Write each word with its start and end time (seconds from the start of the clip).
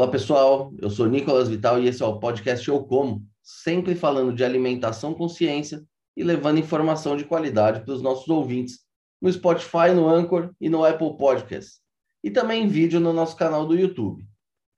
Olá 0.00 0.10
pessoal, 0.10 0.72
eu 0.80 0.88
sou 0.88 1.06
Nicolas 1.06 1.50
Vital 1.50 1.78
e 1.78 1.86
esse 1.86 2.02
é 2.02 2.06
o 2.06 2.18
podcast 2.18 2.66
Eu 2.66 2.82
Como, 2.84 3.22
sempre 3.42 3.94
falando 3.94 4.32
de 4.32 4.42
alimentação 4.42 5.12
com 5.12 5.28
ciência 5.28 5.84
e 6.16 6.24
levando 6.24 6.58
informação 6.58 7.18
de 7.18 7.26
qualidade 7.26 7.84
para 7.84 7.92
os 7.92 8.00
nossos 8.00 8.26
ouvintes 8.26 8.78
no 9.20 9.30
Spotify, 9.30 9.90
no 9.94 10.08
Anchor 10.08 10.54
e 10.58 10.70
no 10.70 10.86
Apple 10.86 11.18
Podcasts. 11.18 11.82
E 12.24 12.30
também 12.30 12.62
em 12.62 12.66
vídeo 12.66 12.98
no 12.98 13.12
nosso 13.12 13.36
canal 13.36 13.66
do 13.66 13.76
YouTube. 13.76 14.26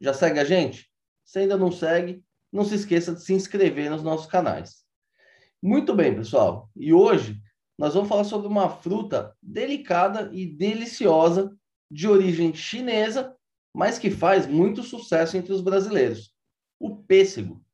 Já 0.01 0.13
segue 0.13 0.41
a 0.41 0.45
gente? 0.45 0.91
Se 1.25 1.39
ainda 1.39 1.57
não 1.57 1.71
segue, 1.71 2.21
não 2.53 2.65
se 2.65 2.75
esqueça 2.75 3.15
de 3.15 3.23
se 3.23 3.33
inscrever 3.33 3.91
nos 3.91 4.03
nossos 4.03 4.27
canais. 4.27 4.83
Muito 5.63 5.95
bem, 5.95 6.17
pessoal. 6.17 6.69
E 6.75 6.93
hoje 6.93 7.41
nós 7.79 7.95
vamos 7.95 8.09
falar 8.09 8.25
sobre 8.25 8.49
uma 8.49 8.69
fruta 8.69 9.37
delicada 9.41 10.31
e 10.33 10.47
deliciosa 10.47 11.57
de 11.89 12.09
origem 12.09 12.53
chinesa, 12.53 13.37
mas 13.75 13.99
que 13.99 14.11
faz 14.11 14.47
muito 14.47 14.83
sucesso 14.83 15.37
entre 15.37 15.53
os 15.53 15.61
brasileiros: 15.61 16.33
o 16.79 16.97
pêssego. 16.97 17.65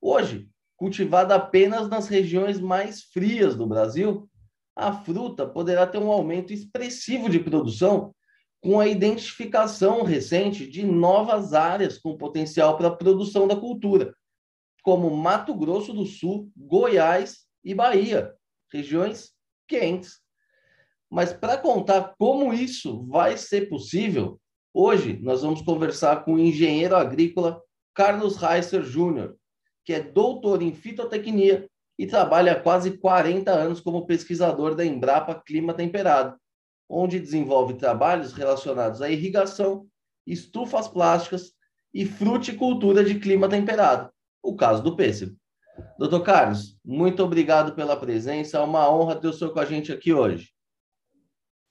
Hoje, 0.00 0.48
cultivada 0.76 1.34
apenas 1.34 1.88
nas 1.88 2.08
regiões 2.08 2.60
mais 2.60 3.02
frias 3.02 3.56
do 3.56 3.66
Brasil, 3.66 4.28
a 4.76 4.92
fruta 4.92 5.46
poderá 5.46 5.86
ter 5.86 5.98
um 5.98 6.10
aumento 6.10 6.52
expressivo 6.52 7.28
de 7.28 7.40
produção 7.40 8.14
com 8.60 8.80
a 8.80 8.86
identificação 8.86 10.02
recente 10.02 10.68
de 10.68 10.84
novas 10.84 11.52
áreas 11.52 11.98
com 11.98 12.16
potencial 12.16 12.76
para 12.76 12.88
a 12.88 12.96
produção 12.96 13.46
da 13.46 13.56
cultura, 13.56 14.14
como 14.82 15.10
Mato 15.10 15.54
Grosso 15.54 15.92
do 15.92 16.06
Sul, 16.06 16.50
Goiás 16.56 17.46
e 17.64 17.74
Bahia, 17.74 18.34
regiões 18.72 19.32
quentes. 19.66 20.20
Mas 21.10 21.32
para 21.32 21.56
contar 21.56 22.14
como 22.18 22.52
isso 22.52 23.04
vai 23.06 23.36
ser 23.36 23.68
possível, 23.68 24.40
hoje 24.72 25.18
nós 25.22 25.42
vamos 25.42 25.62
conversar 25.62 26.24
com 26.24 26.34
o 26.34 26.38
engenheiro 26.38 26.96
agrícola 26.96 27.62
Carlos 27.94 28.36
Reiser 28.36 28.82
Júnior, 28.82 29.36
que 29.84 29.92
é 29.92 30.00
doutor 30.00 30.62
em 30.62 30.72
fitotecnia 30.72 31.68
e 31.98 32.06
trabalha 32.06 32.52
há 32.52 32.60
quase 32.60 32.96
40 32.96 33.50
anos 33.50 33.80
como 33.80 34.06
pesquisador 34.06 34.74
da 34.74 34.84
Embrapa 34.84 35.34
Clima 35.34 35.74
Temperado, 35.74 36.38
onde 36.88 37.18
desenvolve 37.18 37.74
trabalhos 37.74 38.32
relacionados 38.32 39.02
à 39.02 39.10
irrigação, 39.10 39.86
estufas 40.26 40.86
plásticas 40.86 41.52
e 41.92 42.06
fruticultura 42.06 43.02
de 43.02 43.18
clima 43.18 43.48
temperado, 43.48 44.10
o 44.42 44.54
caso 44.54 44.82
do 44.82 44.94
pêssego. 44.94 45.36
Doutor 45.98 46.22
Carlos, 46.22 46.78
muito 46.84 47.22
obrigado 47.22 47.74
pela 47.74 47.96
presença, 47.96 48.58
é 48.58 48.60
uma 48.60 48.90
honra 48.90 49.16
ter 49.16 49.28
o 49.28 49.32
senhor 49.32 49.52
com 49.52 49.60
a 49.60 49.64
gente 49.64 49.92
aqui 49.92 50.12
hoje. 50.12 50.50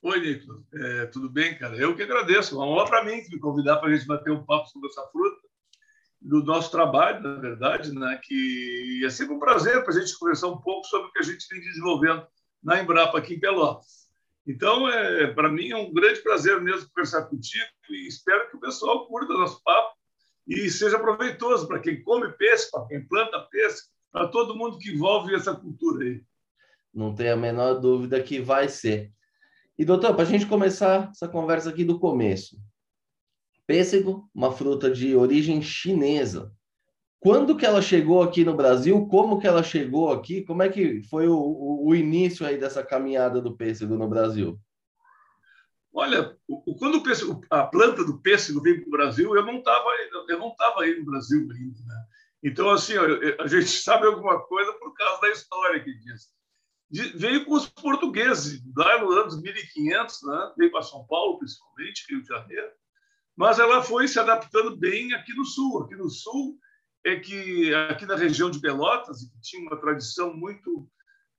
Oi, 0.04 0.20
Nicolas. 0.20 0.62
É, 0.74 1.06
tudo 1.08 1.28
bem, 1.28 1.58
cara? 1.58 1.76
Eu 1.76 1.96
que 1.96 2.04
agradeço. 2.04 2.56
Uma 2.56 2.68
honra 2.68 2.86
para 2.86 3.04
mim 3.04 3.16
me 3.30 3.40
convidar 3.40 3.78
para 3.78 3.90
a 3.90 3.96
gente 3.96 4.06
bater 4.06 4.32
um 4.32 4.46
papo 4.46 4.68
sobre 4.68 4.90
essa 4.90 5.02
fruta 5.08 5.48
do 6.22 6.44
nosso 6.44 6.70
trabalho, 6.70 7.22
na 7.22 7.36
verdade, 7.36 7.92
né? 7.94 8.20
que 8.24 9.02
é 9.04 9.10
sempre 9.10 9.36
um 9.36 9.40
prazer 9.40 9.84
para 9.84 9.94
a 9.94 10.00
gente 10.00 10.18
conversar 10.18 10.48
um 10.48 10.62
pouco 10.62 10.86
sobre 10.88 11.08
o 11.08 11.12
que 11.12 11.20
a 11.20 11.24
gente 11.24 11.48
vem 11.50 11.62
desenvolvendo 11.62 12.26
na 12.64 12.82
Embrapa 12.82 13.18
aqui 13.18 13.36
em 13.36 13.40
Pelotas. 13.40 14.08
Então, 14.46 14.88
é, 14.88 15.28
para 15.34 15.50
mim 15.50 15.72
é 15.72 15.76
um 15.76 15.92
grande 15.92 16.22
prazer 16.22 16.62
mesmo 16.62 16.90
conversar 16.90 17.24
contigo 17.24 17.66
e 17.90 18.08
espero 18.08 18.50
que 18.50 18.56
o 18.56 18.60
pessoal 18.60 19.08
curta 19.08 19.34
nosso 19.34 19.62
papo 19.64 19.96
e 20.48 20.70
seja 20.70 21.00
proveitoso 21.00 21.68
para 21.68 21.80
quem 21.80 22.02
come 22.04 22.32
peixe, 22.34 22.70
para 22.72 22.88
quem 22.88 23.06
planta 23.06 23.40
peixe, 23.52 23.84
para 24.12 24.28
todo 24.28 24.56
mundo 24.56 24.78
que 24.78 24.92
envolve 24.92 25.36
essa 25.36 25.54
cultura 25.54 26.06
aí. 26.06 26.24
Não 26.94 27.14
tenho 27.14 27.34
a 27.34 27.38
menor 27.38 27.76
dúvida 27.76 28.22
que 28.24 28.40
vai 28.40 28.70
ser. 28.70 29.12
E, 29.78 29.86
doutor, 29.86 30.16
para 30.16 30.24
a 30.24 30.28
gente 30.28 30.48
começar 30.48 31.10
essa 31.12 31.28
conversa 31.28 31.70
aqui 31.70 31.84
do 31.84 32.00
começo, 32.00 32.58
Pêssego, 33.68 34.30
uma 34.34 34.52
fruta 34.52 34.90
de 34.90 35.14
origem 35.16 35.62
chinesa. 35.62 36.52
Quando 37.20 37.58
que 37.58 37.66
ela 37.66 37.82
chegou 37.82 38.24
aqui 38.24 38.46
no 38.46 38.56
Brasil? 38.56 39.06
Como 39.08 39.40
que 39.40 39.46
ela 39.46 39.62
chegou 39.62 40.12
aqui? 40.12 40.42
Como 40.44 40.64
é 40.64 40.70
que 40.70 41.04
foi 41.04 41.28
o, 41.28 41.36
o, 41.36 41.90
o 41.90 41.96
início 41.96 42.46
aí 42.46 42.58
dessa 42.58 42.82
caminhada 42.82 43.42
do 43.42 43.58
pêssego 43.58 43.98
no 43.98 44.08
Brasil? 44.08 44.58
Olha, 45.94 46.38
quando 46.80 47.00
o 47.00 47.04
pêssego, 47.04 47.42
a 47.50 47.64
planta 47.64 48.06
do 48.06 48.20
pêssego 48.20 48.62
veio 48.62 48.82
para 48.82 48.88
o 48.88 48.92
Brasil, 48.92 49.36
eu 49.36 49.46
não 49.46 49.58
estava 49.58 49.90
eu 50.30 50.40
não 50.40 50.50
estava 50.50 50.84
aí 50.84 50.98
no 50.98 51.06
Brasil 51.06 51.40
ainda. 51.52 51.80
Né? 51.86 52.06
Então, 52.44 52.70
assim, 52.70 52.94
a 53.40 53.48
gente 53.48 53.68
sabe 53.84 54.06
alguma 54.06 54.40
coisa 54.44 54.72
por 54.74 54.94
causa 54.94 55.22
da 55.22 55.30
história 55.32 55.84
que 55.84 55.94
diz. 55.94 56.30
Veio 56.90 57.46
com 57.46 57.54
os 57.54 57.68
portugueses, 57.68 58.62
lá 58.76 59.00
nos 59.00 59.16
anos 59.18 59.42
1500, 59.42 60.24
né? 60.24 60.54
veio 60.58 60.72
para 60.72 60.82
São 60.82 61.06
Paulo, 61.06 61.38
principalmente, 61.38 62.06
Rio 62.10 62.22
de 62.22 62.28
Janeiro 62.28 62.72
mas 63.38 63.60
ela 63.60 63.84
foi 63.84 64.08
se 64.08 64.20
adaptando 64.20 64.76
bem 64.76 65.14
aqui 65.14 65.32
no 65.36 65.46
sul. 65.46 65.84
Aqui 65.84 65.96
no 65.96 66.10
sul 66.10 66.58
é 67.06 67.18
que 67.18 67.72
aqui 67.74 68.06
na 68.08 68.16
região 68.16 68.50
de 68.50 68.60
Pelotas, 68.60 69.22
que 69.22 69.42
tinha 69.42 69.62
uma 69.62 69.80
tradição 69.80 70.36
muito 70.36 70.90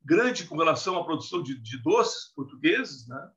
grande 0.04 0.46
com 0.46 0.56
relação 0.56 0.96
à 0.96 1.04
produção 1.04 1.42
de, 1.42 1.60
de 1.60 1.82
doces 1.82 2.32
portugueses, 2.34 3.08
né? 3.08 3.30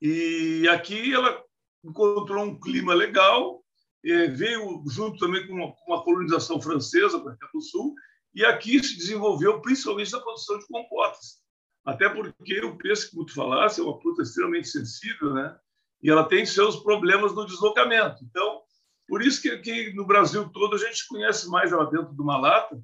E 0.00 0.68
aqui 0.68 1.12
ela 1.12 1.42
encontrou 1.84 2.44
um 2.44 2.58
clima 2.60 2.94
legal, 2.94 3.62
veio 4.02 4.84
junto 4.88 5.18
também 5.18 5.46
com 5.46 5.54
uma, 5.54 5.72
com 5.72 5.92
uma 5.92 6.04
colonização 6.04 6.62
francesa 6.62 7.20
para 7.20 7.36
cá 7.36 7.48
do 7.52 7.60
sul, 7.60 7.92
e 8.34 8.44
aqui 8.44 8.82
se 8.82 8.96
desenvolveu 8.96 9.60
principalmente 9.60 10.12
na 10.12 10.20
produção 10.20 10.58
de 10.58 10.66
compotas. 10.66 11.40
Até 11.84 12.08
porque 12.08 12.64
o 12.64 12.76
peixe, 12.76 13.10
como 13.10 13.24
tu 13.24 13.34
falasse, 13.34 13.80
é 13.80 13.84
uma 13.84 14.00
fruta 14.00 14.22
extremamente 14.22 14.68
sensível, 14.68 15.32
né? 15.34 15.58
e 16.02 16.10
ela 16.10 16.28
tem 16.28 16.46
seus 16.46 16.76
problemas 16.76 17.34
no 17.34 17.46
deslocamento. 17.46 18.24
Então, 18.24 18.62
por 19.08 19.22
isso 19.22 19.42
que, 19.42 19.92
no 19.94 20.06
Brasil 20.06 20.48
todo 20.50 20.76
a 20.76 20.78
gente 20.78 21.06
conhece 21.08 21.48
mais 21.48 21.72
ela 21.72 21.90
dentro 21.90 22.14
de 22.14 22.22
uma 22.22 22.38
lata, 22.38 22.80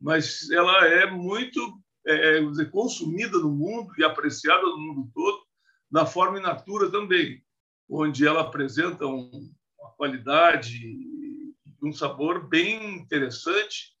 mas 0.00 0.50
ela 0.50 0.86
é 0.86 1.10
muito 1.10 1.80
é, 2.06 2.38
é 2.38 2.40
dizer, 2.42 2.70
consumida 2.70 3.38
no 3.38 3.50
mundo 3.50 3.92
e 3.98 4.04
apreciada 4.04 4.62
no 4.62 4.76
mundo 4.76 5.10
todo, 5.14 5.40
na 5.90 6.04
forma 6.04 6.38
in 6.38 6.42
natura 6.42 6.90
também, 6.90 7.42
onde 7.88 8.26
ela 8.26 8.42
apresenta 8.42 9.06
um, 9.06 9.50
uma 9.78 9.90
qualidade 9.92 10.80
um 11.82 11.92
sabor 11.92 12.48
bem 12.48 12.96
interessante. 12.96 13.91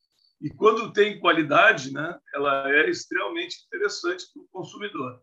E 0.42 0.50
quando 0.50 0.92
tem 0.92 1.20
qualidade, 1.20 1.92
né, 1.92 2.18
ela 2.34 2.68
é 2.68 2.90
extremamente 2.90 3.64
interessante 3.64 4.24
para 4.32 4.42
o 4.42 4.48
consumidor. 4.48 5.22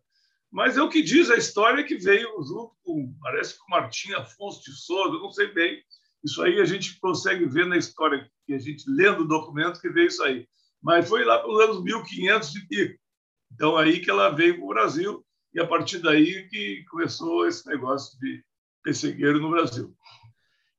Mas 0.50 0.78
é 0.78 0.82
o 0.82 0.90
que 0.90 1.04
diz 1.04 1.30
a 1.30 1.36
história 1.36 1.84
que 1.84 1.98
veio 1.98 2.30
junto 2.42 2.72
com, 2.84 3.14
parece 3.22 3.56
que 3.56 3.62
o 3.62 3.70
Martim 3.70 4.14
Afonso 4.14 4.64
de 4.64 4.72
Souza, 4.72 5.20
não 5.20 5.30
sei 5.30 5.54
bem. 5.54 5.84
Isso 6.24 6.42
aí 6.42 6.60
a 6.62 6.66
gente 6.66 6.98
consegue 7.02 7.46
ver 7.46 7.66
na 7.66 7.78
história, 7.78 8.30
que 8.46 8.54
a 8.54 8.58
gente 8.58 8.84
lendo 8.88 9.24
o 9.24 9.28
documento 9.28 9.82
que 9.82 9.90
veio 9.90 10.08
isso 10.08 10.24
aí. 10.24 10.48
Mas 10.82 11.08
foi 11.08 11.26
lá 11.26 11.40
pelos 11.40 11.62
anos 11.62 11.84
1500 11.84 12.56
e 12.56 12.68
pico. 12.68 13.00
Então, 13.54 13.76
aí 13.76 14.00
que 14.00 14.10
ela 14.10 14.30
veio 14.30 14.56
para 14.56 14.64
o 14.64 14.70
Brasil, 14.70 15.26
e 15.54 15.60
a 15.60 15.68
partir 15.68 16.00
daí 16.00 16.48
que 16.48 16.86
começou 16.90 17.46
esse 17.46 17.68
negócio 17.68 18.18
de 18.20 18.42
pessegueiro 18.84 19.40
no 19.40 19.52
Brasil. 19.52 19.94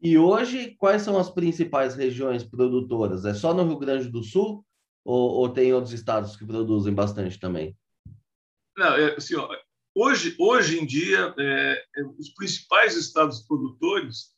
E 0.03 0.17
hoje, 0.17 0.75
quais 0.79 1.03
são 1.03 1.19
as 1.19 1.31
principais 1.31 1.95
regiões 1.95 2.43
produtoras? 2.43 3.25
É 3.25 3.35
só 3.35 3.53
no 3.53 3.67
Rio 3.67 3.79
Grande 3.79 4.09
do 4.09 4.23
Sul 4.23 4.65
ou, 5.05 5.31
ou 5.33 5.49
tem 5.49 5.75
outros 5.75 5.93
estados 5.93 6.37
que 6.37 6.47
produzem 6.47 6.95
bastante 6.95 7.39
também? 7.39 7.77
Não, 8.77 8.95
é, 8.95 9.15
assim, 9.15 9.37
ó, 9.37 9.49
hoje, 9.95 10.35
hoje 10.39 10.81
em 10.81 10.87
dia, 10.87 11.35
é, 11.39 11.85
é, 11.97 12.03
os 12.19 12.31
principais 12.31 12.97
estados 12.97 13.41
produtores 13.41 14.31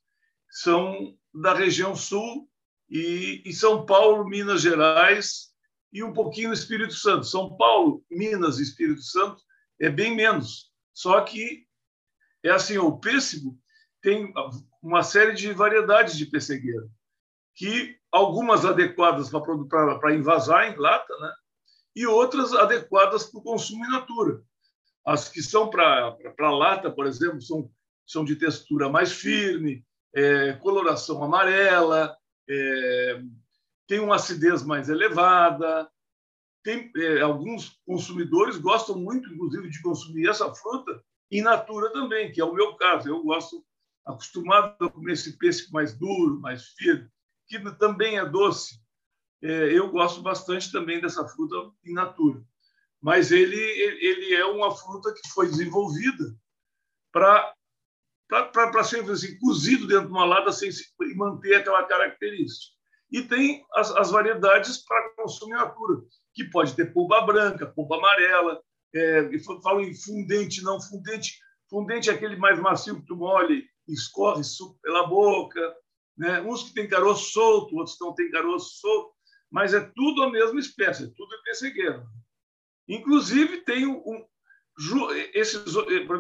são 0.50 1.16
da 1.32 1.54
região 1.54 1.94
sul 1.94 2.48
e, 2.90 3.42
e 3.46 3.52
São 3.52 3.86
Paulo, 3.86 4.28
Minas 4.28 4.62
Gerais 4.62 5.52
e 5.92 6.02
um 6.02 6.12
pouquinho 6.12 6.52
Espírito 6.52 6.94
Santo. 6.94 7.24
São 7.24 7.56
Paulo, 7.56 8.04
Minas 8.10 8.58
e 8.58 8.62
Espírito 8.62 9.02
Santo 9.02 9.42
é 9.80 9.88
bem 9.88 10.16
menos. 10.16 10.72
Só 10.92 11.20
que 11.20 11.66
é 12.42 12.50
assim, 12.50 12.78
o 12.78 12.98
pêssego 12.98 13.56
tem 14.02 14.32
uma 14.82 15.02
série 15.02 15.34
de 15.34 15.52
variedades 15.52 16.16
de 16.16 16.26
pessegueira, 16.26 16.88
que 17.54 17.96
algumas 18.10 18.64
adequadas 18.64 19.30
para 19.30 20.14
invasar 20.14 20.72
em 20.72 20.76
lata, 20.76 21.14
né? 21.18 21.32
e 21.94 22.06
outras 22.06 22.52
adequadas 22.52 23.24
para 23.24 23.38
o 23.38 23.42
consumo 23.42 23.84
in 23.84 23.90
natura. 23.90 24.42
As 25.04 25.28
que 25.28 25.42
são 25.42 25.68
para 25.68 26.16
lata, 26.50 26.90
por 26.90 27.06
exemplo, 27.06 27.40
são, 27.42 27.70
são 28.06 28.24
de 28.24 28.36
textura 28.36 28.88
mais 28.88 29.12
firme, 29.12 29.84
é, 30.14 30.52
coloração 30.54 31.22
amarela, 31.22 32.16
é, 32.48 33.22
tem 33.86 34.00
uma 34.00 34.16
acidez 34.16 34.62
mais 34.62 34.88
elevada. 34.88 35.88
Tem, 36.62 36.90
é, 36.96 37.20
alguns 37.20 37.80
consumidores 37.84 38.56
gostam 38.56 38.96
muito, 38.96 39.28
inclusive, 39.32 39.68
de 39.68 39.82
consumir 39.82 40.28
essa 40.28 40.52
fruta 40.54 41.02
in 41.30 41.42
natura 41.42 41.92
também, 41.92 42.30
que 42.30 42.40
é 42.40 42.44
o 42.44 42.54
meu 42.54 42.74
caso. 42.76 43.08
Eu 43.08 43.22
gosto, 43.22 43.64
acostumado 44.04 44.84
a 44.84 44.90
comer 44.90 45.12
esse 45.12 45.38
peixe 45.38 45.70
mais 45.72 45.96
duro, 45.96 46.40
mais 46.40 46.68
firme, 46.70 47.08
que 47.46 47.58
também 47.76 48.18
é 48.18 48.24
doce, 48.24 48.80
é, 49.42 49.76
eu 49.76 49.90
gosto 49.90 50.22
bastante 50.22 50.70
também 50.70 51.00
dessa 51.00 51.26
fruta 51.26 51.56
in 51.84 51.92
natura. 51.92 52.42
Mas 53.00 53.32
ele, 53.32 53.56
ele 53.56 54.34
é 54.34 54.44
uma 54.44 54.74
fruta 54.74 55.12
que 55.12 55.28
foi 55.30 55.48
desenvolvida 55.48 56.36
para 57.12 57.54
para 58.28 58.82
ser 58.82 59.10
assim, 59.10 59.38
cozido 59.38 59.86
dentro 59.86 60.06
de 60.06 60.12
uma 60.12 60.24
lata 60.24 60.50
sem 60.52 60.72
se, 60.72 60.86
manter 61.16 61.56
aquela 61.56 61.82
característica. 61.84 62.74
E 63.10 63.20
tem 63.20 63.62
as, 63.74 63.90
as 63.90 64.10
variedades 64.10 64.78
para 64.86 65.14
consumo 65.16 65.52
in 65.52 65.58
natura, 65.58 66.00
que 66.32 66.44
pode 66.44 66.74
ter 66.74 66.94
polpa 66.94 67.20
branca, 67.26 67.66
polpa 67.66 67.96
amarela, 67.96 68.58
é, 68.94 69.38
falo 69.62 69.82
em 69.82 69.94
fundente, 69.94 70.62
não 70.62 70.80
fundente. 70.80 71.38
Fundente 71.68 72.08
é 72.08 72.14
aquele 72.14 72.36
mais 72.36 72.58
macio 72.58 72.96
que 72.96 73.06
tu 73.06 73.16
mole, 73.16 73.66
escorre 73.92 74.42
pela 74.82 75.06
boca. 75.06 75.76
Né? 76.16 76.40
Uns 76.42 76.64
que 76.64 76.74
tem 76.74 76.88
caroço 76.88 77.32
solto, 77.32 77.76
outros 77.76 77.96
não 78.00 78.14
têm 78.14 78.30
caroço 78.30 78.80
solto, 78.80 79.12
mas 79.50 79.74
é 79.74 79.80
tudo 79.94 80.22
a 80.22 80.30
mesma 80.30 80.58
espécie, 80.58 81.04
é 81.04 81.10
tudo 81.16 81.42
pessegueiro. 81.44 82.04
Inclusive, 82.88 83.62
tem 83.64 83.86
um, 83.86 84.26
esse, 85.34 85.62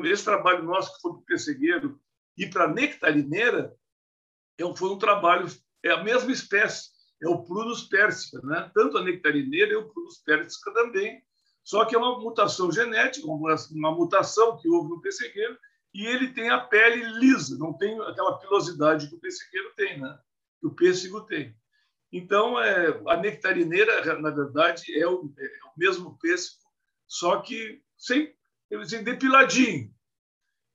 esse 0.04 0.24
trabalho 0.24 0.64
nosso 0.64 0.94
que 0.94 1.00
foi 1.00 1.12
para 1.12 1.20
o 1.20 1.24
pessegueiro 1.24 2.00
e 2.36 2.46
para 2.46 2.64
a 2.64 2.68
nectarineira 2.68 3.74
é 4.58 4.76
foi 4.76 4.90
um 4.90 4.98
trabalho, 4.98 5.46
é 5.82 5.90
a 5.90 6.04
mesma 6.04 6.30
espécie, 6.30 6.90
é 7.22 7.28
o 7.28 7.42
Prunus 7.42 7.84
persica. 7.84 8.40
Né? 8.44 8.70
Tanto 8.74 8.98
a 8.98 9.02
nectarineira 9.02 9.72
e 9.72 9.76
o 9.76 9.88
Prunus 9.88 10.18
persica 10.18 10.72
também, 10.72 11.22
só 11.64 11.84
que 11.84 11.94
é 11.94 11.98
uma 11.98 12.18
mutação 12.20 12.70
genética, 12.70 13.26
uma 13.26 13.92
mutação 13.92 14.58
que 14.58 14.68
houve 14.68 14.90
no 14.90 15.00
pessegueiro, 15.00 15.56
e 15.94 16.06
ele 16.06 16.32
tem 16.32 16.48
a 16.48 16.58
pele 16.58 17.04
lisa, 17.18 17.58
não 17.58 17.72
tem 17.72 18.00
aquela 18.00 18.38
pilosidade 18.38 19.08
que 19.08 19.14
o 19.14 19.20
pessegueiro 19.20 19.72
tem, 19.76 20.00
né? 20.00 20.18
que 20.60 20.66
o 20.66 20.74
pêssego 20.74 21.20
tem. 21.22 21.54
Então, 22.10 22.60
é, 22.60 23.02
a 23.08 23.16
nectarineira, 23.16 24.20
na 24.20 24.30
verdade, 24.30 24.98
é 24.98 25.06
o, 25.06 25.32
é 25.38 25.66
o 25.66 25.78
mesmo 25.78 26.18
pêssego, 26.18 26.62
só 27.06 27.40
que 27.40 27.82
sem, 27.96 28.34
sem 28.86 29.02
depiladinho. 29.02 29.92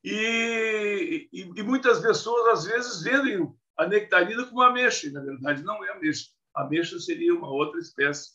E, 0.03 1.29
e, 1.31 1.41
e, 1.41 1.63
muitas 1.63 1.99
pessoas, 1.99 2.59
às 2.59 2.65
vezes, 2.65 3.03
vendem 3.03 3.53
a 3.77 3.87
nectarina 3.87 4.45
como 4.45 4.61
ameixa, 4.61 5.07
e, 5.07 5.11
na 5.11 5.21
verdade, 5.21 5.63
não 5.63 5.83
é 5.83 5.91
ameixa. 5.91 6.29
Ameixa 6.55 6.99
seria 6.99 7.35
uma 7.35 7.49
outra 7.49 7.79
espécie 7.79 8.31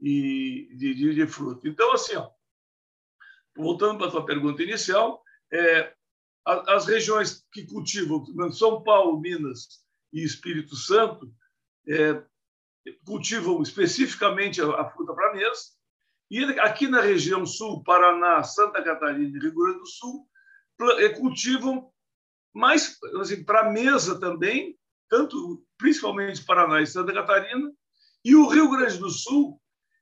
de, 0.00 0.74
de, 0.76 1.14
de 1.14 1.26
fruto. 1.26 1.68
Então, 1.68 1.92
assim, 1.92 2.16
ó, 2.16 2.30
voltando 3.56 3.98
para 3.98 4.08
a 4.08 4.10
tua 4.10 4.26
pergunta 4.26 4.62
inicial, 4.62 5.22
é, 5.52 5.94
as 6.46 6.86
regiões 6.86 7.44
que 7.52 7.66
cultivam 7.66 8.24
São 8.52 8.82
Paulo, 8.82 9.20
Minas 9.20 9.84
e 10.12 10.24
Espírito 10.24 10.74
Santo 10.74 11.32
é, 11.88 12.22
cultivam 13.04 13.62
especificamente 13.62 14.60
a, 14.60 14.80
a 14.80 14.90
fruta 14.90 15.14
para 15.14 15.34
mesa. 15.34 15.60
E 16.30 16.44
aqui 16.60 16.86
na 16.86 17.00
região 17.00 17.44
sul, 17.44 17.82
Paraná, 17.82 18.42
Santa 18.42 18.82
Catarina 18.82 19.36
e 19.36 19.40
Rio 19.40 19.54
Grande 19.54 19.78
do 19.80 19.86
Sul, 19.86 20.28
é, 20.98 21.08
cultivam 21.10 21.90
mais 22.52 22.98
assim, 23.20 23.44
para 23.44 23.70
mesa 23.70 24.18
também, 24.18 24.78
tanto 25.08 25.64
principalmente 25.76 26.44
Paraná 26.44 26.80
e 26.80 26.86
Santa 26.86 27.12
Catarina, 27.12 27.70
e 28.24 28.34
o 28.34 28.48
Rio 28.48 28.70
Grande 28.70 28.98
do 28.98 29.10
Sul 29.10 29.60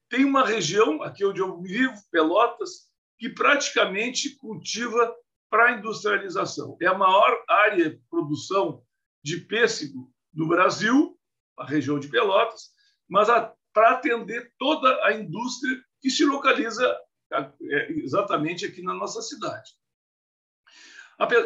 tem 0.09 0.25
uma 0.25 0.47
região, 0.47 1.03
aqui 1.03 1.25
onde 1.25 1.41
eu 1.41 1.61
vivo, 1.61 1.95
Pelotas, 2.11 2.89
que 3.19 3.29
praticamente 3.29 4.37
cultiva 4.37 5.15
para 5.51 5.73
industrialização. 5.73 6.77
É 6.81 6.87
a 6.87 6.97
maior 6.97 7.45
área 7.49 7.91
de 7.91 8.01
produção 8.11 8.83
de 9.23 9.39
pêssego 9.39 10.13
no 10.33 10.47
Brasil, 10.49 11.19
a 11.57 11.67
região 11.67 11.99
de 11.99 12.09
Pelotas, 12.09 12.71
mas 13.09 13.29
para 13.73 13.93
atender 13.93 14.53
toda 14.59 15.05
a 15.05 15.13
indústria 15.13 15.83
que 16.01 16.11
se 16.11 16.25
localiza 16.25 16.97
é, 17.33 17.93
exatamente 17.93 18.65
aqui 18.65 18.83
na 18.83 18.95
nossa 18.95 19.21
cidade. 19.23 19.73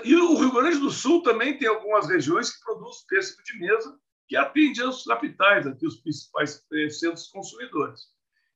E 0.05 0.15
o 0.15 0.37
Rio 0.37 0.53
Grande 0.53 0.79
do 0.79 0.91
Sul 0.91 1.23
também 1.23 1.57
tem 1.57 1.67
algumas 1.67 2.07
regiões 2.07 2.55
que 2.55 2.63
produzem 2.63 3.07
pêssego 3.09 3.43
de 3.43 3.59
mesa, 3.59 3.99
que 4.29 4.37
atende 4.37 4.83
aos 4.83 5.05
capitais, 5.05 5.67
aqui 5.67 5.87
os 5.87 5.97
principais 5.97 6.63
é, 6.73 6.89
centros 6.91 7.29
consumidores. 7.29 8.03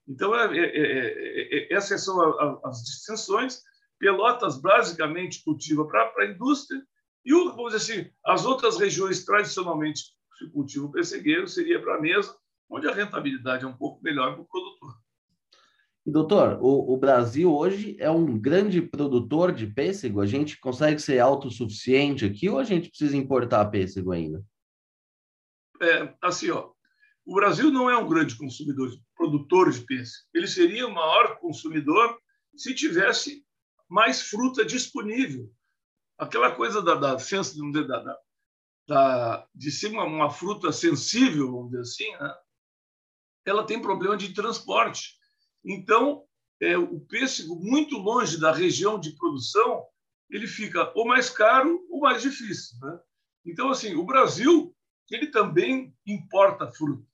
Então, 0.06 0.34
é, 0.34 0.56
é, 0.56 1.69
é, 1.69 1.75
essas 1.75 2.04
são 2.04 2.20
as 2.64 2.82
distinções. 2.84 3.62
Pelotas 3.98 4.60
basicamente 4.60 5.43
cultiva 5.43 5.87
para 5.87 6.25
a 6.25 6.26
indústria 6.26 6.82
e, 7.25 7.32
vamos 7.32 7.72
dizer 7.72 8.00
assim, 8.00 8.10
as 8.25 8.44
outras 8.44 8.78
regiões 8.78 9.25
tradicionalmente 9.25 10.16
se 10.38 10.48
cultivam 10.50 10.93
pessegueiro 10.93 11.48
seria 11.48 11.81
para 11.81 11.96
a 11.96 12.00
mesa, 12.00 12.37
onde 12.69 12.88
a 12.88 12.94
rentabilidade 12.94 13.64
é 13.64 13.66
um 13.66 13.76
pouco 13.76 14.02
melhor 14.02 14.34
para 14.34 14.43
o 14.43 14.46
produtor. 14.46 14.96
Doutor, 16.04 16.58
o, 16.60 16.94
o, 16.94 16.96
Brasil 16.96 17.52
hoje 17.52 17.96
é 17.98 18.08
um 18.08 18.38
grande 18.38 18.81
produtor 18.81 19.50
de 19.50 19.66
pêssego? 19.66 20.20
A 20.20 20.26
gente 20.26 20.56
consegue 20.60 21.00
ser 21.00 21.19
autossuficiente 21.19 22.25
aqui 22.25 22.48
ou 22.48 22.60
a 22.60 22.64
gente 22.64 22.88
precisa 22.88 23.16
importar 23.16 23.64
pêssego 23.66 24.12
ainda? 24.12 24.44
É, 25.82 26.14
assim, 26.22 26.48
ó, 26.50 26.70
o 27.25 27.34
Brasil 27.34 27.72
não 27.72 27.90
é 27.90 27.98
um 27.98 28.08
grande 28.08 28.37
consumidor, 28.37 28.88
produtor 29.16 29.72
de 29.72 29.81
pêssego. 29.81 30.28
Ele 30.32 30.46
seria 30.46 30.87
o 30.87 30.94
maior 30.94 31.40
consumidor 31.40 32.16
se 32.54 32.72
tivesse 32.72 33.44
mais 33.88 34.22
fruta 34.22 34.64
disponível. 34.64 35.52
Aquela 36.18 36.54
coisa 36.54 36.82
da, 36.82 36.94
da, 36.94 37.14
da, 37.16 38.16
da, 38.88 39.48
de 39.54 39.70
ser 39.70 39.88
uma, 39.88 40.04
uma, 40.04 40.30
fruta 40.30 40.72
sensível, 40.72 41.52
vamos 41.52 41.70
dizer 41.70 41.82
assim, 41.82 42.10
né? 42.16 42.34
ela 43.44 43.66
tem 43.66 43.80
problema 43.80 44.16
de 44.16 44.32
transporte. 44.32 45.14
Então, 45.64 46.24
é, 46.60 46.76
o 46.76 47.00
pêssego, 47.00 47.56
muito 47.56 47.98
longe 47.98 48.38
da 48.38 48.52
região 48.52 48.98
de 48.98 49.12
produção, 49.12 49.84
ele 50.30 50.46
fica 50.46 50.90
ou 50.94 51.06
mais 51.06 51.28
caro 51.28 51.86
ou 51.90 52.00
mais 52.00 52.22
difícil. 52.22 52.78
Né? 52.80 52.98
Então, 53.44 53.70
assim, 53.70 53.94
o 53.94 54.04
Brasil 54.04 54.74
ele 55.10 55.28
também 55.28 55.94
importa 56.06 56.72
fruta. 56.72 57.06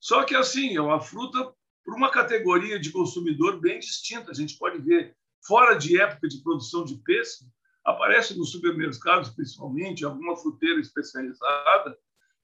Só 0.00 0.24
que, 0.24 0.34
assim, 0.34 0.76
é 0.76 0.80
uma 0.80 1.00
fruta 1.00 1.54
para 1.84 1.94
uma 1.94 2.10
categoria 2.10 2.78
de 2.78 2.90
consumidor 2.90 3.60
bem 3.60 3.78
distinta. 3.78 4.30
A 4.30 4.34
gente 4.34 4.56
pode 4.56 4.78
ver, 4.80 5.16
fora 5.46 5.74
de 5.76 6.00
época 6.00 6.28
de 6.28 6.42
produção 6.42 6.84
de 6.84 6.96
pêssego, 7.02 7.50
aparece 7.84 8.36
nos 8.36 8.50
supermercados, 8.50 9.30
principalmente, 9.30 10.04
alguma 10.04 10.36
fruteira 10.36 10.80
especializada, 10.80 11.96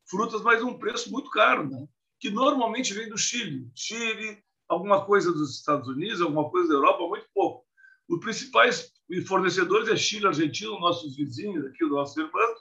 frutas, 0.08 0.42
mas 0.42 0.62
um 0.62 0.78
preço 0.78 1.10
muito 1.10 1.30
caro, 1.30 1.68
né? 1.68 1.86
que 2.18 2.30
normalmente 2.30 2.94
vem 2.94 3.08
do 3.08 3.18
Chile. 3.18 3.68
Chile, 3.74 4.42
alguma 4.68 5.04
coisa 5.04 5.32
dos 5.32 5.56
Estados 5.56 5.88
Unidos, 5.88 6.20
alguma 6.20 6.48
coisa 6.50 6.68
da 6.68 6.74
Europa, 6.74 7.06
muito 7.06 7.26
pouco. 7.34 7.66
Os 8.08 8.20
principais 8.20 8.92
fornecedores 9.26 9.88
é 9.88 9.96
Chile, 9.96 10.26
Argentina, 10.26 10.70
nossos 10.78 11.16
vizinhos 11.16 11.64
aqui, 11.66 11.84
os 11.84 11.90
nossos 11.90 12.16
irmãos, 12.16 12.58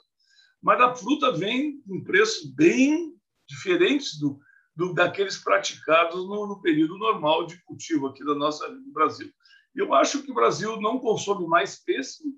mas 0.62 0.80
a 0.80 0.94
fruta 0.94 1.32
vem 1.32 1.80
com 1.82 2.02
preços 2.02 2.50
bem 2.54 3.14
diferentes 3.48 4.18
do, 4.18 4.38
do 4.74 4.92
daqueles 4.92 5.38
praticados 5.38 6.26
no, 6.26 6.46
no, 6.46 6.60
período 6.60 6.98
normal 6.98 7.46
de 7.46 7.62
cultivo 7.64 8.08
aqui 8.08 8.24
da 8.24 8.34
nossa 8.34 8.68
no 8.68 8.92
Brasil. 8.92 9.32
Eu 9.76 9.94
acho 9.94 10.22
que 10.22 10.30
o 10.30 10.34
Brasil 10.34 10.80
não 10.80 10.98
consome 10.98 11.46
mais 11.46 11.76
pêssego 11.76 12.30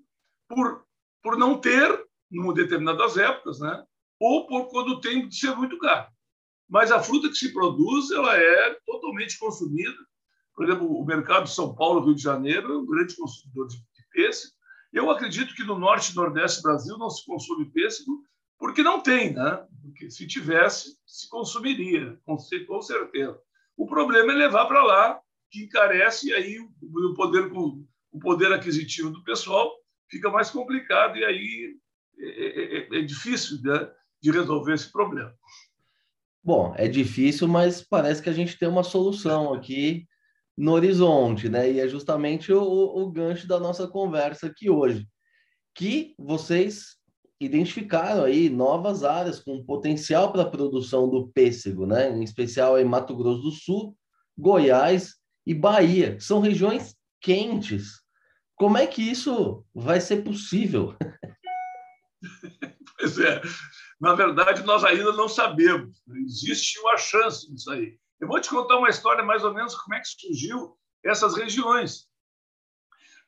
por, 0.49 0.85
por 1.23 1.38
não 1.38 1.59
ter, 1.59 2.04
em 2.30 2.52
determinadas 2.52 3.16
épocas, 3.16 3.61
né? 3.61 3.85
ou 4.21 4.47
por 4.47 4.68
quando 4.68 5.00
tem 5.00 5.28
de 5.28 5.37
ser 5.37 5.54
muito 5.54 5.78
caro 5.78 6.09
mas 6.68 6.92
a 6.92 7.02
fruta 7.02 7.28
que 7.28 7.35
se 7.35 7.52
produz 7.52 8.11
ela 8.11 8.37
é 8.37 8.76
totalmente 8.85 9.38
consumida. 9.38 9.97
Por 10.54 10.66
exemplo, 10.66 10.87
o 10.87 11.04
mercado 11.04 11.45
de 11.45 11.54
São 11.54 11.75
Paulo, 11.75 12.04
Rio 12.04 12.14
de 12.14 12.23
Janeiro, 12.23 12.73
é 12.73 12.76
um 12.76 12.87
grande 12.87 13.16
consumidor 13.16 13.68
de 13.68 13.78
pêssego. 14.12 14.52
Eu 14.92 15.11
acredito 15.11 15.54
que 15.54 15.64
no 15.64 15.78
norte 15.78 16.12
e 16.12 16.16
nordeste 16.16 16.61
do 16.61 16.64
Brasil 16.64 16.99
não 16.99 17.09
se 17.09 17.25
consome 17.25 17.71
pêssego 17.71 18.23
porque 18.59 18.83
não 18.83 19.00
tem, 19.00 19.33
né? 19.35 19.64
Porque 19.83 20.11
se 20.11 20.26
tivesse, 20.26 20.99
se 21.07 21.28
consumiria, 21.28 22.18
com 22.25 22.37
certeza. 22.38 23.40
O 23.76 23.87
problema 23.87 24.33
é 24.33 24.35
levar 24.35 24.66
para 24.66 24.83
lá, 24.83 25.21
que 25.50 25.64
encarece, 25.64 26.28
e 26.28 26.35
aí 26.35 26.59
o 26.59 27.14
poder, 27.14 27.50
o 27.52 28.19
poder 28.21 28.52
aquisitivo 28.52 29.11
do 29.11 29.25
pessoal 29.25 29.73
fica 30.11 30.31
mais 30.31 30.50
complicado, 30.50 31.17
e 31.17 31.25
aí 31.25 31.76
é, 32.19 32.62
é, 32.97 32.99
é 32.99 33.02
difícil 33.02 33.61
né, 33.62 33.90
de 34.21 34.31
resolver 34.31 34.75
esse 34.75 34.90
problema. 34.90 35.35
Bom, 36.43 36.75
é 36.76 36.88
difícil, 36.88 37.47
mas 37.47 37.83
parece 37.83 38.23
que 38.23 38.28
a 38.31 38.33
gente 38.33 38.59
tem 38.59 38.69
uma 38.69 38.83
solução 38.83 39.52
aqui 39.52 40.07
no 40.57 40.73
horizonte, 40.73 41.49
né? 41.49 41.71
E 41.71 41.78
é 41.78 41.87
justamente 41.87 42.52
o, 42.52 42.62
o 42.62 43.11
gancho 43.11 43.47
da 43.47 43.61
nossa 43.61 43.87
conversa 43.87 44.47
aqui 44.47 44.71
hoje, 44.71 45.07
que 45.75 46.14
vocês 46.19 46.97
identificaram 47.40 48.25
aí 48.25 48.49
novas 48.49 49.05
áreas 49.05 49.38
com 49.38 49.64
potencial 49.64 50.33
para 50.33 50.43
a 50.43 50.50
produção 50.50 51.09
do 51.09 51.28
pêssego, 51.28 51.87
né? 51.87 52.11
Em 52.11 52.23
especial 52.25 52.78
em 52.78 52.85
Mato 52.85 53.17
Grosso 53.17 53.43
do 53.43 53.50
Sul, 53.52 53.97
Goiás 54.37 55.17
e 55.49 55.55
Bahia, 55.55 56.21
são 56.21 56.40
regiões 56.40 56.95
quentes. 57.23 58.02
Como 58.55 58.76
é 58.76 58.87
que 58.87 59.00
isso 59.00 59.64
vai 59.75 59.99
ser 59.99 60.23
possível? 60.23 60.95
Pois 63.00 63.17
é. 63.17 63.40
Na 64.00 64.12
verdade, 64.12 64.64
nós 64.64 64.83
ainda 64.83 65.12
não 65.12 65.28
sabemos. 65.28 66.02
Existe 66.26 66.81
uma 66.81 66.97
chance 66.97 67.49
disso 67.49 67.71
aí. 67.71 67.97
Eu 68.21 68.26
vou 68.26 68.40
te 68.40 68.50
contar 68.50 68.76
uma 68.76 68.88
história 68.88 69.23
mais 69.23 69.45
ou 69.45 69.55
menos 69.55 69.76
como 69.76 69.95
é 69.95 70.00
que 70.00 70.09
surgiu 70.09 70.76
essas 71.05 71.37
regiões. 71.37 72.09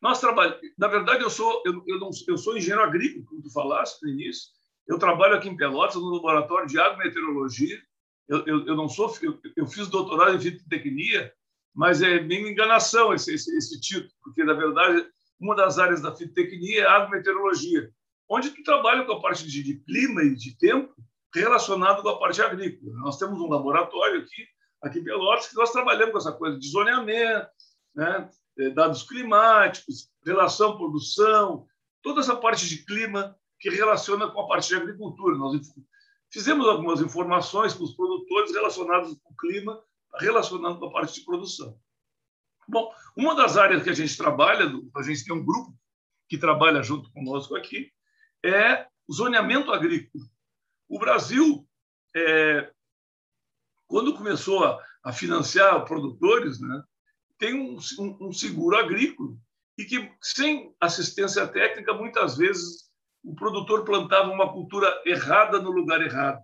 Nós 0.03 0.19
trabalhamos. 0.19 0.61
Na 0.77 0.89
verdade, 0.89 1.23
eu 1.23 1.31
sou 1.31 1.62
eu, 1.65 1.85
eu, 1.87 2.00
não, 2.00 2.11
eu 2.27 2.37
sou 2.37 2.57
engenheiro 2.57 2.83
agrícola, 2.83 3.25
como 3.27 3.43
tu 3.43 3.53
falaste 3.53 4.03
no 4.03 4.09
início. 4.09 4.50
Eu 4.89 4.99
trabalho 4.99 5.37
aqui 5.37 5.49
em 5.49 5.57
Pelotas 5.57 5.95
no 5.95 6.11
laboratório 6.11 6.67
de 6.67 6.81
agrometeorologia. 6.81 7.81
Eu, 8.29 8.45
eu, 8.45 8.67
eu 8.67 8.75
não 8.75 8.89
sou 8.89 9.17
eu, 9.23 9.41
eu 9.55 9.69
fiz 9.69 9.87
doutorado 9.87 10.35
em 10.35 10.41
fitotecnia, 10.41 11.33
mas 11.75 12.03
é 12.03 12.19
bem 12.19 12.49
enganação 12.49 13.15
esse, 13.15 13.35
esse, 13.35 13.57
esse 13.57 13.81
título, 13.81 14.12
porque 14.23 14.45
na 14.45 14.55
verdade 14.55 15.07
uma 15.41 15.57
das 15.57 15.79
áreas 15.79 16.03
da 16.03 16.15
fitotecnia 16.15 16.83
é 16.83 16.87
a 16.87 16.97
agrometeorologia, 16.97 17.91
onde 18.29 18.50
tu 18.50 18.62
trabalha 18.62 19.05
com 19.05 19.12
a 19.12 19.21
parte 19.21 19.47
de, 19.47 19.62
de 19.62 19.77
clima 19.81 20.23
e 20.23 20.35
de 20.35 20.57
tempo 20.59 20.95
relacionado 21.35 22.03
com 22.03 22.09
a 22.09 22.19
parte 22.19 22.43
agrícola. 22.43 22.93
Nós 22.99 23.19
temos 23.19 23.41
um 23.41 23.49
laboratório 23.49 24.21
aqui, 24.21 24.47
aqui 24.83 24.99
em 24.99 25.05
Pelotas, 25.05 25.49
que 25.49 25.57
nós 25.57 25.73
trabalhamos 25.73 26.12
com 26.12 26.19
essa 26.19 26.33
coisa 26.33 26.59
de 26.59 26.69
zoneamento, 26.69 27.49
né? 27.95 28.29
É, 28.59 28.69
dados 28.71 29.05
climáticos, 29.05 30.11
relação 30.27 30.77
produção, 30.77 31.67
toda 32.03 32.21
essa 32.21 32.37
parte 32.37 32.69
de 32.69 32.85
clima 32.85 33.35
que 33.59 33.71
relaciona 33.71 34.29
com 34.29 34.41
a 34.41 34.49
parte 34.49 34.69
de 34.69 34.75
agricultura. 34.75 35.37
Nós 35.37 35.73
fizemos 36.31 36.67
algumas 36.67 37.00
informações 37.00 37.73
para 37.73 37.85
os 37.85 37.95
produtores 37.95 38.53
relacionadas 38.53 39.17
com 39.23 39.33
o 39.33 39.37
clima, 39.37 39.81
relacionando 40.19 40.79
com 40.79 40.87
a 40.87 40.93
parte 40.93 41.21
de 41.21 41.25
produção. 41.25 41.79
Bom, 42.69 42.93
uma 43.17 43.35
das 43.35 43.57
áreas 43.57 43.83
que 43.83 43.90
a 43.90 43.95
gente 43.95 44.17
trabalha, 44.17 44.71
a 44.97 45.02
gente 45.02 45.25
tem 45.25 45.35
um 45.35 45.45
grupo 45.45 45.75
que 46.29 46.38
trabalha 46.38 46.83
junto 46.83 47.11
conosco 47.12 47.57
aqui, 47.57 47.93
é 48.45 48.87
o 49.09 49.12
zoneamento 49.12 49.73
agrícola. 49.73 50.25
O 50.88 50.99
Brasil, 50.99 51.67
é, 52.14 52.71
quando 53.88 54.14
começou 54.14 54.64
a, 54.64 54.81
a, 55.02 55.12
financiar 55.12 55.85
produtores, 55.85 56.61
né, 56.61 56.83
tem 57.38 57.55
um, 57.55 57.79
um, 57.99 58.29
um 58.29 58.33
seguro 58.33 58.76
agrícola 58.76 59.37
e 59.76 59.85
que, 59.85 60.12
sem 60.23 60.75
assistência 60.81 61.47
técnica, 61.49 61.93
muitas 61.93 62.37
vezes 62.37 62.90
o 63.25 63.35
produtor 63.35 63.85
plantava 63.85 64.31
uma 64.31 64.52
cultura 64.52 65.02
errada 65.05 65.61
no 65.61 65.71
lugar 65.71 66.00
errado. 66.00 66.40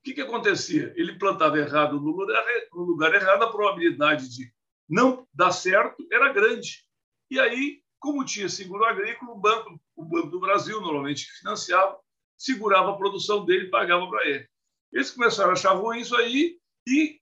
O 0.00 0.02
que, 0.02 0.14
que 0.14 0.20
acontecia? 0.22 0.92
Ele 0.96 1.18
plantava 1.18 1.58
errado 1.58 2.00
no 2.00 2.10
lugar, 2.10 2.44
no 2.72 2.82
lugar 2.82 3.14
errado, 3.14 3.42
a 3.42 3.52
probabilidade 3.52 4.28
de 4.30 4.50
não 4.88 5.28
dar 5.32 5.52
certo 5.52 6.06
era 6.10 6.32
grande. 6.32 6.84
E 7.30 7.38
aí, 7.38 7.82
como 7.98 8.24
tinha 8.24 8.48
seguro 8.48 8.84
agrícola, 8.84 9.32
o 9.32 9.38
Banco, 9.38 9.80
o 9.94 10.04
banco 10.04 10.28
do 10.28 10.40
Brasil, 10.40 10.80
normalmente 10.80 11.30
financiava, 11.38 11.98
segurava 12.36 12.90
a 12.90 12.96
produção 12.96 13.44
dele 13.44 13.66
e 13.66 13.70
pagava 13.70 14.08
para 14.08 14.26
ele. 14.26 14.48
Eles 14.90 15.10
começaram 15.10 15.50
a 15.50 15.52
achar 15.52 15.74
ruim 15.74 16.00
isso 16.00 16.16
aí 16.16 16.58
e 16.88 17.20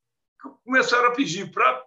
começaram 0.64 1.08
a 1.08 1.14
pedir 1.14 1.50
para 1.50 1.84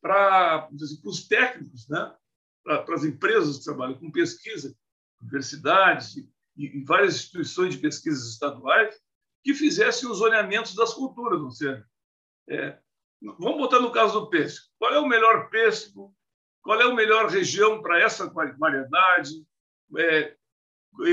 para 0.00 0.68
os 1.02 1.26
técnicos, 1.26 1.88
né? 1.88 2.14
para 2.62 2.94
as 2.94 3.04
empresas 3.04 3.58
que 3.58 3.64
trabalham 3.64 3.98
com 3.98 4.10
pesquisa, 4.10 4.76
universidades 5.20 6.16
e, 6.16 6.30
e 6.56 6.84
várias 6.84 7.16
instituições 7.16 7.74
de 7.74 7.80
pesquisas 7.80 8.30
estaduais, 8.30 8.94
que 9.44 9.52
fizessem 9.52 10.08
os 10.08 10.18
zoneamentos 10.18 10.74
das 10.74 10.94
culturas. 10.94 11.40
Ou 11.40 11.50
é, 12.48 12.78
vamos 13.38 13.58
botar 13.58 13.78
no 13.78 13.92
caso 13.92 14.18
do 14.18 14.30
pêssego. 14.30 14.66
Qual 14.78 14.92
é 14.92 14.98
o 14.98 15.06
melhor 15.06 15.50
pêssego? 15.50 16.16
Qual 16.62 16.80
é 16.80 16.84
a 16.84 16.94
melhor 16.94 17.28
região 17.28 17.82
para 17.82 18.00
essa 18.00 18.26
variedade? 18.26 19.46
É, 19.98 20.36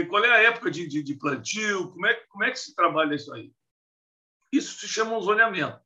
qual 0.10 0.24
é 0.24 0.30
a 0.32 0.44
época 0.44 0.72
de, 0.72 0.88
de, 0.88 1.04
de, 1.04 1.16
plantio? 1.16 1.92
Como 1.92 2.06
é, 2.06 2.14
como 2.30 2.44
é 2.46 2.52
que 2.52 2.60
se 2.60 2.74
trabalha 2.74 3.16
isso 3.16 3.34
aí? 3.34 3.54
Isso 4.50 4.80
se 4.80 4.88
chama 4.88 5.18
um 5.18 5.22
zoneamento. 5.22 5.82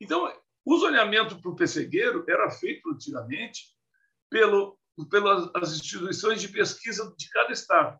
Então, 0.00 0.32
o 0.64 0.78
zoneamento 0.78 1.40
para 1.40 1.50
o 1.50 1.56
pessegueiro 1.56 2.24
era 2.28 2.48
feito 2.50 2.90
antigamente 2.90 3.74
pelo, 4.30 4.78
pelas 5.10 5.72
instituições 5.72 6.40
de 6.40 6.48
pesquisa 6.48 7.12
de 7.16 7.28
cada 7.30 7.52
estado. 7.52 7.98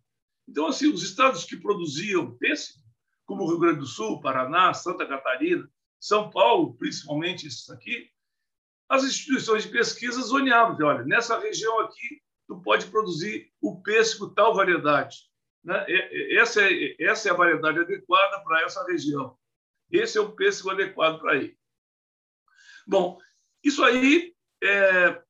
Então, 0.49 0.69
assim, 0.69 0.93
os 0.93 1.03
estados 1.03 1.45
que 1.45 1.57
produziam 1.57 2.37
pêssego, 2.37 2.86
como 3.27 3.43
o 3.43 3.49
Rio 3.49 3.59
Grande 3.59 3.81
do 3.81 3.87
Sul, 3.87 4.21
Paraná, 4.21 4.73
Santa 4.73 5.07
Catarina, 5.07 5.69
São 6.01 6.31
Paulo, 6.31 6.75
principalmente 6.75 7.47
esses 7.47 7.69
aqui, 7.69 8.09
as 8.89 9.03
instituições 9.05 9.65
de 9.65 9.71
pesquisa 9.71 10.23
zoneavam. 10.23 10.77
Olha, 10.87 11.05
nessa 11.05 11.39
região 11.39 11.81
aqui, 11.81 12.23
tu 12.47 12.63
pode 12.63 12.87
produzir 12.87 13.53
o 13.61 13.83
pêssego 13.83 14.31
tal 14.31 14.55
variedade. 14.55 15.17
Né? 15.65 15.85
Essa, 16.39 16.63
é, 16.63 16.97
essa 17.01 17.29
é 17.29 17.33
a 17.33 17.37
variedade 17.37 17.81
adequada 17.81 18.41
para 18.45 18.63
essa 18.63 18.87
região. 18.87 19.37
Esse 19.91 20.17
é 20.17 20.21
o 20.21 20.33
pêssego 20.33 20.71
adequado 20.71 21.19
para 21.19 21.33
aí. 21.33 21.57
Bom, 22.87 23.19
isso 23.65 23.83
aí 23.83 24.33
é, 24.63 25.21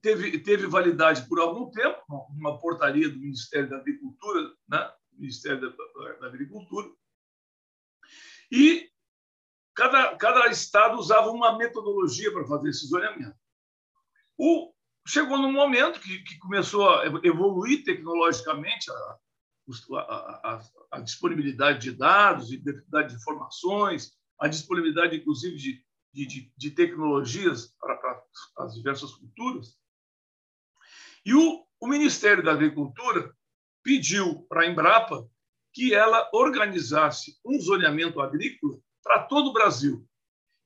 teve, 0.00 0.38
teve 0.38 0.66
validade 0.66 1.28
por 1.28 1.38
algum 1.38 1.70
tempo, 1.70 2.02
uma 2.30 2.58
portaria 2.58 3.08
do 3.08 3.18
Ministério 3.18 3.68
da 3.68 3.76
Agricultura, 3.76 4.50
né? 4.68 4.92
Ministério 5.12 5.60
da, 5.60 6.12
da 6.20 6.26
Agricultura, 6.28 6.88
e 8.50 8.90
cada, 9.74 10.16
cada 10.16 10.46
estado 10.48 10.98
usava 10.98 11.30
uma 11.30 11.56
metodologia 11.56 12.32
para 12.32 12.46
fazer 12.46 12.70
esse 12.70 12.86
zoneamento. 12.86 13.36
O, 14.36 14.72
chegou 15.06 15.38
num 15.38 15.52
momento 15.52 16.00
que, 16.00 16.18
que 16.22 16.38
começou 16.38 16.88
a 16.88 17.06
evoluir 17.24 17.84
tecnologicamente 17.84 18.90
a, 18.90 19.18
a, 19.94 20.00
a, 20.00 20.62
a 20.92 21.00
disponibilidade 21.00 21.80
de 21.80 21.92
dados, 21.92 22.46
a 22.46 22.56
disponibilidade 22.56 23.08
de 23.08 23.14
informações, 23.16 24.18
a 24.38 24.48
disponibilidade, 24.48 25.16
inclusive, 25.16 25.56
de, 25.56 25.84
de, 26.12 26.52
de 26.56 26.70
tecnologias 26.70 27.74
para, 27.80 27.96
para, 27.96 28.22
as 28.58 28.74
diversas 28.74 29.12
culturas. 29.12 29.76
E 31.24 31.34
o, 31.34 31.64
o 31.80 31.86
Ministério 31.86 32.42
da 32.42 32.52
Agricultura 32.52 33.34
pediu 33.82 34.42
para 34.48 34.62
a 34.62 34.66
Embrapa 34.66 35.28
que 35.78 35.94
ela 35.94 36.28
organizasse 36.32 37.38
um 37.46 37.60
zoneamento 37.60 38.20
agrícola 38.20 38.80
para 39.00 39.22
todo 39.22 39.50
o 39.50 39.52
Brasil 39.52 40.04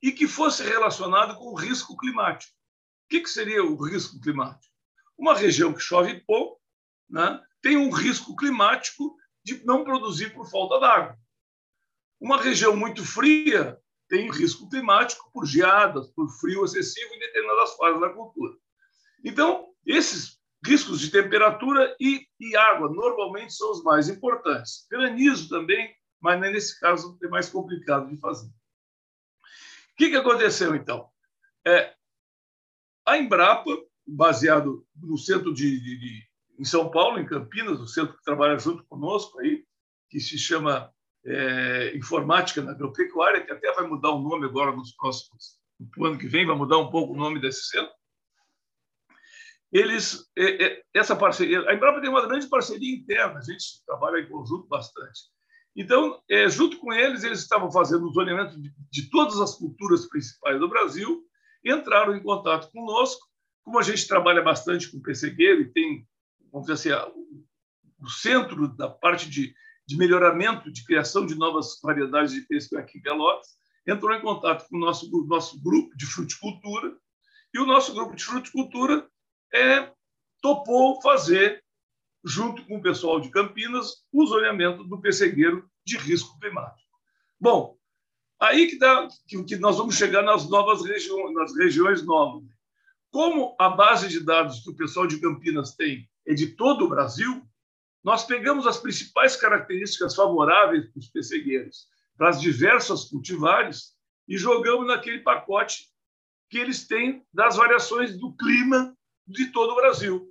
e 0.00 0.10
que 0.10 0.26
fosse 0.26 0.62
relacionado 0.62 1.36
com 1.36 1.50
o 1.50 1.54
risco 1.54 1.94
climático. 1.98 2.50
O 3.04 3.08
que, 3.10 3.20
que 3.20 3.28
seria 3.28 3.62
o 3.62 3.76
risco 3.76 4.18
climático? 4.18 4.72
Uma 5.18 5.36
região 5.36 5.74
que 5.74 5.82
chove 5.82 6.24
pouco 6.26 6.58
né, 7.10 7.38
tem 7.60 7.76
um 7.76 7.90
risco 7.90 8.34
climático 8.34 9.14
de 9.44 9.62
não 9.66 9.84
produzir 9.84 10.32
por 10.32 10.50
falta 10.50 10.80
d'água. 10.80 11.18
Uma 12.18 12.40
região 12.40 12.74
muito 12.74 13.04
fria 13.04 13.78
tem 14.08 14.32
risco 14.32 14.66
climático 14.70 15.30
por 15.30 15.44
geadas, 15.44 16.08
por 16.12 16.26
frio 16.40 16.64
excessivo 16.64 17.12
em 17.12 17.18
determinadas 17.18 17.76
fases 17.76 18.00
da 18.00 18.08
cultura. 18.08 18.56
Então, 19.22 19.68
esses 19.84 20.40
riscos 20.64 21.00
de 21.00 21.10
temperatura 21.10 21.94
e, 22.00 22.26
e 22.38 22.56
água 22.56 22.88
normalmente 22.88 23.52
são 23.52 23.70
os 23.72 23.82
mais 23.82 24.08
importantes. 24.08 24.86
Granizo 24.90 25.48
também, 25.48 25.94
mas 26.20 26.40
nesse 26.40 26.78
caso 26.78 27.18
é 27.22 27.28
mais 27.28 27.48
complicado 27.48 28.08
de 28.08 28.16
fazer. 28.18 28.46
O 28.46 29.96
que, 29.96 30.10
que 30.10 30.16
aconteceu, 30.16 30.74
então? 30.74 31.08
É, 31.66 31.94
a 33.06 33.18
Embrapa, 33.18 33.70
baseado 34.06 34.86
no 34.96 35.18
centro 35.18 35.52
de, 35.52 35.80
de, 35.80 35.98
de, 35.98 36.22
em 36.58 36.64
São 36.64 36.90
Paulo, 36.90 37.18
em 37.18 37.26
Campinas, 37.26 37.80
o 37.80 37.86
centro 37.86 38.16
que 38.16 38.24
trabalha 38.24 38.58
junto 38.58 38.84
conosco 38.84 39.40
aí, 39.40 39.64
que 40.08 40.20
se 40.20 40.38
chama 40.38 40.92
é, 41.24 41.96
informática 41.96 42.62
na 42.62 42.72
agropecuária, 42.72 43.44
que 43.44 43.52
até 43.52 43.72
vai 43.72 43.86
mudar 43.86 44.10
o 44.10 44.20
nome 44.20 44.46
agora 44.46 44.72
nos 44.72 44.92
próximos, 44.92 45.58
no 45.96 46.06
ano 46.06 46.18
que 46.18 46.28
vem, 46.28 46.46
vai 46.46 46.56
mudar 46.56 46.78
um 46.78 46.90
pouco 46.90 47.14
o 47.14 47.16
nome 47.16 47.40
desse 47.40 47.64
centro. 47.66 47.92
Eles, 49.72 50.30
é, 50.36 50.64
é, 50.64 50.82
essa 50.94 51.16
parceria, 51.16 51.60
a 51.68 51.74
Embrapa 51.74 52.00
tem 52.00 52.10
uma 52.10 52.26
grande 52.26 52.46
parceria 52.48 52.94
interna, 52.94 53.38
a 53.38 53.42
gente 53.42 53.82
trabalha 53.86 54.20
em 54.20 54.28
conjunto 54.28 54.66
bastante. 54.68 55.20
Então, 55.74 56.20
é, 56.28 56.48
junto 56.48 56.78
com 56.78 56.92
eles, 56.92 57.24
eles 57.24 57.40
estavam 57.40 57.72
fazendo 57.72 58.06
o 58.06 58.12
zoneamento 58.12 58.60
de, 58.60 59.10
todas 59.10 59.40
as 59.40 59.54
culturas 59.54 60.06
principais 60.06 60.60
do 60.60 60.68
Brasil, 60.68 61.24
entraram 61.64 62.14
em 62.14 62.22
contato 62.22 62.70
conosco. 62.70 63.26
Como 63.64 63.78
a 63.78 63.82
gente 63.82 64.06
trabalha 64.06 64.42
bastante 64.42 64.90
com 64.90 65.00
pessegueiro 65.00 65.62
e 65.62 65.72
tem, 65.72 66.06
vamos 66.52 66.66
dizer 66.66 66.94
assim, 66.94 67.12
o 67.98 68.10
centro 68.10 68.68
da 68.76 68.90
parte 68.90 69.30
de 69.30 69.54
de 69.86 69.96
melhoramento, 69.96 70.72
de 70.72 70.84
criação 70.84 71.26
de 71.26 71.34
novas 71.34 71.78
variedades 71.82 72.32
de 72.32 72.42
pêssego 72.42 72.80
aqui 72.80 72.98
em 72.98 73.02
Pelotas, 73.02 73.48
entrou 73.86 74.14
em 74.14 74.20
contato 74.20 74.68
com 74.68 74.76
o 74.76 74.80
nosso, 74.80 75.10
nosso 75.26 75.62
grupo 75.62 75.96
de 75.96 76.06
fruticultura, 76.06 76.96
e 77.54 77.58
o 77.58 77.66
nosso 77.66 77.92
grupo 77.92 78.16
de 78.16 78.24
fruticultura 78.24 79.06
é, 79.52 79.92
topou 80.40 81.00
fazer, 81.02 81.62
junto 82.24 82.64
com 82.66 82.78
o 82.78 82.82
pessoal 82.82 83.20
de 83.20 83.30
Campinas, 83.30 84.04
o 84.12 84.26
zoneamento 84.26 84.84
do 84.84 85.00
pessegueiro 85.00 85.68
de 85.84 85.96
risco 85.96 86.38
climático. 86.38 86.90
Bom, 87.38 87.76
aí 88.40 88.68
que, 88.68 88.78
dá, 88.78 89.08
que, 89.26 89.56
nós 89.56 89.76
vamos 89.76 89.96
chegar 89.96 90.22
nas 90.22 90.48
novas 90.48 90.84
regiões, 90.84 91.34
nas 91.34 91.56
regiões 91.56 92.02
novas. 92.04 92.44
Como 93.10 93.54
a 93.58 93.68
base 93.68 94.08
de 94.08 94.20
dados 94.20 94.60
que 94.60 94.70
o 94.70 94.76
pessoal 94.76 95.06
de 95.06 95.20
Campinas 95.20 95.74
tem 95.74 96.08
é 96.26 96.32
de 96.32 96.48
todo 96.48 96.84
o 96.84 96.88
Brasil, 96.88 97.46
nós 98.02 98.24
pegamos 98.24 98.66
as 98.66 98.78
principais 98.78 99.36
características 99.36 100.14
favoráveis 100.14 100.88
para 100.90 100.98
os 100.98 101.08
pessegueiros, 101.08 101.86
para 102.16 102.30
as 102.30 102.40
diversas 102.40 103.04
cultivares, 103.04 103.92
e 104.26 104.36
jogamos 104.36 104.86
naquele 104.86 105.20
pacote 105.20 105.88
que 106.48 106.58
eles 106.58 106.86
têm 106.86 107.24
das 107.32 107.56
variações 107.56 108.16
do 108.18 108.34
clima 108.36 108.96
de 109.26 109.52
todo 109.52 109.72
o 109.72 109.76
Brasil. 109.76 110.28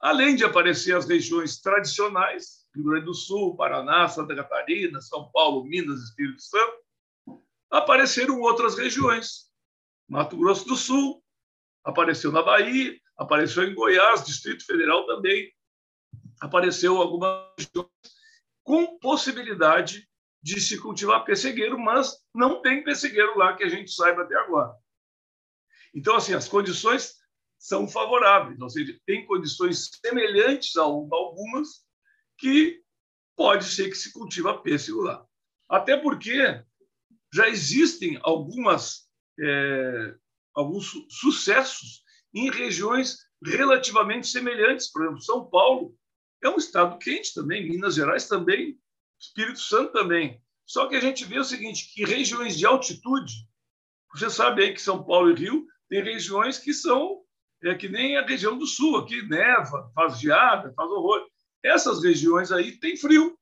além 0.00 0.36
de 0.36 0.44
aparecer 0.44 0.94
as 0.94 1.08
regiões 1.08 1.60
tradicionais, 1.62 2.66
Rio 2.74 2.84
Grande 2.84 3.06
do 3.06 3.14
Sul, 3.14 3.56
Paraná, 3.56 4.06
Santa 4.06 4.34
Catarina, 4.34 5.00
São 5.00 5.30
Paulo, 5.32 5.64
Minas, 5.64 6.02
Espírito 6.02 6.42
Santo, 6.42 6.76
apareceram 7.70 8.38
outras 8.40 8.76
regiões. 8.76 9.50
Mato 10.06 10.36
Grosso 10.36 10.66
do 10.66 10.76
Sul, 10.76 11.24
apareceu 11.82 12.30
na 12.30 12.42
Bahia, 12.42 13.00
apareceu 13.16 13.64
em 13.64 13.74
Goiás, 13.74 14.24
Distrito 14.24 14.66
Federal 14.66 15.06
também, 15.06 15.50
apareceu 16.38 17.00
algumas 17.00 17.48
regiões 17.58 17.90
com 18.62 18.98
possibilidade 18.98 20.06
de 20.42 20.60
se 20.60 20.78
cultivar 20.78 21.24
pessegueiro, 21.24 21.78
mas 21.78 22.18
não 22.34 22.60
tem 22.60 22.84
pessegueiro 22.84 23.38
lá 23.38 23.56
que 23.56 23.64
a 23.64 23.68
gente 23.68 23.90
saiba 23.90 24.22
até 24.22 24.36
agora. 24.36 24.74
Então, 25.94 26.16
assim, 26.16 26.34
as 26.34 26.46
condições 26.46 27.14
são 27.64 27.88
favoráveis, 27.88 28.60
ou 28.60 28.68
seja, 28.68 28.94
tem 29.06 29.24
condições 29.24 29.88
semelhantes 30.04 30.76
a 30.76 30.82
algumas 30.82 31.82
que 32.36 32.82
pode 33.34 33.64
ser 33.64 33.88
que 33.88 33.94
se 33.94 34.12
cultiva 34.12 34.60
pêssego 34.60 35.00
lá. 35.00 35.26
Até 35.66 35.96
porque 35.96 36.62
já 37.32 37.48
existem 37.48 38.18
algumas, 38.22 39.08
é, 39.40 40.14
alguns 40.54 40.90
su 40.90 41.06
sucessos 41.08 42.02
em 42.34 42.50
regiões 42.50 43.16
relativamente 43.42 44.26
semelhantes. 44.26 44.92
Por 44.92 45.02
exemplo, 45.02 45.22
São 45.22 45.48
Paulo 45.48 45.96
é 46.42 46.50
um 46.50 46.58
estado 46.58 46.98
quente 46.98 47.32
também, 47.32 47.66
Minas 47.66 47.94
Gerais 47.94 48.28
também, 48.28 48.78
Espírito 49.18 49.60
Santo 49.60 49.90
também. 49.90 50.38
Só 50.66 50.86
que 50.86 50.96
a 50.96 51.00
gente 51.00 51.24
vê 51.24 51.38
o 51.38 51.44
seguinte, 51.44 51.90
que 51.94 52.04
regiões 52.04 52.58
de 52.58 52.66
altitude, 52.66 53.32
você 54.12 54.28
sabe 54.28 54.64
aí 54.64 54.74
que 54.74 54.82
São 54.82 55.02
Paulo 55.02 55.30
e 55.30 55.34
Rio 55.34 55.66
tem 55.88 56.02
regiões 56.02 56.58
que 56.58 56.74
são 56.74 57.23
é 57.70 57.74
que 57.74 57.88
nem 57.88 58.16
a 58.16 58.26
região 58.26 58.58
do 58.58 58.66
sul, 58.66 58.96
aqui 58.98 59.22
neva, 59.22 59.90
faz 59.94 60.18
geada, 60.18 60.72
faz 60.74 60.90
horror. 60.90 61.26
Essas 61.62 62.02
regiões 62.02 62.52
aí 62.52 62.72
tem 62.72 62.96
frio. 62.96 63.38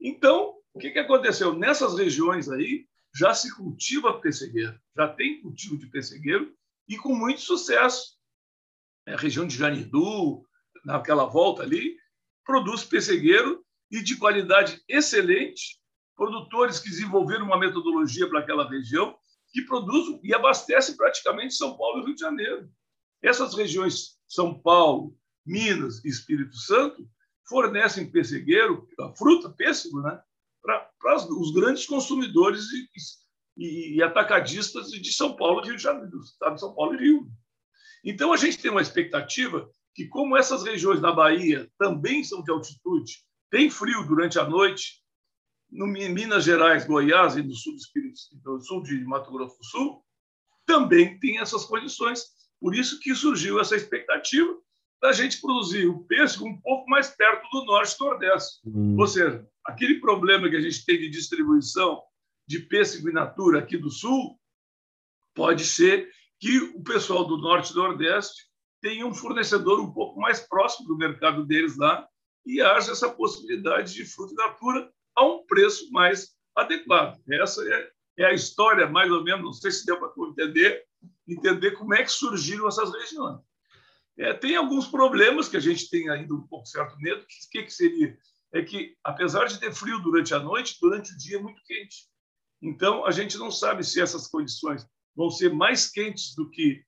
Então, 0.00 0.54
o 0.72 0.78
que, 0.78 0.90
que 0.90 0.98
aconteceu? 0.98 1.52
Nessas 1.54 1.96
regiões 1.98 2.48
aí 2.48 2.86
já 3.14 3.34
se 3.34 3.54
cultiva 3.54 4.20
pessegueiro, 4.20 4.78
já 4.96 5.08
tem 5.08 5.40
cultivo 5.40 5.76
de 5.76 5.86
pessegueiro 5.86 6.54
e 6.88 6.96
com 6.96 7.14
muito 7.14 7.40
sucesso. 7.40 8.16
É, 9.06 9.14
a 9.14 9.16
região 9.16 9.46
de 9.46 9.56
Janidu, 9.56 10.44
naquela 10.84 11.24
volta 11.24 11.62
ali, 11.62 11.96
produz 12.44 12.84
pessegueiro 12.84 13.64
e 13.90 14.02
de 14.02 14.16
qualidade 14.16 14.82
excelente. 14.88 15.78
Produtores 16.16 16.78
que 16.78 16.90
desenvolveram 16.90 17.46
uma 17.46 17.58
metodologia 17.58 18.28
para 18.28 18.40
aquela 18.40 18.68
região 18.68 19.18
que 19.52 19.62
produz 19.62 20.20
e 20.22 20.34
abastece 20.34 20.96
praticamente 20.96 21.54
São 21.54 21.76
Paulo 21.76 22.00
e 22.00 22.04
Rio 22.06 22.14
de 22.14 22.20
Janeiro. 22.20 22.70
Essas 23.22 23.54
regiões, 23.54 24.18
São 24.26 24.58
Paulo, 24.58 25.16
Minas 25.44 26.04
e 26.04 26.08
Espírito 26.08 26.56
Santo, 26.56 27.08
fornecem 27.48 28.10
pessegueiro, 28.10 28.86
fruta, 29.16 29.50
pêssego, 29.50 30.00
né, 30.02 30.20
para 30.62 31.16
os 31.30 31.52
grandes 31.52 31.86
consumidores 31.86 32.64
e, 32.70 32.88
e, 33.56 33.96
e, 33.96 34.02
atacadistas 34.02 34.90
de 34.90 35.12
São 35.12 35.34
Paulo 35.34 35.62
e 35.62 35.68
Rio 35.68 35.76
de 35.76 35.82
Janeiro, 35.82 36.10
do 36.10 36.20
estado 36.20 36.54
de 36.54 36.60
São 36.60 36.74
Paulo 36.74 36.94
e 36.94 36.98
Rio. 36.98 37.28
Então, 38.04 38.32
a 38.32 38.36
gente 38.36 38.58
tem 38.58 38.70
uma 38.70 38.82
expectativa 38.82 39.68
que, 39.94 40.06
como 40.06 40.36
essas 40.36 40.62
regiões 40.62 41.00
da 41.00 41.10
Bahia 41.10 41.68
também 41.78 42.22
são 42.22 42.42
de 42.42 42.50
altitude, 42.50 43.24
tem 43.50 43.70
frio 43.70 44.06
durante 44.06 44.38
a 44.38 44.44
noite, 44.44 45.02
no 45.70 45.86
Minas 45.86 46.44
Gerais, 46.44 46.86
Goiás 46.86 47.36
e 47.36 47.42
no 47.42 47.54
sul 47.54 47.74
do, 47.74 47.78
Espírito, 47.78 48.18
do 48.42 48.60
sul 48.60 48.82
de 48.82 49.04
Mato 49.04 49.30
Grosso 49.30 49.58
do 49.58 49.64
Sul, 49.64 50.04
também 50.64 51.18
tem 51.18 51.38
essas 51.38 51.64
condições. 51.64 52.22
Por 52.60 52.74
isso 52.74 52.98
que 53.00 53.14
surgiu 53.14 53.60
essa 53.60 53.76
expectativa 53.76 54.56
da 55.00 55.12
gente 55.12 55.40
produzir 55.40 55.86
o 55.86 56.04
pêssego 56.04 56.46
um 56.46 56.60
pouco 56.60 56.88
mais 56.90 57.08
perto 57.08 57.48
do 57.50 57.64
norte 57.64 57.94
e 57.94 58.04
nordeste. 58.04 58.60
Hum. 58.66 58.96
Ou 58.98 59.06
seja, 59.06 59.46
aquele 59.64 60.00
problema 60.00 60.48
que 60.50 60.56
a 60.56 60.60
gente 60.60 60.84
tem 60.84 60.98
de 60.98 61.08
distribuição 61.08 62.02
de 62.46 62.60
pêssego 62.60 63.08
in 63.08 63.12
natura 63.12 63.60
aqui 63.60 63.76
do 63.76 63.90
sul, 63.90 64.38
pode 65.34 65.64
ser 65.64 66.10
que 66.40 66.58
o 66.58 66.82
pessoal 66.82 67.24
do 67.24 67.36
norte 67.36 67.72
e 67.72 67.76
nordeste 67.76 68.48
tenha 68.80 69.06
um 69.06 69.14
fornecedor 69.14 69.80
um 69.80 69.92
pouco 69.92 70.18
mais 70.20 70.40
próximo 70.40 70.88
do 70.88 70.96
mercado 70.96 71.44
deles 71.44 71.76
lá 71.76 72.08
e 72.46 72.60
haja 72.62 72.92
essa 72.92 73.10
possibilidade 73.10 73.92
de 73.92 74.04
fruta 74.04 74.32
in 74.32 74.36
natura 74.36 74.90
a 75.14 75.24
um 75.24 75.44
preço 75.46 75.90
mais 75.92 76.30
adequado. 76.56 77.20
Essa 77.30 77.62
é, 77.62 77.90
é 78.18 78.24
a 78.26 78.32
história, 78.32 78.88
mais 78.88 79.10
ou 79.12 79.22
menos, 79.22 79.44
não 79.44 79.52
sei 79.52 79.70
se 79.70 79.84
deu 79.84 79.98
para 79.98 80.10
entender, 80.28 80.84
entender 81.28 81.72
como 81.72 81.94
é 81.94 82.02
que 82.02 82.10
surgiram 82.10 82.66
essas 82.66 82.92
regiões. 82.92 83.40
É, 84.18 84.32
tem 84.34 84.56
alguns 84.56 84.88
problemas 84.88 85.48
que 85.48 85.56
a 85.56 85.60
gente 85.60 85.88
tem 85.88 86.08
ainda 86.08 86.34
um 86.34 86.46
pouco 86.46 86.66
certo 86.66 86.96
medo. 86.98 87.22
O 87.22 87.26
que, 87.26 87.62
que 87.62 87.70
seria? 87.70 88.18
É 88.52 88.62
que, 88.62 88.96
apesar 89.04 89.46
de 89.46 89.60
ter 89.60 89.72
frio 89.72 90.00
durante 90.00 90.34
a 90.34 90.38
noite, 90.40 90.78
durante 90.80 91.12
o 91.12 91.18
dia 91.18 91.38
é 91.38 91.42
muito 91.42 91.62
quente. 91.64 92.08
Então, 92.60 93.06
a 93.06 93.12
gente 93.12 93.36
não 93.38 93.50
sabe 93.50 93.84
se 93.84 94.00
essas 94.00 94.26
condições 94.26 94.84
vão 95.14 95.30
ser 95.30 95.52
mais 95.52 95.88
quentes 95.88 96.34
do 96.34 96.50
que 96.50 96.82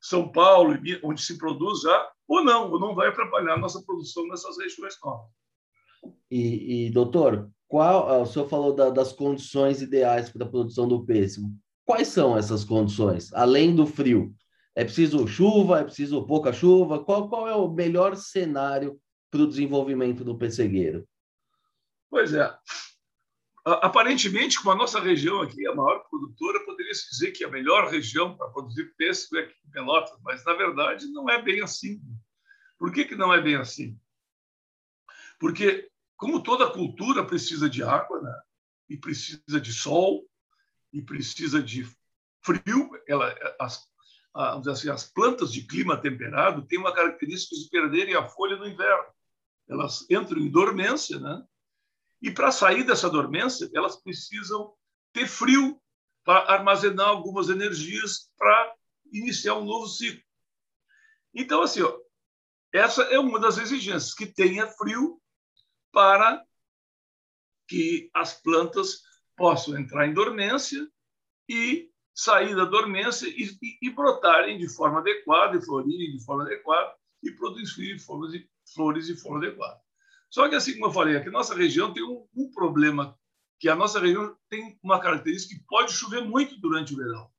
São 0.00 0.30
Paulo, 0.32 0.76
onde 1.04 1.22
se 1.22 1.38
produz 1.38 1.82
já, 1.82 2.10
ou 2.26 2.44
não, 2.44 2.70
ou 2.70 2.80
não 2.80 2.94
vai 2.94 3.08
atrapalhar 3.08 3.54
a 3.54 3.58
nossa 3.58 3.82
produção 3.84 4.26
nessas 4.26 4.58
regiões 4.58 4.96
novas. 5.04 5.30
E, 6.30 6.86
e 6.86 6.90
doutor, 6.90 7.50
qual, 7.68 8.08
ah, 8.08 8.22
o 8.22 8.26
senhor 8.26 8.48
falou 8.48 8.74
da, 8.74 8.90
das 8.90 9.12
condições 9.12 9.82
ideais 9.82 10.30
para 10.30 10.44
a 10.44 10.48
produção 10.48 10.88
do 10.88 11.04
pêssego. 11.04 11.48
Quais 11.86 12.08
são 12.08 12.36
essas 12.36 12.64
condições, 12.64 13.32
além 13.32 13.74
do 13.74 13.86
frio? 13.86 14.34
É 14.74 14.82
preciso 14.82 15.26
chuva? 15.28 15.80
É 15.80 15.84
preciso 15.84 16.26
pouca 16.26 16.52
chuva? 16.52 17.02
Qual, 17.04 17.28
qual 17.28 17.48
é 17.48 17.54
o 17.54 17.70
melhor 17.70 18.16
cenário 18.16 19.00
para 19.30 19.40
o 19.40 19.46
desenvolvimento 19.46 20.24
do 20.24 20.36
pessegueiro? 20.36 21.08
Pois 22.10 22.34
é. 22.34 22.52
Aparentemente, 23.64 24.58
como 24.58 24.72
a 24.72 24.76
nossa 24.76 25.00
região 25.00 25.40
aqui 25.40 25.64
a 25.66 25.74
maior 25.74 26.00
produtora, 26.10 26.64
poderia 26.64 26.94
se 26.94 27.08
dizer 27.10 27.30
que 27.30 27.44
a 27.44 27.50
melhor 27.50 27.88
região 27.88 28.36
para 28.36 28.50
produzir 28.50 28.92
pêssego 28.96 29.36
é 29.36 29.44
aqui 29.44 29.54
em 29.66 29.70
Pelotas, 29.70 30.18
mas 30.22 30.44
na 30.44 30.54
verdade 30.54 31.06
não 31.12 31.30
é 31.30 31.40
bem 31.40 31.62
assim. 31.62 32.00
Por 32.78 32.92
que, 32.92 33.04
que 33.04 33.14
não 33.14 33.32
é 33.32 33.40
bem 33.40 33.54
assim? 33.54 33.98
Porque, 35.38 35.88
como 36.16 36.42
toda 36.42 36.70
cultura 36.70 37.24
precisa 37.24 37.70
de 37.70 37.82
água, 37.82 38.20
né? 38.20 38.34
e 38.88 38.96
precisa 38.96 39.60
de 39.60 39.72
sol, 39.72 40.24
e 40.96 41.02
precisa 41.02 41.62
de 41.62 41.86
frio, 42.42 42.90
ela, 43.06 43.34
as, 43.60 43.86
assim, 44.66 44.88
as 44.88 45.04
plantas 45.04 45.52
de 45.52 45.62
clima 45.62 46.00
temperado 46.00 46.66
têm 46.66 46.78
uma 46.78 46.94
característica 46.94 47.54
de 47.54 47.68
perderem 47.68 48.14
a 48.14 48.26
folha 48.26 48.56
no 48.56 48.66
inverno. 48.66 49.04
Elas 49.68 50.06
entram 50.10 50.40
em 50.40 50.50
dormência, 50.50 51.20
né? 51.20 51.44
E 52.22 52.30
para 52.30 52.50
sair 52.50 52.82
dessa 52.82 53.10
dormência, 53.10 53.70
elas 53.74 53.96
precisam 53.96 54.72
ter 55.12 55.26
frio 55.26 55.78
para 56.24 56.50
armazenar 56.50 57.08
algumas 57.08 57.50
energias 57.50 58.30
para 58.38 58.74
iniciar 59.12 59.54
um 59.56 59.66
novo 59.66 59.86
ciclo. 59.86 60.24
Então, 61.34 61.60
assim, 61.60 61.82
ó, 61.82 61.94
essa 62.72 63.02
é 63.02 63.18
uma 63.18 63.38
das 63.38 63.58
exigências, 63.58 64.14
que 64.14 64.24
tenha 64.24 64.66
frio 64.66 65.20
para 65.92 66.42
que 67.68 68.10
as 68.14 68.32
plantas 68.32 69.02
possam 69.36 69.78
entrar 69.78 70.06
em 70.06 70.14
dormência 70.14 70.88
e 71.48 71.90
sair 72.14 72.56
da 72.56 72.64
dormência 72.64 73.28
e, 73.28 73.44
e, 73.62 73.88
e 73.88 73.90
brotarem 73.90 74.58
de 74.58 74.68
forma 74.68 75.00
adequada, 75.00 75.56
e 75.56 75.62
florirem 75.62 76.16
de 76.16 76.24
forma 76.24 76.44
adequada, 76.44 76.94
e 77.22 77.30
produzirem 77.30 77.98
flores, 77.98 78.32
de, 78.32 78.48
flores 78.74 79.06
de 79.06 79.16
forma 79.16 79.38
adequada. 79.38 79.78
Só 80.30 80.48
que, 80.48 80.54
assim 80.54 80.72
como 80.74 80.86
eu 80.86 80.92
falei, 80.92 81.16
aqui 81.16 81.30
nossa 81.30 81.54
região 81.54 81.92
tem 81.92 82.02
um, 82.02 82.26
um 82.34 82.50
problema, 82.50 83.16
que 83.60 83.68
a 83.68 83.76
nossa 83.76 84.00
região 84.00 84.36
tem 84.48 84.78
uma 84.82 85.00
característica 85.00 85.54
que 85.54 85.66
pode 85.66 85.92
chover 85.92 86.22
muito 86.22 86.58
durante 86.58 86.94
o 86.94 86.96
verão. 86.96 87.30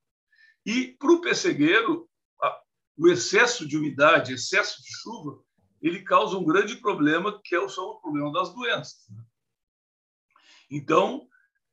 E, 0.65 0.95
para 0.99 1.11
o 1.11 1.21
pessegueiro, 1.21 2.07
a, 2.41 2.61
o 2.97 3.07
excesso 3.07 3.67
de 3.67 3.77
umidade, 3.77 4.33
excesso 4.33 4.81
de 4.81 4.89
chuva, 5.01 5.41
ele 5.81 6.03
causa 6.03 6.37
um 6.37 6.45
grande 6.45 6.75
problema, 6.77 7.39
que 7.43 7.55
é 7.55 7.59
o, 7.59 7.65
o 7.65 8.01
problema 8.01 8.31
das 8.31 8.53
doenças. 8.53 9.07
Né? 9.09 9.23
Então, 10.69 11.27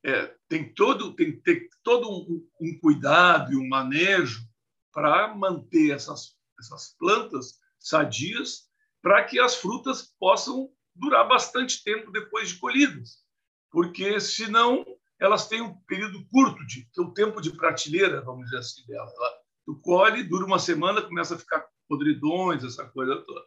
é, 0.05 0.35
tem 0.49 0.73
todo 0.75 1.15
tem, 1.15 1.41
tem 1.41 1.67
todo 1.83 2.11
um, 2.11 2.47
um, 2.61 2.79
cuidado 2.79 3.53
e 3.53 3.57
um 3.57 3.67
manejo 3.67 4.47
para 4.93 5.35
manter 5.35 5.93
essas 5.93 6.37
essas 6.59 6.95
plantas 6.99 7.59
sadias 7.79 8.69
para 9.03 9.25
que 9.25 9.41
as 9.41 9.57
frutas 9.57 10.15
possam 10.19 10.71
durar 10.95 11.27
bastante 11.27 11.83
tempo 11.83 12.13
depois 12.13 12.51
de 12.51 12.59
colhidas. 12.59 13.25
Porque 13.71 14.21
senão 14.21 14.85
elas 15.19 15.49
têm 15.49 15.61
um 15.61 15.75
período 15.87 16.25
curto 16.29 16.65
de 16.67 16.89
o 16.99 17.13
tempo 17.13 17.41
de 17.41 17.51
prateleira 17.51 18.21
vamos 18.21 18.45
dizer 18.45 18.59
assim 18.59 18.87
dela. 18.87 19.11
Ela, 19.17 19.33
tu 19.65 19.81
colhe 19.81 20.23
dura 20.23 20.45
uma 20.45 20.59
semana 20.59 21.03
começa 21.03 21.35
a 21.35 21.39
ficar 21.39 21.67
podridões 21.89 22.63
essa 22.63 22.87
coisa 22.91 23.17
toda. 23.27 23.43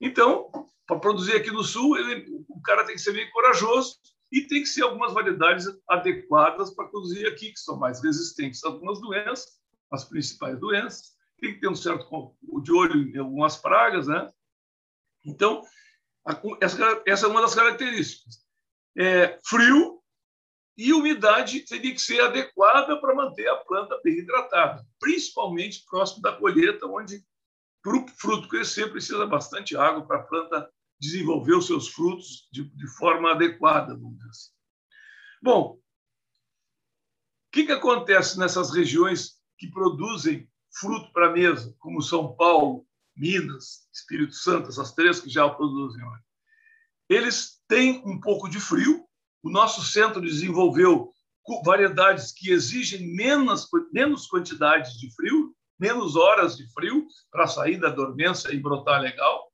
Então 0.00 0.50
para 0.84 0.98
produzir 0.98 1.36
aqui 1.36 1.50
no 1.50 1.62
sul 1.62 1.96
ele, 1.96 2.26
o 2.48 2.60
cara 2.60 2.84
tem 2.84 2.96
que 2.96 3.00
ser 3.00 3.12
meio 3.12 3.30
corajoso 3.30 3.96
e 4.30 4.42
tem 4.42 4.62
que 4.62 4.68
ser 4.68 4.82
algumas 4.82 5.12
variedades 5.12 5.66
adequadas 5.88 6.70
para 6.74 6.88
produzir 6.88 7.26
aqui, 7.26 7.52
que 7.52 7.60
são 7.60 7.78
mais 7.78 8.02
resistentes 8.02 8.62
a 8.64 8.68
algumas 8.68 9.00
doenças, 9.00 9.60
as 9.90 10.04
principais 10.04 10.58
doenças. 10.58 11.14
Tem 11.40 11.54
que 11.54 11.60
ter 11.60 11.68
um 11.68 11.74
certo 11.76 12.34
de 12.62 12.72
olho 12.72 13.08
em 13.08 13.18
algumas 13.18 13.56
pragas, 13.56 14.06
né? 14.06 14.30
Então, 15.24 15.62
essa, 16.60 17.02
é 17.06 17.26
uma 17.26 17.40
das 17.40 17.54
características. 17.54 18.44
É, 18.96 19.38
frio 19.44 20.02
e 20.76 20.92
umidade 20.92 21.60
teria 21.60 21.92
que 21.92 22.00
ser 22.00 22.20
adequada 22.20 23.00
para 23.00 23.14
manter 23.14 23.48
a 23.48 23.56
planta 23.56 24.00
bem 24.02 24.18
hidratada, 24.18 24.84
principalmente 24.98 25.84
próximo 25.88 26.22
da 26.22 26.32
colheita, 26.32 26.86
onde 26.86 27.24
para 27.82 27.96
o 27.96 28.08
fruto 28.08 28.48
crescer 28.48 28.90
precisa 28.90 29.26
bastante 29.26 29.76
água 29.76 30.04
para 30.06 30.18
a 30.18 30.22
planta 30.22 30.70
desenvolver 30.98 31.54
os 31.54 31.66
seus 31.66 31.88
frutos 31.88 32.48
de, 32.50 32.64
de 32.64 32.86
forma 32.96 33.32
adequada, 33.32 33.94
vamos 33.94 34.16
dizer 34.16 34.30
assim. 34.30 34.50
Bom, 35.42 35.78
o 35.78 35.80
que, 37.52 37.66
que 37.66 37.72
acontece 37.72 38.38
nessas 38.38 38.70
regiões 38.72 39.36
que 39.58 39.70
produzem 39.70 40.48
fruto 40.78 41.12
para 41.12 41.28
a 41.28 41.32
mesa, 41.32 41.74
como 41.78 42.02
São 42.02 42.34
Paulo, 42.34 42.86
Minas, 43.16 43.88
Espírito 43.92 44.34
Santo, 44.34 44.68
essas 44.68 44.92
três 44.92 45.20
que 45.20 45.30
já 45.30 45.48
produzem? 45.48 46.02
Eles 47.08 47.62
têm 47.68 48.02
um 48.04 48.20
pouco 48.20 48.48
de 48.48 48.60
frio. 48.60 49.06
O 49.42 49.50
nosso 49.50 49.82
centro 49.82 50.20
desenvolveu 50.20 51.12
variedades 51.64 52.32
que 52.32 52.50
exigem 52.50 53.14
menos, 53.14 53.68
menos 53.92 54.26
quantidades 54.26 54.98
de 54.98 55.14
frio, 55.14 55.54
menos 55.78 56.16
horas 56.16 56.56
de 56.56 56.70
frio 56.72 57.06
para 57.30 57.46
sair 57.46 57.78
da 57.78 57.88
dormência 57.88 58.52
e 58.52 58.58
brotar 58.58 59.00
legal. 59.00 59.52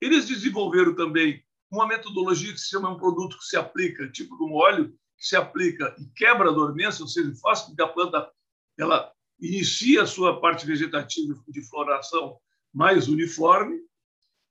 Eles 0.00 0.26
desenvolveram 0.26 0.94
também 0.94 1.44
uma 1.70 1.86
metodologia 1.86 2.52
que 2.52 2.58
se 2.58 2.70
chama 2.70 2.90
um 2.90 2.98
produto 2.98 3.38
que 3.38 3.44
se 3.44 3.56
aplica, 3.56 4.10
tipo 4.10 4.36
de 4.36 4.44
um 4.44 4.54
óleo, 4.54 4.90
que 5.16 5.26
se 5.26 5.36
aplica 5.36 5.94
e 5.98 6.06
quebra 6.16 6.50
a 6.50 6.52
dormência, 6.52 7.02
ou 7.02 7.08
seja, 7.08 7.32
faz 7.40 7.62
com 7.62 7.74
que 7.74 7.82
a 7.82 7.88
planta 7.88 8.30
ela 8.78 9.12
inicie 9.38 9.98
a 9.98 10.06
sua 10.06 10.40
parte 10.40 10.66
vegetativa 10.66 11.34
de 11.48 11.62
floração 11.68 12.38
mais 12.72 13.08
uniforme. 13.08 13.78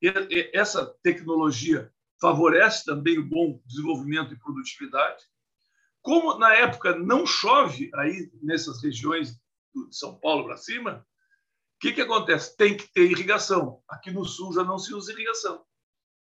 E 0.01 0.49
essa 0.53 0.85
tecnologia 1.03 1.91
favorece 2.21 2.85
também 2.85 3.17
o 3.17 3.27
bom 3.27 3.61
desenvolvimento 3.65 4.33
e 4.33 4.39
produtividade. 4.39 5.23
Como 6.01 6.37
na 6.37 6.53
época 6.53 6.95
não 6.95 7.25
chove 7.25 7.91
aí 7.95 8.31
nessas 8.41 8.81
regiões 8.81 9.33
de 9.33 9.95
São 9.95 10.19
Paulo 10.19 10.45
para 10.45 10.57
cima, 10.57 11.05
que, 11.79 11.93
que 11.93 12.01
acontece? 12.01 12.55
Tem 12.57 12.75
que 12.75 12.91
ter 12.91 13.09
irrigação. 13.09 13.81
Aqui 13.87 14.11
no 14.11 14.25
sul 14.25 14.53
já 14.53 14.63
não 14.63 14.77
se 14.77 14.93
usa 14.93 15.13
irrigação. 15.13 15.63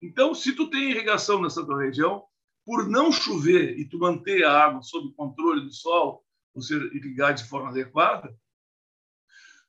Então, 0.00 0.34
se 0.34 0.52
tu 0.52 0.70
tem 0.70 0.90
irrigação 0.90 1.42
nessa 1.42 1.64
tua 1.64 1.82
região, 1.82 2.24
por 2.64 2.88
não 2.88 3.10
chover 3.10 3.76
e 3.78 3.84
tu 3.84 3.98
manter 3.98 4.44
a 4.44 4.66
água 4.66 4.82
sob 4.82 5.12
controle 5.14 5.62
do 5.62 5.72
sol, 5.72 6.24
seja, 6.60 6.84
irrigar 6.94 7.34
de 7.34 7.48
forma 7.48 7.70
adequada, 7.70 8.34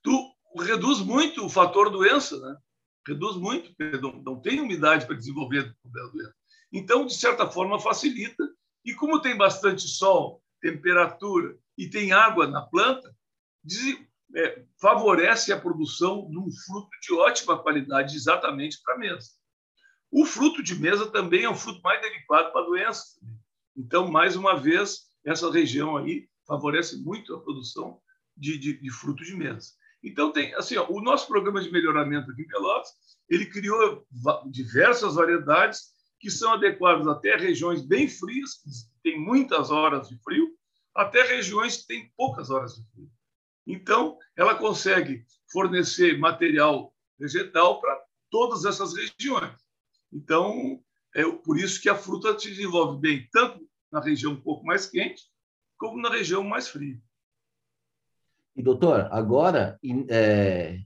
tu 0.04 0.36
reduz 0.58 1.00
muito 1.00 1.46
o 1.46 1.50
fator 1.50 1.90
doença, 1.90 2.40
né? 2.40 2.58
Reduz 3.08 3.38
muito, 3.38 3.74
não, 4.02 4.22
não 4.22 4.42
tem 4.42 4.60
umidade 4.60 5.06
para 5.08 5.16
desenvolver 5.16 5.76
a 5.86 6.12
doença. 6.12 6.36
Então, 6.72 7.06
de 7.06 7.16
certa 7.16 7.50
forma, 7.50 7.80
facilita. 7.80 8.48
E 8.86 8.94
como 8.94 9.22
tem 9.22 9.36
bastante 9.36 9.88
sol, 9.88 10.44
temperatura 10.62 11.58
e 11.78 11.90
tem 11.90 12.12
água 12.12 12.48
na 12.48 12.62
planta, 12.62 13.16
é, 14.36 14.64
favorece 14.80 15.52
a 15.52 15.60
produção 15.60 16.30
de 16.30 16.38
um 16.38 16.50
fruto 16.52 16.90
de 17.02 17.14
ótima 17.14 17.62
qualidade, 17.62 18.16
exatamente 18.16 18.82
para 18.84 18.96
a 18.96 18.98
mesa. 18.98 19.30
O 20.12 20.26
fruto 20.26 20.64
de 20.64 20.76
mesa 20.76 21.12
também 21.12 21.44
é 21.44 21.50
um 21.50 21.56
fruto 21.56 21.82
mais 21.82 22.02
delicado 22.02 22.52
para 22.52 22.66
doenças. 22.66 23.20
Então, 23.76 24.10
mais 24.10 24.36
uma 24.36 24.56
vez, 24.56 25.08
essa 25.24 25.52
região 25.52 25.98
aí 25.98 26.28
favorece 26.48 26.98
muito 27.04 27.36
a 27.36 27.42
produção 27.42 28.02
de, 28.36 28.58
de, 28.58 28.80
de 28.80 28.92
fruto 28.92 29.24
de 29.24 29.36
mesa. 29.36 29.70
Então, 30.04 30.32
tem 30.32 30.54
assim, 30.56 30.78
ó, 30.78 30.88
o 30.90 31.02
nosso 31.02 31.28
programa 31.28 31.62
de 31.62 31.72
melhoramento 31.72 32.32
aqui 32.32 32.42
em 32.42 32.48
Pelotas, 32.48 32.90
ele 33.30 33.46
criou 33.46 34.06
diversas 34.50 35.16
variedades 35.16 35.94
que 36.20 36.30
são 36.30 36.54
adequadas 36.54 37.08
até 37.08 37.36
regiões 37.36 37.82
bem 37.82 38.08
frias, 38.08 38.56
que 38.56 38.70
têm 39.04 39.20
muitas 39.20 39.72
horas 39.72 40.10
de 40.10 40.18
frio, 40.24 40.50
até 40.96 41.24
regiões 41.24 41.78
que 41.78 41.88
têm 41.88 42.12
poucas 42.18 42.50
horas 42.50 42.76
de 42.76 42.84
frio. 42.92 43.10
Então, 43.70 44.18
ela 44.36 44.56
consegue 44.56 45.24
fornecer 45.52 46.18
material 46.18 46.92
vegetal 47.20 47.80
para 47.80 48.02
todas 48.32 48.66
essas 48.66 48.96
regiões. 48.96 49.54
Então, 50.12 50.84
é 51.16 51.24
por 51.24 51.56
isso 51.56 51.80
que 51.80 51.88
a 51.88 51.94
fruta 51.94 52.38
se 52.40 52.50
desenvolve 52.50 53.00
bem, 53.00 53.30
tanto 53.32 53.64
na 53.92 54.02
região 54.02 54.34
um 54.34 54.42
pouco 54.42 54.66
mais 54.66 54.88
quente, 54.88 55.22
como 55.78 56.02
na 56.02 56.10
região 56.10 56.44
mais 56.44 56.68
fria. 56.68 57.00
E, 58.56 58.64
doutor, 58.64 59.08
agora, 59.12 59.80
é, 60.10 60.80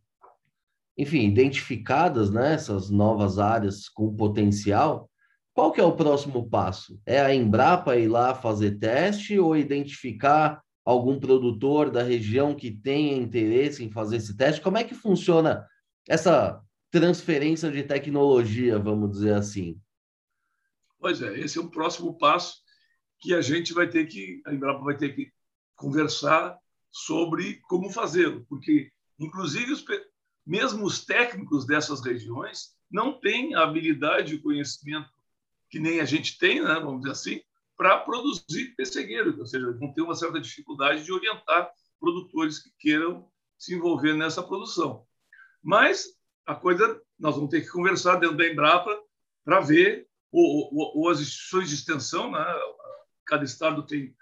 enfim, 0.98 1.22
identificadas 1.22 2.30
né, 2.32 2.54
essas 2.54 2.90
novas 2.90 3.40
áreas 3.40 3.88
com 3.88 4.14
potencial, 4.14 5.10
qual 5.54 5.72
que 5.72 5.80
é 5.80 5.86
o 5.86 5.96
próximo 5.96 6.50
passo? 6.50 7.00
É 7.06 7.22
a 7.22 7.34
Embrapa 7.34 7.96
ir 7.96 8.10
lá 8.10 8.36
fazer 8.36 8.78
teste 8.78 9.40
ou 9.40 9.56
identificar 9.56 10.62
algum 10.86 11.20
produtor 11.20 11.90
da 11.90 12.04
região 12.04 12.56
que 12.56 12.72
tenha 12.72 13.18
interesse 13.18 13.84
em 13.84 13.92
fazer 13.92 14.18
esse 14.18 14.36
teste? 14.36 14.62
Como 14.62 14.78
é 14.78 14.84
que 14.84 14.94
funciona 14.96 15.68
essa 16.08 16.62
transferência 16.92 17.72
de 17.72 17.84
tecnologia, 17.84 18.78
vamos 18.78 19.12
dizer 19.12 19.34
assim? 19.34 19.80
Pois 21.00 21.22
é, 21.22 21.40
esse 21.40 21.58
é 21.58 21.62
o 21.62 21.70
próximo 21.70 22.18
passo 22.18 22.62
que 23.20 23.34
a 23.34 23.42
gente 23.42 23.74
vai 23.74 23.90
ter 23.90 24.06
que, 24.06 24.42
a 24.46 24.54
Embrapa 24.54 24.84
vai 24.84 24.98
ter 24.98 25.16
que 25.16 25.32
conversar 25.76 26.58
sobre 26.92 27.62
como 27.68 27.90
fazê-lo, 27.90 28.46
porque, 28.48 28.92
inclusive, 29.18 29.72
os, 29.72 29.84
mesmo 30.46 30.86
os 30.86 31.04
técnicos 31.04 31.66
dessas 31.66 32.02
regiões 32.02 32.76
não 32.92 33.20
têm 33.20 33.56
a 33.56 33.64
habilidade 33.64 34.34
e 34.34 34.38
o 34.38 34.42
conhecimento 34.42 35.10
que 35.70 35.80
nem 35.80 36.00
a 36.00 36.06
gente 36.06 36.38
tem, 36.38 36.62
né, 36.62 36.76
vamos 36.76 37.02
dizer 37.02 37.12
assim, 37.12 37.42
para 37.78 38.00
produzir 38.00 38.76
pessegueiro, 38.76 39.38
ou 39.40 39.46
seja, 39.46 39.72
vão 39.74 39.94
ter 39.94 40.02
uma 40.02 40.16
certa 40.16 40.40
dificuldade 40.40 41.04
de 41.04 41.12
orientar 41.12 41.72
produtores 42.00 42.60
que 42.60 42.72
queiram 42.80 43.28
se 43.58 43.74
envolver 43.74 44.14
nessa 44.14 44.44
produção. 44.44 45.06
Mas 45.62 46.06
a 46.46 46.54
coisa, 46.54 47.02
nós 47.18 47.36
vamos 47.36 47.50
ter 47.50 47.62
que 47.62 47.70
conversar 47.70 48.18
dentro 48.18 48.38
da 48.38 48.48
Embrapa 48.48 48.96
para 49.46 49.62
ver, 49.62 50.08
ou, 50.32 50.70
ou, 50.74 50.98
ou, 50.98 51.10
as 51.10 51.20
instituições 51.20 51.70
de 51.70 51.76
extensão, 51.76 52.32
né? 52.32 52.46
cada 53.26 53.46
estado 53.46 53.86
tem 53.86 54.16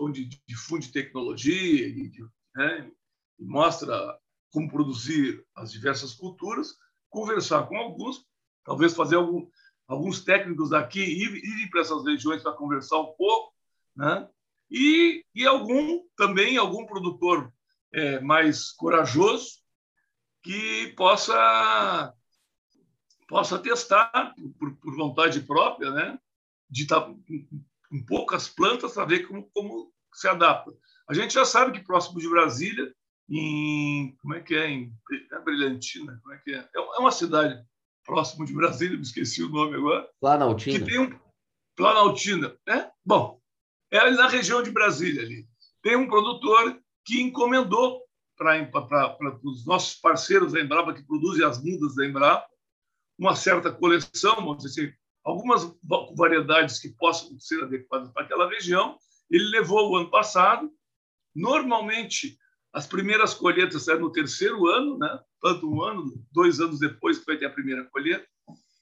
onde 0.00 0.28
difunde 0.46 0.92
tecnologia 0.92 1.88
e, 1.88 2.12
né? 2.54 2.90
e 3.38 3.44
mostra 3.44 4.18
como 4.52 4.70
produzir 4.70 5.44
as 5.56 5.72
diversas 5.72 6.14
culturas, 6.14 6.76
conversar 7.08 7.66
com 7.66 7.76
alguns, 7.76 8.24
talvez 8.64 8.94
fazer 8.94 9.16
algum, 9.16 9.48
alguns 9.92 10.24
técnicos 10.24 10.70
daqui 10.70 11.00
irem 11.00 11.68
para 11.68 11.82
essas 11.82 12.04
regiões 12.04 12.42
para 12.42 12.54
conversar 12.54 12.98
um 12.98 13.12
pouco, 13.12 13.52
né? 13.94 14.26
E, 14.70 15.22
e 15.34 15.46
algum 15.46 16.02
também 16.16 16.56
algum 16.56 16.86
produtor 16.86 17.52
é, 17.92 18.18
mais 18.20 18.72
corajoso 18.72 19.60
que 20.42 20.94
possa 20.96 22.14
possa 23.28 23.58
testar 23.58 24.34
por, 24.58 24.74
por 24.76 24.96
vontade 24.96 25.40
própria, 25.40 25.90
né? 25.90 26.18
De 26.70 26.84
estar 26.84 27.02
tá 27.02 27.14
com 27.90 28.02
poucas 28.06 28.48
plantas 28.48 28.94
para 28.94 29.04
ver 29.04 29.26
como, 29.26 29.50
como 29.52 29.92
se 30.14 30.26
adapta. 30.26 30.72
A 31.08 31.12
gente 31.12 31.34
já 31.34 31.44
sabe 31.44 31.72
que 31.72 31.84
próximo 31.84 32.18
de 32.18 32.28
Brasília, 32.28 32.94
em 33.28 34.16
como 34.22 34.34
é 34.34 34.40
que 34.40 34.54
é 34.54 34.70
em 34.70 34.94
é 35.32 35.38
Brilhantina, 35.40 36.18
como 36.22 36.34
é 36.34 36.38
que 36.38 36.54
é? 36.54 36.68
É 36.74 36.98
uma 36.98 37.12
cidade 37.12 37.62
próximo 38.04 38.44
de 38.44 38.52
Brasília, 38.52 38.96
me 38.96 39.02
esqueci 39.02 39.42
o 39.42 39.48
nome 39.48 39.76
agora. 39.76 40.08
Planaltina. 40.20 40.78
Que 40.78 40.84
tem 40.84 41.00
um 41.00 41.18
Planaltina, 41.76 42.56
né? 42.66 42.90
Bom, 43.04 43.40
é 43.90 43.98
ali 43.98 44.16
na 44.16 44.28
região 44.28 44.62
de 44.62 44.70
Brasília 44.70 45.22
ali. 45.22 45.46
Tem 45.82 45.96
um 45.96 46.06
produtor 46.06 46.80
que 47.04 47.20
encomendou 47.20 48.02
para 48.36 49.16
os 49.44 49.66
nossos 49.66 49.94
parceiros 50.00 50.52
da 50.52 50.60
Embrapa 50.60 50.94
que 50.94 51.06
produzem 51.06 51.44
as 51.44 51.62
mudas 51.62 51.94
da 51.94 52.06
Embrapa 52.06 52.46
uma 53.18 53.36
certa 53.36 53.70
coleção, 53.70 54.34
vamos 54.36 54.58
dizer 54.58 54.86
assim, 54.86 54.92
algumas 55.24 55.72
variedades 56.16 56.78
que 56.78 56.88
possam 56.88 57.38
ser 57.38 57.62
adequadas 57.62 58.10
para 58.10 58.24
aquela 58.24 58.48
região. 58.48 58.98
Ele 59.30 59.44
levou 59.44 59.90
o 59.90 59.96
ano 59.96 60.10
passado. 60.10 60.70
Normalmente 61.34 62.36
as 62.72 62.86
primeiras 62.86 63.34
colheitas 63.34 63.86
é 63.88 63.96
no 63.96 64.10
terceiro 64.10 64.66
ano, 64.66 64.98
né? 64.98 65.20
tanto 65.40 65.70
um 65.70 65.82
ano, 65.82 66.12
dois 66.32 66.60
anos 66.60 66.78
depois 66.78 67.18
que 67.18 67.26
vai 67.26 67.36
ter 67.36 67.46
a 67.46 67.50
primeira 67.50 67.84
colheita. 67.84 68.26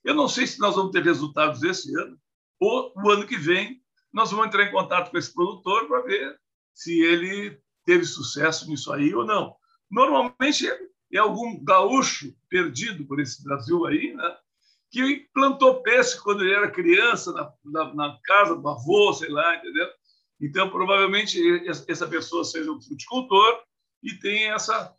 Eu 0.05 0.15
não 0.15 0.29
sei 0.29 0.47
se 0.47 0.61
nós 0.61 0.77
vamos 0.77 0.93
ter 0.93 1.03
resultados 1.03 1.63
esse 1.63 1.95
ano 1.99 2.17
ou 2.61 2.93
o 2.97 3.11
ano 3.11 3.27
que 3.27 3.37
vem 3.37 3.81
nós 4.13 4.31
vamos 4.31 4.47
entrar 4.47 4.65
em 4.65 4.73
contato 4.73 5.11
com 5.11 5.19
esse 5.19 5.33
produtor 5.33 5.87
para 5.87 6.03
ver 6.03 6.37
se 6.75 7.01
ele 7.01 7.61
teve 7.85 8.05
sucesso 8.05 8.69
nisso 8.69 8.93
aí 8.93 9.15
ou 9.15 9.25
não. 9.25 9.55
Normalmente 9.91 10.69
é 11.13 11.19
algum 11.19 11.63
gaúcho 11.63 12.35
perdido 12.49 13.05
por 13.07 13.21
esse 13.21 13.43
Brasil 13.43 13.87
aí, 13.87 14.13
né? 14.15 14.37
que 14.91 15.29
plantou 15.33 15.83
peixe 15.83 16.21
quando 16.21 16.43
ele 16.43 16.53
era 16.53 16.71
criança 16.71 17.33
na, 17.33 17.53
na, 17.65 17.95
na 17.95 18.19
casa 18.25 18.57
do 18.57 18.69
avô, 18.69 19.13
sei 19.13 19.29
lá, 19.29 19.57
entendeu? 19.57 19.89
Então, 20.41 20.69
provavelmente, 20.69 21.41
essa 21.87 22.09
pessoa 22.09 22.45
seja 22.45 22.73
um 22.73 22.81
fruticultor 22.81 23.63
e 24.03 24.15
tem 24.15 24.51
essa, 24.51 24.95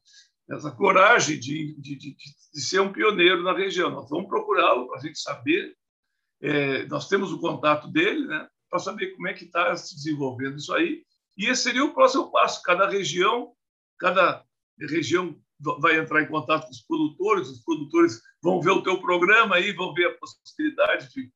essa 0.49 0.71
coragem 0.71 1.39
de, 1.39 1.75
de, 1.79 1.95
de, 1.95 2.15
de 2.53 2.61
ser 2.61 2.79
um 2.81 2.91
pioneiro 2.91 3.43
na 3.43 3.53
região. 3.53 3.89
Nós 3.89 4.09
vamos 4.09 4.27
procurá-lo 4.27 4.87
para 4.87 4.99
a 4.99 5.01
gente 5.01 5.19
saber. 5.19 5.75
É, 6.41 6.85
nós 6.87 7.07
temos 7.07 7.31
o 7.31 7.39
contato 7.39 7.87
dele, 7.87 8.25
né, 8.25 8.47
para 8.69 8.79
saber 8.79 9.11
como 9.15 9.27
é 9.27 9.33
que 9.33 9.45
está 9.45 9.75
se 9.75 9.95
desenvolvendo 9.95 10.57
isso 10.57 10.73
aí. 10.73 11.03
E 11.37 11.47
esse 11.47 11.63
seria 11.63 11.85
o 11.85 11.93
próximo 11.93 12.31
passo. 12.31 12.61
Cada 12.63 12.89
região, 12.89 13.53
cada 13.99 14.43
região 14.79 15.39
vai 15.79 15.97
entrar 15.97 16.21
em 16.21 16.27
contato 16.27 16.65
com 16.65 16.71
os 16.71 16.81
produtores, 16.81 17.49
os 17.49 17.63
produtores 17.63 18.21
vão 18.41 18.59
ver 18.61 18.71
o 18.71 18.81
teu 18.81 18.99
programa 18.99 19.55
aí, 19.55 19.71
vão 19.73 19.93
ver 19.93 20.07
a 20.07 20.17
possibilidade 20.17 21.09
de, 21.09 21.31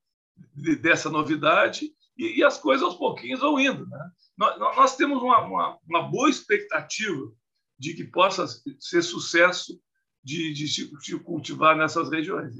de, 0.56 0.75
dessa 0.78 1.10
novidade 1.10 1.91
e, 2.17 2.39
e, 2.39 2.43
as 2.43 2.58
coisas 2.58 2.84
aos 2.84 2.95
pouquinhos 2.95 3.41
vão 3.41 3.60
indo. 3.60 3.86
Né? 3.88 4.12
Nós, 4.38 4.60
nós 4.60 4.95
temos 4.95 5.21
uma, 5.21 5.41
uma, 5.41 5.80
uma, 5.88 6.01
boa 6.04 6.30
expectativa 6.30 7.32
de 7.78 7.94
que 7.94 8.04
possa 8.04 8.46
ser 8.80 9.02
sucesso 9.02 9.80
de, 10.24 10.54
de, 10.54 10.98
de 11.00 11.20
cultivar 11.20 11.78
nessas 11.78 12.10
regiões. 12.10 12.56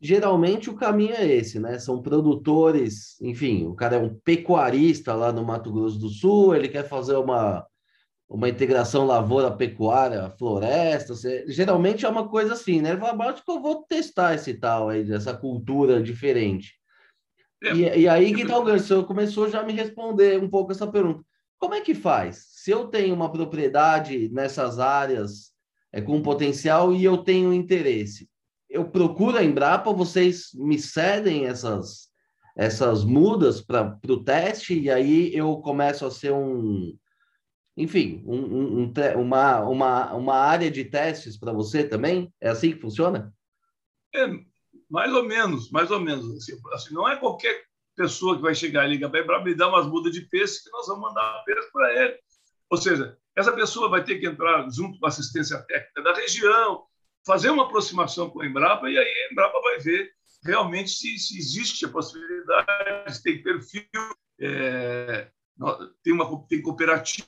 Geralmente 0.00 0.70
o 0.70 0.76
caminho 0.76 1.14
é 1.14 1.26
esse, 1.26 1.58
né? 1.58 1.78
São 1.78 2.00
produtores, 2.00 3.20
enfim, 3.20 3.66
o 3.66 3.74
cara 3.74 3.96
é 3.96 3.98
um 3.98 4.14
pecuarista 4.14 5.14
lá 5.14 5.32
no 5.32 5.44
Mato 5.44 5.72
Grosso 5.72 5.98
do 5.98 6.08
Sul, 6.08 6.54
ele 6.54 6.68
quer 6.68 6.88
fazer 6.88 7.16
uma, 7.16 7.66
uma 8.28 8.48
integração 8.48 9.06
lavoura-pecuária, 9.06 10.32
floresta, 10.38 11.14
você... 11.14 11.44
geralmente 11.48 12.06
é 12.06 12.08
uma 12.08 12.28
coisa 12.28 12.52
assim, 12.52 12.80
né? 12.80 12.90
Ele 12.90 13.00
fala, 13.00 13.30
acho 13.30 13.44
que 13.44 13.50
eu 13.50 13.60
vou 13.60 13.82
testar 13.84 14.34
esse 14.34 14.54
tal 14.54 14.88
aí, 14.88 15.10
essa 15.10 15.34
cultura 15.34 16.00
diferente. 16.00 16.74
É. 17.64 17.72
E, 17.72 18.00
e, 18.02 18.08
aí 18.08 18.32
que 18.32 18.46
tal, 18.46 18.64
tá 18.64 18.74
o 18.74 18.78
senhor 18.78 19.04
começou 19.04 19.50
já 19.50 19.60
a 19.60 19.64
me 19.64 19.72
responder 19.72 20.38
um 20.40 20.48
pouco 20.48 20.70
essa 20.70 20.86
pergunta. 20.86 21.24
Como 21.58 21.74
é 21.74 21.80
que 21.80 21.94
faz? 21.94 22.46
Se 22.50 22.70
eu 22.70 22.86
tenho 22.86 23.14
uma 23.14 23.30
propriedade 23.30 24.28
nessas 24.30 24.78
áreas 24.78 25.52
é, 25.92 26.00
com 26.00 26.22
potencial 26.22 26.92
e 26.92 27.04
eu 27.04 27.18
tenho 27.18 27.52
interesse, 27.52 28.28
eu 28.70 28.88
procuro 28.88 29.38
a 29.38 29.44
Embrapa, 29.44 29.92
vocês 29.92 30.50
me 30.54 30.78
cedem 30.78 31.46
essas, 31.46 32.08
essas 32.56 33.04
mudas 33.04 33.60
para 33.60 33.98
o 34.08 34.22
teste 34.22 34.78
e 34.78 34.90
aí 34.90 35.34
eu 35.34 35.56
começo 35.56 36.04
a 36.04 36.10
ser 36.10 36.32
um, 36.32 36.96
enfim, 37.76 38.22
um, 38.26 38.36
um, 38.36 38.82
um, 38.82 39.20
uma, 39.20 39.60
uma, 39.60 40.14
uma 40.14 40.34
área 40.34 40.70
de 40.70 40.84
testes 40.84 41.38
para 41.38 41.52
você 41.52 41.84
também? 41.84 42.32
É 42.40 42.50
assim 42.50 42.72
que 42.72 42.80
funciona? 42.80 43.32
É, 44.14 44.26
mais 44.90 45.12
ou 45.12 45.24
menos, 45.24 45.70
mais 45.70 45.90
ou 45.90 46.00
menos. 46.00 46.28
Assim, 46.36 46.52
assim 46.72 46.94
não 46.94 47.08
é 47.08 47.16
qualquer 47.16 47.67
pessoa 47.98 48.36
que 48.36 48.42
vai 48.42 48.54
chegar 48.54 48.86
e 48.86 48.90
ligar 48.90 49.10
para 49.10 49.42
me 49.42 49.54
dar 49.54 49.68
umas 49.68 49.86
mudas 49.86 50.12
de 50.12 50.22
peixe 50.22 50.62
que 50.62 50.70
nós 50.70 50.86
vamos 50.86 51.02
mandar 51.02 51.42
peixe 51.44 51.68
para 51.72 52.04
ele. 52.04 52.18
Ou 52.70 52.78
seja, 52.78 53.18
essa 53.36 53.52
pessoa 53.52 53.90
vai 53.90 54.04
ter 54.04 54.18
que 54.18 54.26
entrar 54.26 54.70
junto 54.70 54.98
com 54.98 55.06
a 55.06 55.08
assistência 55.08 55.58
técnica 55.62 56.02
da 56.02 56.14
região, 56.14 56.84
fazer 57.26 57.50
uma 57.50 57.64
aproximação 57.64 58.30
com 58.30 58.40
a 58.40 58.46
Embrapa 58.46 58.88
e 58.88 58.96
aí 58.96 59.04
a 59.04 59.32
Embrapa 59.32 59.60
vai 59.60 59.78
ver 59.78 60.12
realmente 60.44 60.90
se, 60.90 61.18
se 61.18 61.36
existe 61.36 61.84
a 61.84 61.88
possibilidade, 61.88 63.14
se 63.14 63.22
tem 63.22 63.42
perfil, 63.42 63.82
é, 64.40 65.28
tem, 66.02 66.12
uma, 66.12 66.46
tem 66.48 66.62
cooperativas 66.62 67.26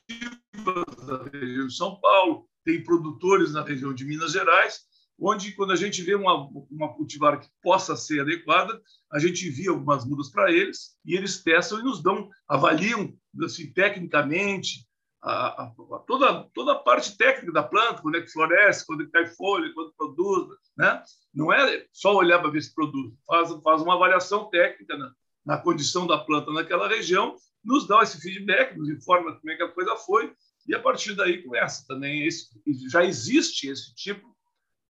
na 1.07 1.25
região 1.33 1.67
de 1.67 1.77
São 1.77 2.01
Paulo, 2.01 2.49
tem 2.65 2.85
produtores 2.85 3.53
na 3.53 3.65
região 3.65 3.93
de 3.93 4.05
Minas 4.05 4.33
Gerais, 4.33 4.87
onde, 5.21 5.53
quando 5.53 5.73
a 5.73 5.77
gente 5.77 6.03
vê 6.03 6.15
uma, 6.15 6.49
uma 6.71 6.95
cultivar 6.95 7.39
que 7.39 7.49
possa 7.63 7.97
ser 7.97 8.21
adequada, 8.21 8.81
a 9.13 9.19
gente 9.19 9.47
envia 9.47 9.71
algumas 9.71 10.05
mudas 10.05 10.31
para 10.31 10.51
eles 10.51 10.97
e 11.05 11.15
eles 11.17 11.43
testam 11.43 11.81
e 11.81 11.83
nos 11.83 12.03
dão, 12.03 12.29
avaliam 12.49 13.13
assim, 13.45 13.73
tecnicamente 13.73 14.87
a, 15.23 15.63
a, 15.63 15.67
a, 15.67 15.99
toda, 16.07 16.49
toda 16.55 16.73
a 16.73 16.79
parte 16.79 17.17
técnica 17.17 17.53
da 17.53 17.63
planta, 17.63 18.01
quando 18.01 18.17
é 18.17 18.23
que 18.23 18.33
floresce, 18.33 18.87
quando 18.87 19.03
é 19.03 19.05
que 19.05 19.13
cai 19.13 19.27
folha, 19.27 19.73
quando 19.75 19.93
produz. 19.97 20.49
Né? 20.77 21.03
Não 21.35 21.53
é 21.53 21.85
só 21.93 22.15
olhar 22.15 22.39
para 22.39 22.51
ver 22.51 22.63
se 22.63 22.75
produz, 22.75 23.13
faz, 23.27 23.53
faz 23.63 23.83
uma 23.83 23.95
avaliação 23.95 24.49
técnica 24.49 24.97
na, 24.97 25.13
na 25.45 25.59
condição 25.59 26.07
da 26.07 26.19
planta 26.19 26.51
naquela 26.53 26.89
região 26.89 27.37
nos 27.65 27.87
dá 27.87 28.03
esse 28.03 28.21
feedback, 28.21 28.77
nos 28.77 28.89
informa 28.89 29.39
como 29.39 29.53
é 29.53 29.57
que 29.57 29.63
a 29.63 29.69
coisa 29.69 29.97
foi, 29.97 30.33
e 30.67 30.75
a 30.75 30.81
partir 30.81 31.15
daí 31.15 31.43
começa 31.43 31.85
também. 31.87 32.27
Esse, 32.27 32.49
já 32.91 33.05
existe 33.05 33.69
esse 33.69 33.95
tipo 33.95 34.37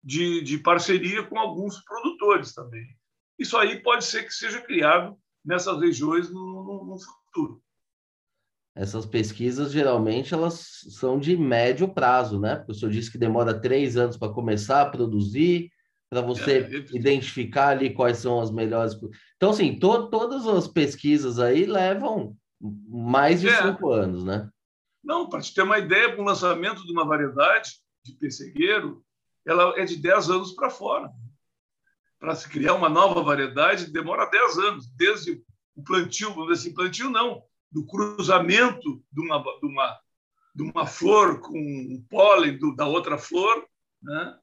de, 0.05 0.41
de 0.41 0.59
parceria 0.59 1.23
com 1.23 1.39
alguns 1.39 1.83
produtores 1.83 2.53
também. 2.53 2.85
Isso 3.39 3.57
aí 3.57 3.81
pode 3.81 4.05
ser 4.05 4.23
que 4.23 4.31
seja 4.31 4.61
criado 4.61 5.17
nessas 5.43 5.79
regiões 5.81 6.31
no, 6.31 6.63
no, 6.63 6.85
no 6.85 6.97
futuro. 6.99 7.61
Essas 8.75 9.05
pesquisas 9.05 9.71
geralmente 9.71 10.33
elas 10.33 10.81
são 10.89 11.17
de 11.17 11.35
médio 11.35 11.87
prazo, 11.87 12.39
né? 12.39 12.57
Porque 12.57 12.73
o 12.73 12.75
senhor 12.75 12.91
disse 12.91 13.11
que 13.11 13.17
demora 13.17 13.59
três 13.59 13.97
anos 13.97 14.17
para 14.17 14.33
começar 14.33 14.81
a 14.81 14.89
produzir, 14.89 15.71
para 16.09 16.21
você 16.21 16.59
é, 16.59 16.75
é... 16.75 16.85
identificar 16.95 17.69
ali 17.69 17.93
quais 17.93 18.17
são 18.17 18.39
as 18.39 18.51
melhores. 18.51 18.93
Então, 19.37 19.49
assim, 19.51 19.79
to 19.79 20.09
todas 20.09 20.45
as 20.45 20.67
pesquisas 20.67 21.39
aí 21.39 21.65
levam 21.65 22.35
mais 22.61 23.41
de 23.41 23.47
é. 23.47 23.61
cinco 23.61 23.91
anos, 23.91 24.23
né? 24.23 24.49
Não, 25.03 25.29
para 25.29 25.41
te 25.41 25.53
ter 25.53 25.61
uma 25.61 25.79
ideia, 25.79 26.19
o 26.19 26.23
lançamento 26.23 26.85
de 26.85 26.91
uma 26.91 27.05
variedade 27.05 27.79
de 28.03 28.13
pessegueiro, 28.13 29.04
ela 29.45 29.73
é 29.79 29.85
de 29.85 29.97
10 29.97 30.29
anos 30.29 30.51
para 30.53 30.69
fora. 30.69 31.09
Para 32.19 32.35
se 32.35 32.49
criar 32.49 32.73
uma 32.73 32.89
nova 32.89 33.21
variedade, 33.21 33.91
demora 33.91 34.29
10 34.29 34.57
anos, 34.57 34.87
desde 34.95 35.43
o 35.75 35.83
plantio, 35.83 36.29
vamos 36.33 36.47
dizer 36.47 36.67
assim, 36.67 36.75
plantio 36.75 37.09
não, 37.09 37.43
do 37.71 37.85
cruzamento 37.85 39.03
de 39.11 39.21
uma, 39.21 39.39
de 39.39 39.67
uma, 39.67 39.99
de 40.55 40.63
uma 40.63 40.87
flor 40.87 41.39
com 41.41 41.59
o 41.59 42.01
pólen 42.09 42.57
do, 42.57 42.75
da 42.75 42.87
outra 42.87 43.17
flor, 43.17 43.67
né? 44.01 44.39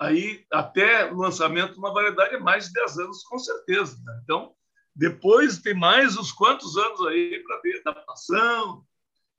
aí 0.00 0.44
até 0.50 1.12
o 1.12 1.16
lançamento 1.16 1.74
de 1.74 1.78
uma 1.78 1.92
variedade 1.92 2.34
é 2.34 2.38
mais 2.38 2.66
de 2.66 2.72
10 2.72 2.98
anos, 2.98 3.22
com 3.22 3.38
certeza. 3.38 3.96
Né? 4.04 4.20
Então, 4.24 4.54
depois 4.94 5.58
tem 5.58 5.74
mais 5.74 6.16
uns 6.16 6.32
quantos 6.32 6.76
anos 6.76 7.06
aí 7.06 7.42
para 7.44 7.60
ver 7.60 7.80
adaptação. 7.80 8.84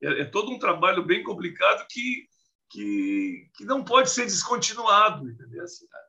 É, 0.02 0.22
é, 0.22 0.26
todo 0.26 0.52
um 0.52 0.60
trabalho 0.60 1.04
bem 1.04 1.24
complicado 1.24 1.86
que, 1.90 2.28
que, 2.70 3.50
que 3.56 3.66
não 3.66 3.84
pode 3.84 4.10
ser 4.10 4.26
descontinuado, 4.26 5.30
entendeu? 5.30 5.64
Assim, 5.64 5.86
né? 5.86 6.00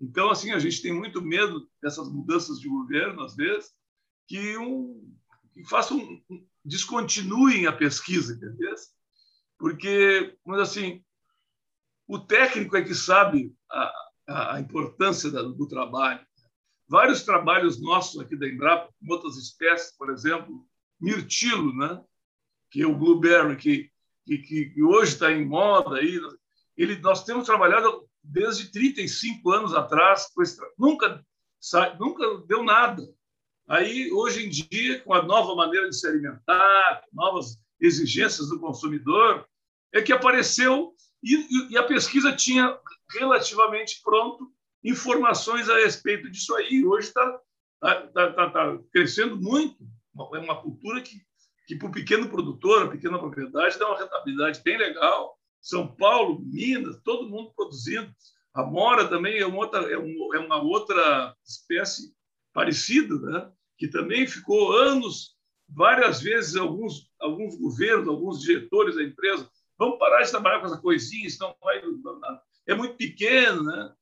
Então, 0.00 0.30
assim, 0.30 0.52
a 0.52 0.58
gente 0.58 0.82
tem 0.82 0.92
muito 0.92 1.22
medo 1.22 1.68
dessas 1.82 2.08
mudanças 2.10 2.60
de 2.60 2.68
governo, 2.68 3.22
às 3.22 3.34
vezes, 3.34 3.72
que, 4.28 4.58
um, 4.58 5.14
que 5.52 5.64
façam, 5.64 5.98
um, 5.98 6.46
descontinuem 6.64 7.66
a 7.66 7.72
pesquisa, 7.72 8.34
entendeu? 8.34 8.74
Porque, 9.58 10.36
mas 10.44 10.60
assim, 10.60 11.02
o 12.06 12.18
técnico 12.18 12.76
é 12.76 12.82
que 12.82 12.94
sabe 12.94 13.54
a, 13.70 14.54
a 14.54 14.60
importância 14.60 15.30
do 15.30 15.66
trabalho 15.66 16.26
vários 16.88 17.22
trabalhos 17.22 17.80
nossos 17.80 18.20
aqui 18.20 18.36
da 18.36 18.48
Embrapa, 18.48 18.92
com 18.98 19.12
outras 19.12 19.36
espécies, 19.36 19.96
por 19.96 20.10
exemplo, 20.10 20.66
mirtilo, 21.00 21.74
né? 21.76 22.02
que 22.70 22.82
é 22.82 22.86
o 22.86 22.96
blueberry, 22.96 23.56
que, 23.56 23.90
que, 24.26 24.66
que 24.70 24.82
hoje 24.82 25.12
está 25.12 25.32
em 25.32 25.46
moda. 25.46 25.96
Aí, 25.96 26.20
ele, 26.76 26.98
nós 26.98 27.24
temos 27.24 27.46
trabalhado 27.46 28.06
desde 28.22 28.70
35 28.70 29.50
anos 29.50 29.74
atrás, 29.74 30.28
nunca, 30.78 31.24
nunca 31.98 32.38
deu 32.46 32.62
nada. 32.62 33.02
Aí, 33.68 34.10
hoje 34.12 34.46
em 34.46 34.50
dia, 34.50 35.00
com 35.00 35.14
a 35.14 35.22
nova 35.22 35.54
maneira 35.54 35.88
de 35.88 35.96
se 35.96 36.06
alimentar, 36.06 37.02
novas 37.12 37.58
exigências 37.80 38.48
do 38.48 38.60
consumidor, 38.60 39.46
é 39.92 40.02
que 40.02 40.12
apareceu 40.12 40.94
e, 41.22 41.72
e 41.72 41.78
a 41.78 41.82
pesquisa 41.82 42.34
tinha 42.34 42.78
relativamente 43.10 44.00
pronto 44.02 44.52
informações 44.84 45.68
a 45.68 45.76
respeito 45.76 46.30
disso 46.30 46.54
aí. 46.54 46.84
Hoje 46.84 47.08
está 47.08 47.40
tá, 47.80 48.06
tá, 48.08 48.32
tá, 48.32 48.50
tá, 48.50 48.78
crescendo 48.92 49.36
muito. 49.36 49.76
É 50.34 50.38
uma 50.38 50.60
cultura 50.62 51.02
que, 51.02 51.20
que 51.66 51.76
para 51.76 51.88
o 51.88 51.92
pequeno 51.92 52.28
produtor, 52.28 52.84
a 52.84 52.90
pequena 52.90 53.18
propriedade, 53.18 53.78
dá 53.78 53.88
uma 53.88 53.98
rentabilidade 53.98 54.62
bem 54.62 54.78
legal. 54.78 55.36
São 55.60 55.88
Paulo, 55.96 56.40
Minas, 56.40 57.00
todo 57.02 57.28
mundo 57.28 57.52
produzindo. 57.56 58.10
A 58.54 58.64
mora 58.64 59.08
também 59.08 59.38
é 59.38 59.46
uma 59.46 59.58
outra, 59.58 59.82
é, 59.90 59.94
é 59.94 60.38
uma 60.38 60.62
outra 60.62 61.36
espécie 61.44 62.14
parecida, 62.54 63.14
né? 63.16 63.52
que 63.76 63.88
também 63.88 64.26
ficou 64.26 64.76
anos, 64.78 65.36
várias 65.68 66.22
vezes, 66.22 66.56
alguns, 66.56 67.10
alguns 67.20 67.56
governos, 67.56 68.08
alguns 68.08 68.40
diretores 68.40 68.94
da 68.94 69.02
empresa, 69.02 69.50
vamos 69.76 69.98
parar 69.98 70.22
de 70.22 70.30
trabalhar 70.30 70.60
com 70.60 70.66
essa 70.66 70.80
coisinha, 70.80 71.28
senão 71.28 71.54
vai. 71.60 71.82
É 72.66 72.74
muito 72.74 72.96
pequeno, 72.96 73.62
né? 73.64 73.92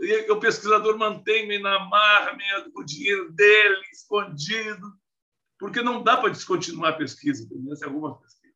e 0.00 0.30
o 0.30 0.40
pesquisador 0.40 0.98
mantém 0.98 1.46
meio 1.46 1.62
na 1.62 1.78
marra, 1.86 2.34
meio 2.34 2.72
o 2.74 2.84
dinheiro 2.84 3.30
dele 3.32 3.80
escondido, 3.92 4.86
porque 5.58 5.82
não 5.82 6.02
dá 6.02 6.16
para 6.16 6.30
descontinuar 6.30 6.92
a 6.92 6.96
pesquisa? 6.96 7.48
Essa 7.72 7.86
é 7.86 7.88
alguma 7.88 8.18
pesquisa. 8.20 8.54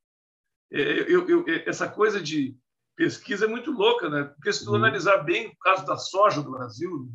É, 0.72 1.12
eu, 1.12 1.28
eu, 1.28 1.44
essa 1.66 1.88
coisa 1.88 2.20
de 2.20 2.56
pesquisa 2.96 3.46
é 3.46 3.48
muito 3.48 3.70
louca, 3.70 4.08
né? 4.08 4.24
Porque 4.24 4.52
se 4.52 4.64
tu 4.64 4.70
uhum. 4.70 4.76
analisar 4.76 5.18
bem 5.18 5.48
o 5.48 5.56
caso 5.58 5.84
da 5.86 5.96
soja 5.96 6.42
do 6.42 6.50
Brasil, 6.50 7.10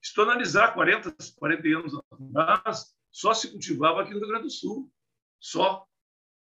se 0.00 0.14
tu 0.14 0.22
analisar 0.22 0.72
40, 0.72 1.14
40 1.36 1.68
anos 1.68 1.92
atrás, 2.32 2.94
só 3.10 3.34
se 3.34 3.50
cultivava 3.50 4.02
aqui 4.02 4.12
no 4.12 4.20
Rio 4.20 4.28
Grande 4.28 4.44
do 4.44 4.50
Sul. 4.50 4.90
Só. 5.40 5.84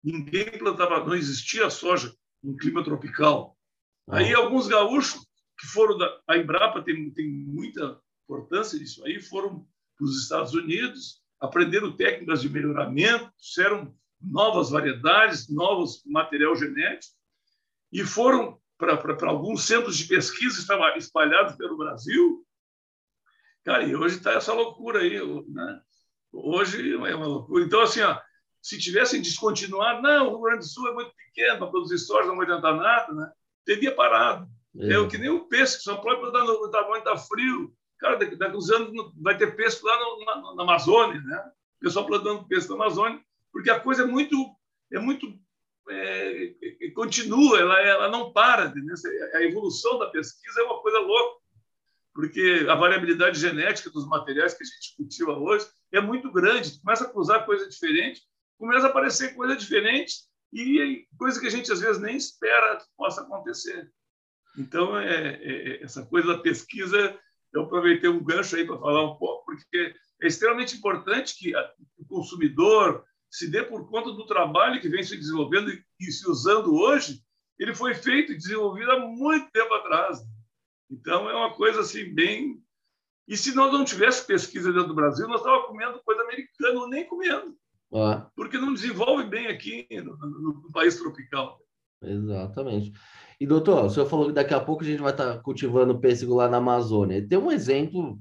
Ninguém 0.03 0.57
plantava, 0.57 1.05
não 1.05 1.15
existia 1.15 1.69
soja 1.69 2.13
em 2.43 2.57
clima 2.57 2.83
tropical. 2.83 3.57
Aí 4.09 4.33
alguns 4.33 4.67
gaúchos 4.67 5.25
que 5.57 5.65
foram 5.67 5.97
da 5.97 6.21
a 6.27 6.37
Embrapa 6.37 6.81
tem, 6.81 7.09
tem 7.11 7.25
muita 7.29 8.01
importância 8.25 8.77
nisso 8.77 9.03
aí, 9.05 9.21
foram 9.21 9.65
para 9.97 10.05
os 10.05 10.21
Estados 10.21 10.53
Unidos, 10.53 11.22
aprenderam 11.43 11.91
técnicas 11.91 12.41
de 12.41 12.49
melhoramento, 12.49 13.29
fizeram 13.37 13.93
novas 14.21 14.69
variedades, 14.69 15.49
novos 15.49 16.01
material 16.05 16.55
genético 16.55 17.13
e 17.91 18.05
foram 18.05 18.57
para 18.77 19.29
alguns 19.29 19.65
centros 19.65 19.97
de 19.97 20.07
pesquisa 20.07 20.65
espalhados 20.95 21.55
pelo 21.57 21.77
Brasil. 21.77 22.45
Cara, 23.65 23.83
e 23.83 23.93
hoje 23.93 24.17
está 24.17 24.31
essa 24.31 24.53
loucura 24.53 24.99
aí, 24.99 25.19
né? 25.49 25.81
Hoje 26.31 26.93
é 26.93 27.15
uma 27.15 27.27
loucura. 27.27 27.63
Então, 27.63 27.81
assim, 27.81 28.01
ó, 28.01 28.17
se 28.61 28.79
tivessem 28.79 29.21
descontinuado, 29.21 30.01
não, 30.01 30.27
o 30.27 30.29
Rio 30.31 30.41
Grande 30.41 30.59
do 30.59 30.65
Sul 30.65 30.87
é 30.87 30.93
muito 30.93 31.13
pequeno 31.13 31.59
para 31.59 31.67
produzir 31.67 31.97
soja, 31.99 32.27
não 32.27 32.37
vai 32.37 32.45
adiantar 32.45 32.75
nada, 32.75 33.13
né? 33.13 33.31
Teria 33.65 33.93
parado. 33.93 34.47
É, 34.79 34.93
é 34.93 35.07
que 35.07 35.17
nem 35.17 35.29
o 35.29 35.45
peixe, 35.47 35.77
que 35.77 35.83
só 35.83 35.97
pode 35.97 36.21
botar 36.21 36.43
no 36.45 36.71
tamanho 36.71 36.99
está 36.99 37.17
frio. 37.17 37.73
Cara, 38.03 38.17
daqui, 38.17 38.37
a 38.43 38.47
uns 38.49 38.69
anos 38.69 38.91
vai 39.15 39.37
ter 39.37 39.55
peixe 39.55 39.79
lá 39.81 39.97
no, 39.97 40.25
na, 40.25 40.55
na, 40.55 40.63
Amazônia, 40.63 41.21
né? 41.21 41.51
O 41.77 41.79
pessoal 41.79 42.05
plantando 42.05 42.45
peixe 42.45 42.67
na 42.67 42.75
Amazônia, 42.75 43.23
porque 43.49 43.69
a 43.69 43.79
coisa 43.79 44.03
é 44.03 44.05
muito, 44.05 44.35
é 44.91 44.99
muito 44.99 45.25
é, 45.89 46.53
continua, 46.93 47.61
ela, 47.61 47.79
ela 47.79 48.09
não 48.09 48.33
para. 48.33 48.75
Né? 48.75 48.93
A 49.35 49.43
evolução 49.43 49.97
da 49.99 50.09
pesquisa 50.09 50.59
é 50.59 50.63
uma 50.65 50.81
coisa 50.81 50.99
louca, 50.99 51.39
porque 52.13 52.65
a 52.69 52.75
variabilidade 52.75 53.39
genética 53.39 53.89
dos 53.89 54.05
materiais 54.05 54.53
que 54.53 54.63
a 54.63 54.65
gente 54.65 54.97
cultiva 54.97 55.37
hoje 55.39 55.65
é 55.93 56.01
muito 56.01 56.29
grande. 56.29 56.81
Começa 56.81 57.05
a 57.05 57.09
cruzar 57.09 57.45
coisa 57.45 57.69
diferente, 57.69 58.21
começa 58.57 58.87
a 58.87 58.89
aparecer 58.89 59.33
coisa 59.33 59.55
diferente 59.55 60.13
e 60.51 61.07
coisa 61.17 61.39
que 61.39 61.47
a 61.47 61.49
gente 61.49 61.71
às 61.71 61.79
vezes 61.79 62.01
nem 62.01 62.17
espera 62.17 62.75
que 62.75 62.85
possa 62.97 63.21
acontecer. 63.21 63.89
Então, 64.57 64.99
é, 64.99 65.35
é, 65.35 65.69
é 65.69 65.83
essa 65.83 66.05
coisa 66.05 66.27
da 66.27 66.39
pesquisa, 66.39 67.17
eu 67.53 67.63
aproveitei 67.63 68.09
um 68.09 68.23
gancho 68.23 68.55
aí 68.55 68.65
para 68.65 68.79
falar 68.79 69.03
um 69.03 69.15
pouco, 69.15 69.45
porque 69.45 69.95
é 70.21 70.27
extremamente 70.27 70.75
importante 70.75 71.37
que 71.37 71.55
o 71.97 72.05
consumidor, 72.07 73.03
se 73.29 73.49
dê 73.49 73.63
por 73.63 73.89
conta 73.89 74.11
do 74.11 74.25
trabalho 74.25 74.81
que 74.81 74.89
vem 74.89 75.03
se 75.03 75.17
desenvolvendo 75.17 75.71
e 75.99 76.11
se 76.11 76.29
usando 76.29 76.73
hoje, 76.73 77.21
ele 77.59 77.73
foi 77.73 77.93
feito 77.93 78.31
e 78.31 78.37
desenvolvido 78.37 78.91
há 78.91 78.99
muito 78.99 79.51
tempo 79.51 79.73
atrás. 79.73 80.19
Então, 80.89 81.29
é 81.29 81.35
uma 81.35 81.53
coisa 81.55 81.81
assim, 81.81 82.13
bem. 82.13 82.61
E 83.27 83.37
se 83.37 83.55
nós 83.55 83.71
não 83.71 83.85
tivéssemos 83.85 84.27
pesquisa 84.27 84.71
dentro 84.71 84.89
do 84.89 84.95
Brasil, 84.95 85.27
nós 85.27 85.39
estávamos 85.39 85.67
comendo 85.67 86.01
coisa 86.03 86.21
americana, 86.23 86.79
ou 86.79 86.89
nem 86.89 87.07
comendo. 87.07 87.55
Ah. 87.93 88.27
Porque 88.35 88.57
não 88.57 88.73
desenvolve 88.73 89.23
bem 89.25 89.47
aqui 89.47 89.87
no, 89.91 90.17
no, 90.17 90.53
no, 90.63 90.71
país 90.71 90.97
tropical. 90.97 91.59
Exatamente. 92.03 92.91
E, 93.39 93.45
doutor, 93.45 93.85
o 93.85 93.89
senhor 93.89 94.05
falou 94.05 94.27
que 94.27 94.33
daqui 94.33 94.53
a 94.53 94.59
pouco 94.59 94.83
a 94.83 94.85
gente 94.85 95.01
vai 95.01 95.11
estar 95.11 95.39
cultivando 95.39 95.99
pêssego 95.99 96.35
lá 96.35 96.47
na 96.47 96.57
Amazônia. 96.57 97.25
Tem 97.27 97.37
um 97.37 97.51
exemplo 97.51 98.19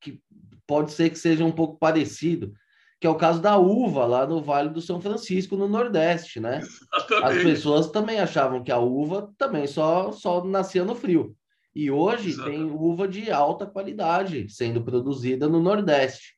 que 0.00 0.20
pode 0.66 0.92
ser 0.92 1.10
que 1.10 1.18
seja 1.18 1.44
um 1.44 1.52
pouco 1.52 1.78
parecido, 1.78 2.52
que 3.00 3.06
é 3.06 3.10
o 3.10 3.16
caso 3.16 3.40
da 3.40 3.56
uva 3.56 4.04
lá 4.04 4.26
no 4.26 4.42
Vale 4.42 4.70
do 4.70 4.80
São 4.80 5.00
Francisco, 5.00 5.56
no 5.56 5.68
Nordeste, 5.68 6.40
né? 6.40 6.58
Exatamente. 6.58 7.24
As 7.24 7.42
pessoas 7.42 7.90
também 7.90 8.20
achavam 8.20 8.62
que 8.62 8.72
a 8.72 8.78
uva 8.78 9.32
também 9.38 9.66
só, 9.66 10.12
só 10.12 10.44
nascia 10.44 10.84
no 10.84 10.94
frio. 10.94 11.34
E 11.74 11.90
hoje 11.90 12.30
Exatamente. 12.30 12.58
tem 12.58 12.70
uva 12.70 13.06
de 13.06 13.30
alta 13.30 13.66
qualidade 13.66 14.48
sendo 14.48 14.82
produzida 14.82 15.48
no 15.48 15.60
Nordeste. 15.60 16.34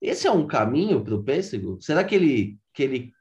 Esse 0.00 0.26
é 0.26 0.30
um 0.30 0.46
caminho 0.46 1.02
para 1.02 1.14
o 1.14 1.24
pêssego? 1.24 1.78
Será 1.80 2.04
que 2.04 2.14
ele, 2.14 2.58
que 2.74 2.82
ele 2.82 3.12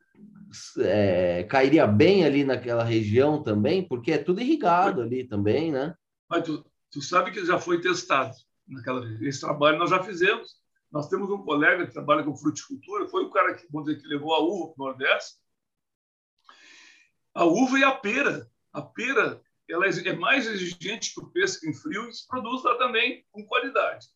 é, 0.80 1.44
cairia 1.44 1.86
bem 1.88 2.26
ali 2.26 2.44
naquela 2.44 2.84
região 2.84 3.42
também? 3.42 3.88
Porque 3.88 4.12
é 4.12 4.18
tudo 4.18 4.42
irrigado 4.42 5.02
ali 5.02 5.24
também, 5.28 5.72
né? 5.72 5.96
Mas 6.30 6.44
tu, 6.44 6.66
tu 6.92 7.02
sabe 7.02 7.32
que 7.32 7.46
já 7.46 7.60
foi 7.60 7.82
testado. 7.82 8.34
Naquela, 8.68 9.06
esse 9.22 9.42
trabalho 9.42 9.78
nós 9.78 9.90
já 9.90 10.04
fizemos 10.04 10.56
nós 10.96 11.10
temos 11.10 11.30
um 11.30 11.44
colega 11.44 11.86
que 11.86 11.92
trabalha 11.92 12.24
com 12.24 12.38
fruticultura, 12.38 13.10
foi 13.10 13.26
o 13.26 13.30
cara 13.30 13.54
que, 13.54 13.68
dizer, 13.70 14.02
que 14.02 14.08
levou 14.08 14.34
a 14.34 14.40
uva 14.40 14.74
para 14.74 14.82
o 14.82 14.88
Nordeste. 14.88 15.40
A 17.34 17.44
uva 17.44 17.78
e 17.78 17.84
a 17.84 17.92
pera. 17.92 18.50
A 18.72 18.82
pera 18.82 19.42
ela 19.68 19.86
é 19.88 20.16
mais 20.16 20.48
exigente 20.48 21.14
que 21.14 21.20
o 21.20 21.30
pêssego 21.32 21.70
em 21.70 21.74
frio 21.74 22.08
e 22.08 22.14
se 22.14 22.26
produz 22.26 22.64
lá 22.64 22.78
também 22.78 23.26
com 23.30 23.46
qualidade. 23.46 24.08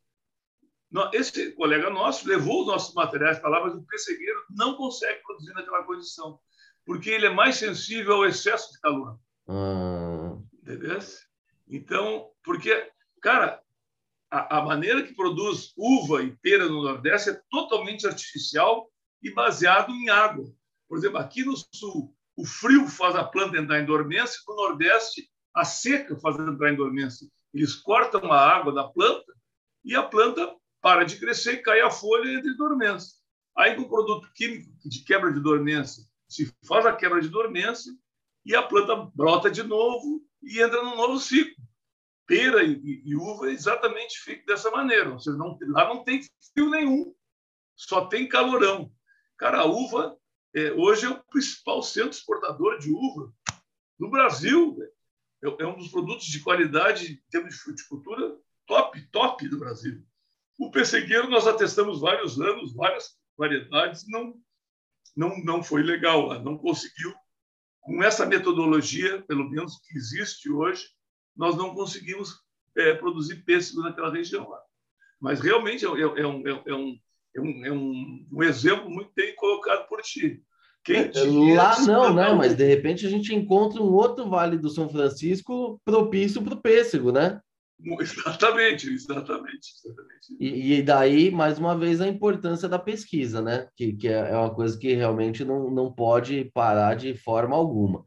Esse 1.13 1.52
colega 1.52 1.89
nosso 1.89 2.28
levou 2.28 2.62
os 2.62 2.67
nossos 2.67 2.95
materiais 2.95 3.38
para 3.39 3.49
lá, 3.49 3.62
mas 3.62 3.75
o 3.75 3.84
pessegueiro 3.84 4.43
não 4.49 4.75
consegue 4.75 5.21
produzir 5.21 5.54
naquela 5.54 5.84
condição, 5.84 6.39
porque 6.86 7.12
ele 7.12 7.28
é 7.28 7.30
mais 7.30 7.58
sensível 7.58 8.15
ao 8.15 8.25
excesso 8.25 8.71
de 8.73 8.80
calor. 8.80 9.19
Hum. 9.47 10.43
Entendeu? 10.62 10.97
Então, 11.67 12.32
porque, 12.43 12.91
cara, 13.21 13.62
a, 14.32 14.58
a, 14.58 14.62
maneira 14.63 15.04
que 15.04 15.13
produz 15.13 15.73
uva 15.78 16.23
e 16.23 16.36
pera 16.38 16.67
no 16.67 16.84
Nordeste 16.84 17.32
é 17.32 17.41
totalmente 17.49 18.08
artificial 18.08 18.89
e 19.21 19.32
baseado 19.32 19.91
em 19.91 20.10
água. 20.10 20.45
Por 20.88 20.97
exemplo, 20.97 21.17
aqui 21.19 21.43
no 21.43 21.56
Sul, 21.56 22.15
o 22.36 22.45
frio 22.45 22.88
faz 22.88 23.15
a 23.15 23.23
planta 23.23 23.58
entrar 23.58 23.80
em 23.80 23.86
dormência, 23.86 24.39
no 24.47 24.56
Nordeste, 24.56 25.30
a 25.54 25.63
seca 25.65 26.15
faz 26.17 26.39
entrar 26.39 26.71
em 26.71 26.75
dormência. 26.75 27.28
Eles 27.54 27.75
cortam 27.75 28.32
a 28.32 28.39
água 28.39 28.73
da 28.73 28.84
planta 28.84 29.34
e 29.84 29.95
a 29.95 30.04
planta 30.04 30.56
para 30.82 31.04
de 31.04 31.18
crescer 31.18 31.54
e 31.54 31.63
cai 31.63 31.82
a 31.82 31.89
folha 31.89 32.32
entre 32.32 32.56
dormência. 32.56 33.18
Aí, 33.58 33.76
com 33.76 33.82
o 33.84 33.89
produto 33.89 34.32
químico 34.34 34.70
de 34.86 35.04
quebra 35.04 35.34
de 35.34 35.39
dormência, 35.39 36.04
se 36.28 36.54
faz 36.65 36.86
a 36.86 36.96
quebra 36.96 37.22
de 37.22 37.28
dormência 37.28 37.92
e 38.46 38.56
a 38.56 38.63
planta 38.63 38.96
brota 39.13 39.52
de 39.52 39.63
novo 39.63 40.24
e 40.42 40.62
entra 40.62 40.82
num 40.82 40.96
novo 40.96 41.20
ciclo 41.20 41.60
pera 42.30 42.63
e, 42.63 43.02
e 43.04 43.15
uva 43.15 43.50
exatamente 43.50 44.20
fica 44.20 44.46
dessa 44.46 44.70
maneira. 44.70 45.12
Ou 45.12 45.20
seja, 45.20 45.36
não, 45.36 45.58
lá 45.70 45.88
não 45.88 46.04
tem 46.04 46.22
frio 46.54 46.70
nenhum, 46.70 47.12
só 47.76 48.06
tem 48.06 48.30
calorão. 48.30 48.94
Cara, 49.36 49.62
a 49.62 49.65
uva 49.65 50.15
é, 50.56 50.72
hoje 50.74 51.08
é 51.08 51.10
o 51.10 51.24
principal 51.24 51.82
centro 51.82 52.12
exportador 52.12 52.78
de 52.78 52.92
uva 52.92 53.34
no 54.00 54.12
Brasil. 54.12 54.78
É, 55.44 55.63
é 55.63 55.68
um 55.68 55.76
dos 55.76 55.89
produtos 55.89 56.28
de 56.28 56.39
qualidade 56.42 57.13
em 57.13 57.32
termos 57.32 57.56
de 57.56 57.62
fruticultura 57.62 58.38
top, 58.68 59.02
top 59.10 59.48
do 59.48 59.58
Brasil. 59.58 60.06
O 60.60 60.69
pessegueiro 60.69 61.30
nós 61.30 61.48
atestamos 61.48 62.02
vários 62.02 62.39
anos, 62.39 62.76
várias 62.76 63.17
variedades, 63.38 64.06
não 64.08 64.36
não 65.15 65.43
não 65.43 65.63
foi 65.63 65.82
legal, 65.82 66.39
não 66.43 66.58
conseguiu 66.58 67.13
com 67.82 68.04
essa 68.04 68.26
metodologia, 68.26 69.22
pelo 69.24 69.50
menos 69.50 69.80
que 69.80 69.98
existe 69.98 70.52
hoje, 70.52 70.86
nós 71.36 71.56
não 71.56 71.74
conseguimos 71.74 72.36
é, 72.78 72.93
produzir 72.93 73.43
pêssego 73.43 73.82
naquela 73.82 74.13
região 74.13 74.48
lá. 74.50 74.62
Mas 75.19 75.39
realmente 75.39 75.86
é, 75.86 75.89
é, 75.89 76.02
é, 76.02 76.28
um, 76.28 76.48
é, 76.48 76.54
um, 76.54 77.00
é, 77.36 77.41
um, 77.41 77.65
é 77.65 77.72
um, 77.72 78.28
um 78.32 78.43
exemplo 78.43 78.89
muito 78.89 79.12
bem 79.15 79.34
colocado 79.36 79.88
por 79.88 80.02
ti. 80.02 80.43
É, 80.88 81.12
lá 81.56 81.80
não, 81.82 82.13
né? 82.13 82.34
Mas 82.34 82.56
de 82.56 82.63
repente 82.63 83.06
a 83.06 83.10
gente 83.10 83.34
encontra 83.34 83.82
um 83.82 83.91
outro 83.93 84.30
Vale 84.30 84.58
do 84.58 84.69
São 84.69 84.89
Francisco 84.89 85.80
propício 85.86 86.41
para 86.41 86.54
o 86.54 86.62
pêssego, 86.62 87.12
né? 87.12 87.39
Exatamente, 88.02 88.89
exatamente. 88.89 89.72
exatamente. 89.86 90.38
E, 90.38 90.74
e, 90.74 90.82
daí, 90.82 91.32
mais 91.32 91.58
uma 91.58 91.78
vez, 91.78 92.02
a 92.02 92.08
importância 92.08 92.68
da 92.68 92.78
pesquisa, 92.78 93.42
né? 93.42 93.70
Que, 93.76 93.94
que 93.94 94.08
é 94.08 94.36
uma 94.36 94.54
coisa 94.54 94.78
que 94.78 94.94
realmente 94.94 95.46
não, 95.46 95.72
não 95.72 95.92
pode 95.92 96.52
parar 96.54 96.96
de 96.96 97.13
forma 97.13 97.56
alguma. 97.56 98.04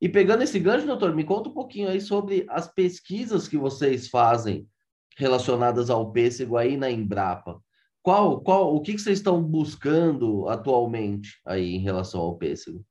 E 0.00 0.08
pegando 0.08 0.42
esse 0.42 0.58
gancho, 0.58 0.86
doutor, 0.86 1.14
me 1.14 1.22
conta 1.22 1.48
um 1.48 1.54
pouquinho 1.54 1.88
aí 1.88 2.00
sobre 2.00 2.44
as 2.48 2.66
pesquisas 2.66 3.46
que 3.46 3.56
vocês 3.56 4.08
fazem 4.08 4.68
relacionadas 5.16 5.90
ao 5.90 6.10
pêssego 6.10 6.56
aí 6.56 6.76
na 6.76 6.90
Embrapa. 6.90 7.62
Qual, 8.02 8.40
qual, 8.40 8.74
o 8.74 8.80
que, 8.82 8.94
que 8.94 9.00
vocês 9.00 9.18
estão 9.18 9.40
buscando 9.40 10.48
atualmente 10.48 11.40
aí 11.46 11.76
em 11.76 11.78
relação 11.78 12.20
ao 12.20 12.36
pêssego? 12.36 12.84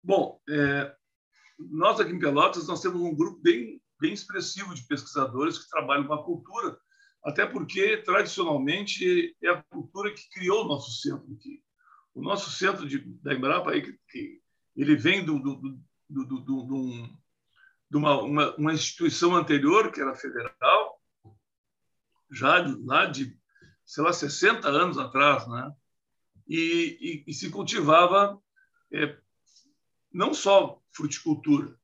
Bom, 0.00 0.40
é, 0.48 0.94
nós 1.58 1.98
aqui 1.98 2.12
em 2.12 2.20
Pelotas 2.20 2.68
nós 2.68 2.80
temos 2.80 3.00
um 3.00 3.14
grupo 3.14 3.40
bem, 3.42 3.81
bem 4.02 4.12
expressivo 4.12 4.74
de 4.74 4.82
pesquisadores 4.82 5.58
que 5.58 5.70
trabalham 5.70 6.08
com 6.08 6.14
a 6.14 6.24
cultura, 6.24 6.76
até 7.24 7.46
porque 7.46 7.98
tradicionalmente 7.98 9.36
é 9.40 9.48
a 9.48 9.62
cultura 9.62 10.12
que 10.12 10.28
criou 10.30 10.64
o 10.64 10.68
nosso 10.68 10.90
centro 11.00 11.32
aqui. 11.32 11.62
O 12.12 12.20
nosso 12.20 12.50
centro 12.50 12.86
de, 12.86 12.98
da 13.22 13.32
Embrapa 13.32 13.70
aí, 13.70 13.80
que, 13.80 13.92
que 14.10 14.42
ele 14.74 14.96
vem 14.96 15.24
do, 15.24 15.38
do, 15.38 15.54
do, 16.10 16.24
do, 16.24 16.40
do, 16.40 17.08
de 17.88 17.96
uma, 17.96 18.20
uma, 18.22 18.56
uma, 18.56 18.74
instituição 18.74 19.36
anterior, 19.36 19.92
que 19.92 20.00
era 20.00 20.16
federal, 20.16 21.00
já 22.28 22.56
lá 22.84 23.06
de, 23.06 23.38
sei 23.86 24.02
lá, 24.02 24.12
60 24.12 24.68
anos 24.68 24.98
atrás, 24.98 25.46
né? 25.46 25.72
E, 26.48 26.98
e, 27.00 27.30
e 27.30 27.32
se 27.32 27.50
cultivava 27.50 28.42
é, 28.92 29.16
não 30.12 30.34
só 30.34 30.82
fruticultura, 30.90 31.78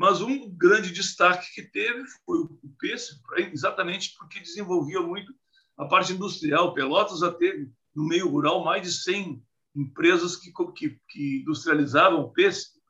mas 0.00 0.22
um 0.22 0.48
grande 0.48 0.90
destaque 0.92 1.52
que 1.54 1.62
teve 1.62 2.02
foi 2.24 2.38
o 2.38 2.74
pêssego, 2.78 3.20
exatamente 3.52 4.16
porque 4.18 4.40
desenvolvia 4.40 5.02
muito 5.02 5.30
a 5.76 5.84
parte 5.84 6.14
industrial. 6.14 6.72
Pelotas 6.72 7.18
já 7.18 7.30
teve, 7.30 7.70
no 7.94 8.08
meio 8.08 8.26
rural, 8.26 8.64
mais 8.64 8.80
de 8.80 8.90
100 8.90 9.44
empresas 9.76 10.36
que, 10.36 10.50
que, 10.74 10.98
que 11.06 11.40
industrializavam 11.42 12.32
pêssego 12.32 12.80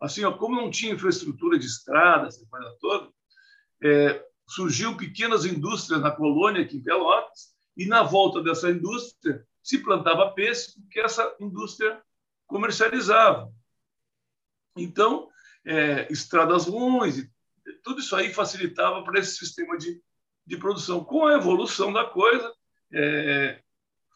assim, 0.00 0.24
ó, 0.24 0.32
como 0.32 0.60
não 0.60 0.68
tinha 0.68 0.92
infraestrutura 0.92 1.56
de 1.56 1.66
estrada, 1.66 2.26
essa 2.26 2.44
coisa 2.50 2.76
toda, 2.80 3.12
é, 3.84 4.26
surgiu 4.48 4.96
pequenas 4.96 5.44
indústrias 5.44 6.02
na 6.02 6.10
colônia 6.10 6.62
aqui 6.62 6.78
em 6.78 6.82
Pelotas 6.82 7.54
e 7.76 7.86
na 7.86 8.02
volta 8.02 8.42
dessa 8.42 8.68
indústria 8.70 9.46
se 9.62 9.78
plantava 9.78 10.32
pêssego 10.32 10.84
que 10.90 10.98
essa 10.98 11.32
indústria 11.38 12.02
comercializava. 12.44 13.52
Então, 14.76 15.30
é, 15.66 16.10
estradas 16.10 16.66
ruins, 16.66 17.28
tudo 17.82 18.00
isso 18.00 18.14
aí 18.14 18.32
facilitava 18.32 19.02
para 19.02 19.18
esse 19.18 19.36
sistema 19.36 19.76
de, 19.76 20.00
de 20.46 20.56
produção. 20.56 21.04
Com 21.04 21.26
a 21.26 21.34
evolução 21.34 21.92
da 21.92 22.04
coisa, 22.04 22.52
é, 22.92 23.60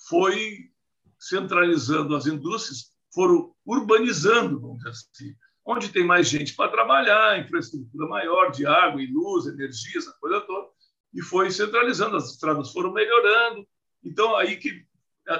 foi 0.08 0.70
centralizando 1.18 2.14
as 2.14 2.26
indústrias, 2.26 2.92
foram 3.12 3.52
urbanizando, 3.66 4.60
vamos 4.60 4.78
dizer 4.78 4.90
assim, 4.90 5.34
onde 5.66 5.90
tem 5.90 6.04
mais 6.04 6.28
gente 6.28 6.54
para 6.54 6.70
trabalhar, 6.70 7.38
infraestrutura 7.38 8.06
maior 8.06 8.50
de 8.50 8.64
água 8.64 9.02
e 9.02 9.12
luz, 9.12 9.46
energia, 9.46 9.98
essa 9.98 10.12
coisa 10.20 10.40
toda, 10.40 10.68
e 11.12 11.20
foi 11.20 11.50
centralizando, 11.50 12.16
as 12.16 12.30
estradas 12.30 12.72
foram 12.72 12.92
melhorando. 12.92 13.66
Então, 14.02 14.36
aí 14.36 14.56
que 14.56 14.84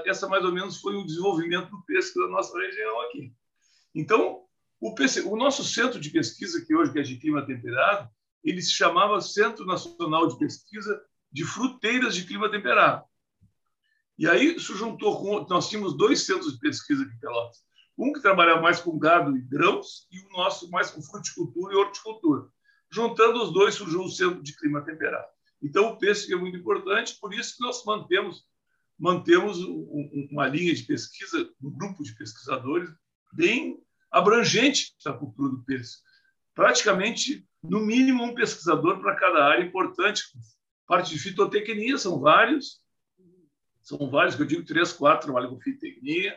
essa 0.05 0.29
mais 0.29 0.45
ou 0.45 0.53
menos 0.53 0.81
foi 0.81 0.95
o 0.97 1.07
desenvolvimento 1.07 1.71
do 1.71 1.83
pêssego 1.85 2.27
da 2.27 2.33
nossa 2.33 2.57
região 2.59 3.01
aqui. 3.03 3.33
Então, 3.95 4.45
o, 4.81 4.95
o 5.27 5.37
nosso 5.37 5.63
centro 5.63 6.01
de 6.01 6.11
pesquisa, 6.11 6.65
que 6.65 6.75
hoje 6.75 6.99
é 6.99 7.03
de 7.03 7.17
clima 7.19 7.45
temperado, 7.45 8.09
ele 8.43 8.63
se 8.63 8.73
chamava 8.73 9.21
Centro 9.21 9.67
Nacional 9.67 10.27
de 10.27 10.39
Pesquisa 10.39 11.03
de 11.31 11.45
Fruteiras 11.45 12.15
de 12.15 12.25
Clima 12.25 12.51
Temperado. 12.51 13.05
E 14.19 14.27
aí 14.27 14.57
isso 14.57 14.75
juntou 14.75 15.21
com. 15.21 15.47
Nós 15.49 15.69
tínhamos 15.69 15.97
dois 15.97 16.25
centros 16.25 16.55
de 16.55 16.59
pesquisa 16.59 17.05
aqui 17.05 17.15
em 17.15 17.19
Pelotas. 17.19 17.59
Um 17.97 18.13
que 18.13 18.21
trabalhava 18.21 18.63
mais 18.63 18.81
com 18.81 18.99
gado 18.99 19.37
e 19.37 19.41
grãos, 19.43 20.07
e 20.11 20.19
o 20.19 20.31
nosso 20.31 20.71
mais 20.71 20.91
com 20.91 21.03
fruticultura 21.03 21.75
e 21.75 21.77
horticultura. 21.77 22.49
Juntando 22.91 23.43
os 23.43 23.53
dois, 23.53 23.75
surgiu 23.75 24.01
o 24.01 24.11
Centro 24.11 24.43
de 24.43 24.57
Clima 24.57 24.83
Temperado. 24.83 25.29
Então, 25.63 25.89
o 25.89 25.99
pêssego 25.99 26.35
é 26.35 26.37
muito 26.37 26.57
importante, 26.57 27.19
por 27.21 27.35
isso 27.35 27.57
que 27.57 27.63
nós 27.63 27.85
mantemos, 27.85 28.45
mantemos 28.99 29.59
uma 30.31 30.49
linha 30.49 30.75
de 30.75 30.83
pesquisa, 30.85 31.51
um 31.63 31.71
grupo 31.71 32.03
de 32.03 32.15
pesquisadores 32.15 32.91
bem 33.33 33.79
abrangente 34.11 34.95
da 35.05 35.13
cultura 35.13 35.51
do 35.51 35.63
pêssego. 35.65 36.03
Praticamente, 36.55 37.47
no 37.63 37.81
mínimo, 37.81 38.25
um 38.25 38.35
pesquisador 38.35 39.01
para 39.01 39.17
cada 39.17 39.45
área 39.45 39.65
importante. 39.65 40.23
Parte 40.87 41.11
de 41.11 41.21
fitotecnia, 41.21 41.97
são 41.97 42.21
vários, 42.21 42.81
são 43.83 44.11
vários, 44.11 44.35
que 44.35 44.43
eu 44.43 44.47
digo 44.47 44.65
três, 44.65 44.93
quatro 44.93 45.27
trabalham 45.27 45.51
com 45.51 45.61
fitotecnia. 45.61 46.37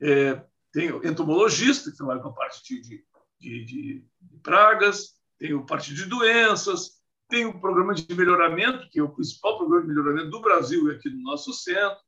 É, 0.00 0.42
tem 0.72 0.90
o 0.90 1.06
entomologista, 1.06 1.90
que 1.90 1.96
trabalha 1.96 2.20
com 2.20 2.30
a 2.30 2.34
parte 2.34 2.62
de, 2.64 2.80
de, 2.82 3.04
de, 3.38 3.64
de 3.64 4.04
pragas, 4.42 5.14
tem 5.38 5.56
a 5.56 5.62
parte 5.62 5.94
de 5.94 6.04
doenças, 6.06 7.00
tem 7.28 7.46
o 7.46 7.60
programa 7.60 7.94
de 7.94 8.12
melhoramento, 8.14 8.88
que 8.90 8.98
é 8.98 9.02
o 9.02 9.14
principal 9.14 9.56
programa 9.56 9.82
de 9.82 9.88
melhoramento 9.88 10.30
do 10.30 10.40
Brasil 10.40 10.90
aqui 10.90 11.08
no 11.08 11.22
nosso 11.22 11.52
centro, 11.52 11.98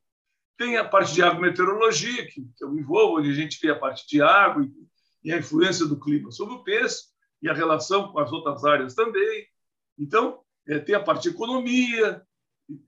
tem 0.58 0.76
a 0.76 0.84
parte 0.84 1.14
de 1.14 1.22
agrometeorologia, 1.22 2.26
que, 2.26 2.42
que 2.56 2.64
eu 2.64 2.72
me 2.72 2.80
envolvo, 2.80 3.18
onde 3.18 3.30
a 3.30 3.34
gente 3.34 3.58
vê 3.60 3.70
a 3.70 3.78
parte 3.78 4.06
de 4.08 4.22
água 4.22 4.64
e, 4.64 4.86
e 5.26 5.32
a 5.32 5.38
influência 5.38 5.84
do 5.84 5.98
clima 5.98 6.30
sobre 6.30 6.54
o 6.54 6.62
peixe 6.62 7.06
e 7.42 7.48
a 7.48 7.52
relação 7.52 8.12
com 8.12 8.20
as 8.20 8.30
outras 8.30 8.64
áreas 8.64 8.94
também. 8.94 9.44
Então, 9.98 10.40
é, 10.68 10.78
tem 10.78 10.94
a 10.94 11.02
parte 11.02 11.24
de 11.24 11.30
economia, 11.30 12.24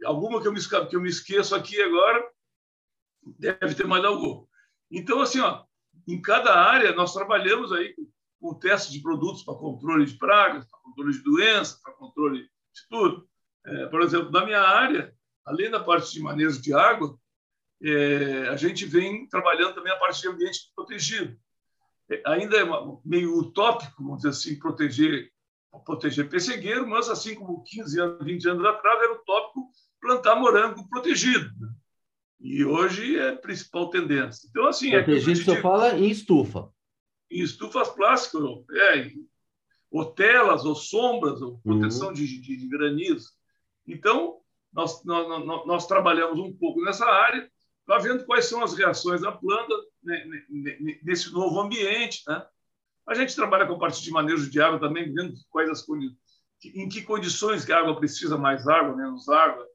alguma 0.04 0.40
que 0.40 0.46
eu, 0.46 0.52
me, 0.52 0.60
que 0.88 0.94
eu 0.94 1.00
me 1.00 1.08
esqueço 1.08 1.52
aqui 1.56 1.82
agora, 1.82 2.30
deve 3.40 3.74
ter 3.74 3.88
mais 3.88 4.04
alguma. 4.04 4.46
Então, 4.88 5.20
assim, 5.20 5.40
ó, 5.40 5.64
em 6.06 6.22
cada 6.22 6.54
área 6.54 6.94
nós 6.94 7.12
trabalhamos 7.12 7.72
aí 7.72 7.92
com, 7.94 8.08
com 8.40 8.54
teste 8.54 8.92
de 8.92 9.02
produtos 9.02 9.42
para 9.42 9.58
controle 9.58 10.06
de 10.06 10.16
pragas, 10.16 10.64
para 10.64 10.78
controle 10.78 11.12
de 11.12 11.24
doenças, 11.24 11.80
para 11.82 11.92
controle 11.94 12.42
de 12.42 12.88
tudo. 12.88 13.28
É, 13.66 13.86
por 13.86 14.00
exemplo, 14.00 14.30
na 14.30 14.44
minha 14.44 14.62
área, 14.62 15.12
além 15.44 15.72
da 15.72 15.82
parte 15.82 16.12
de 16.12 16.20
manejo 16.20 16.62
de 16.62 16.72
água, 16.72 17.18
é, 17.82 18.48
a 18.48 18.56
gente 18.56 18.86
vem 18.86 19.28
trabalhando 19.28 19.74
também 19.74 19.92
a 19.92 19.98
parte 19.98 20.20
de 20.20 20.28
ambiente 20.28 20.70
protegido. 20.76 21.36
É, 22.10 22.22
ainda 22.26 22.56
é 22.56 22.64
meio 23.04 23.38
utópico, 23.38 24.02
vamos 24.02 24.18
dizer 24.18 24.30
assim, 24.30 24.58
proteger 24.58 25.30
proteger 25.84 26.28
pessegueiro, 26.28 26.88
mas 26.88 27.08
assim 27.08 27.34
como 27.34 27.62
15 27.62 28.00
anos, 28.00 28.24
20 28.24 28.48
anos 28.48 28.64
atrás 28.64 29.02
era 29.02 29.12
utópico 29.12 29.70
plantar 30.00 30.36
morango 30.36 30.88
protegido. 30.88 31.50
Né? 31.60 31.68
E 32.40 32.64
hoje 32.64 33.16
é 33.16 33.30
a 33.30 33.36
principal 33.36 33.90
tendência. 33.90 34.48
Então, 34.48 34.66
assim. 34.66 34.90
Protegido, 34.90 35.30
é 35.30 35.34
você 35.34 35.60
fala 35.60 35.98
em 35.98 36.08
estufa. 36.08 36.70
Em 37.30 37.42
estufas 37.42 37.88
plásticas, 37.90 38.42
é, 38.72 39.12
ou 39.90 40.06
telas, 40.06 40.64
ou 40.64 40.74
sombras, 40.74 41.42
ou 41.42 41.58
proteção 41.58 42.08
uhum. 42.08 42.14
de, 42.14 42.40
de, 42.40 42.56
de 42.56 42.68
granizo. 42.68 43.30
Então, 43.86 44.38
nós, 44.72 45.04
nós, 45.04 45.44
nós, 45.44 45.66
nós, 45.66 45.86
trabalhamos 45.86 46.38
um 46.38 46.52
pouco 46.56 46.80
nessa 46.82 47.06
área, 47.06 47.50
para 47.88 48.02
vendo 48.02 48.26
quais 48.26 48.44
são 48.44 48.62
as 48.62 48.74
reações 48.74 49.22
da 49.22 49.32
planta 49.32 49.74
nesse 51.02 51.32
novo 51.32 51.58
ambiente. 51.58 52.22
Né? 52.28 52.46
A 53.08 53.14
gente 53.14 53.34
trabalha 53.34 53.66
com 53.66 53.72
a 53.72 53.78
parte 53.78 54.02
de 54.02 54.10
manejo 54.10 54.50
de 54.50 54.60
água 54.60 54.78
também, 54.78 55.10
vendo 55.10 55.32
quais 55.48 55.70
as 55.70 55.86
em 56.62 56.86
que 56.86 57.00
condições 57.02 57.64
que 57.64 57.72
a 57.72 57.78
água 57.78 57.96
precisa 57.96 58.36
mais 58.36 58.68
água, 58.68 58.94
menos 58.94 59.26
água, 59.30 59.66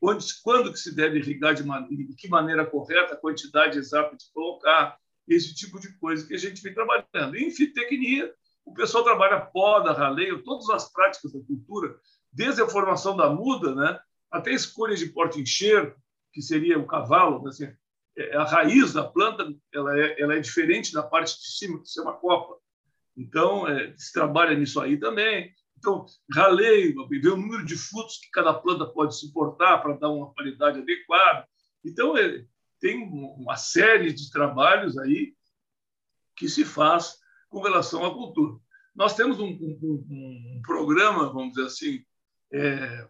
quando, 0.00 0.24
quando 0.42 0.72
que 0.72 0.78
se 0.80 0.96
deve 0.96 1.20
irrigar 1.20 1.54
de, 1.54 1.62
man, 1.62 1.86
de 1.86 2.16
que 2.16 2.28
maneira 2.28 2.66
correta, 2.66 3.14
a 3.14 3.18
quantidade 3.18 3.78
exata 3.78 4.16
de 4.16 4.24
colocar, 4.32 4.98
esse 5.28 5.54
tipo 5.54 5.78
de 5.78 5.96
coisa 5.98 6.26
que 6.26 6.34
a 6.34 6.38
gente 6.38 6.60
vem 6.60 6.74
trabalhando. 6.74 7.36
Em 7.36 7.52
fitecnia, 7.52 8.34
o 8.64 8.74
pessoal 8.74 9.04
trabalha 9.04 9.40
poda, 9.40 9.92
raleio, 9.92 10.42
todas 10.42 10.68
as 10.70 10.92
práticas 10.92 11.32
da 11.32 11.40
cultura, 11.40 11.96
desde 12.32 12.62
a 12.62 12.68
formação 12.68 13.16
da 13.16 13.30
muda, 13.30 13.74
né, 13.76 14.00
até 14.28 14.50
a 14.50 14.54
escolha 14.54 14.96
de 14.96 15.06
porta-enxerto, 15.06 16.02
que 16.34 16.42
seria 16.42 16.78
o 16.78 16.86
cavalo, 16.86 17.42
né, 17.42 17.48
assim, 17.48 17.72
é, 18.16 18.36
a 18.36 18.44
raiz 18.44 18.92
da 18.92 19.04
planta 19.04 19.48
ela 19.72 19.98
é, 19.98 20.20
ela 20.20 20.34
é 20.34 20.40
diferente 20.40 20.92
da 20.92 21.02
parte 21.02 21.40
de 21.40 21.46
cima, 21.56 21.80
que 21.80 21.98
é 21.98 22.02
uma 22.02 22.14
copa. 22.14 22.56
Então, 23.16 23.66
é, 23.68 23.94
se 23.96 24.12
trabalha 24.12 24.56
nisso 24.56 24.80
aí 24.80 24.98
também. 24.98 25.54
Então, 25.78 26.04
raleio, 26.32 27.06
ver 27.08 27.28
o 27.28 27.36
número 27.36 27.64
de 27.64 27.76
frutos 27.76 28.18
que 28.18 28.30
cada 28.30 28.52
planta 28.52 28.86
pode 28.86 29.16
suportar 29.18 29.80
para 29.80 29.96
dar 29.96 30.10
uma 30.10 30.32
qualidade 30.32 30.80
adequada. 30.80 31.46
Então, 31.84 32.16
é, 32.16 32.44
tem 32.80 33.02
uma 33.02 33.56
série 33.56 34.12
de 34.12 34.30
trabalhos 34.30 34.98
aí 34.98 35.34
que 36.36 36.48
se 36.48 36.64
faz 36.64 37.18
com 37.48 37.60
relação 37.60 38.04
à 38.04 38.12
cultura. 38.12 38.58
Nós 38.94 39.14
temos 39.14 39.38
um, 39.38 39.46
um, 39.46 40.04
um 40.08 40.60
programa, 40.62 41.32
vamos 41.32 41.54
dizer 41.54 41.66
assim, 41.66 42.04
é, 42.52 43.08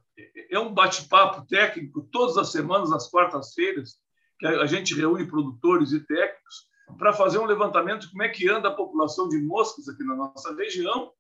é 0.51 0.59
um 0.59 0.73
bate-papo 0.73 1.47
técnico 1.47 2.09
todas 2.13 2.37
as 2.37 2.51
semanas, 2.51 2.93
às 2.93 3.11
quartas-feiras, 3.11 3.99
que 4.39 4.47
a 4.47 4.67
gente 4.67 4.95
reúne 4.95 5.27
produtores 5.27 5.93
e 5.93 6.01
técnicos 6.01 6.69
para 6.99 7.13
fazer 7.13 7.39
um 7.39 7.47
levantamento 7.47 8.03
de 8.03 8.11
como 8.11 8.23
é 8.23 8.29
que 8.29 8.49
anda 8.49 8.69
a 8.69 8.75
população 8.75 9.29
de 9.29 9.39
moscas 9.39 9.89
aqui 9.89 10.05
na 10.05 10.15
nossa 10.15 10.55
região 10.55 11.13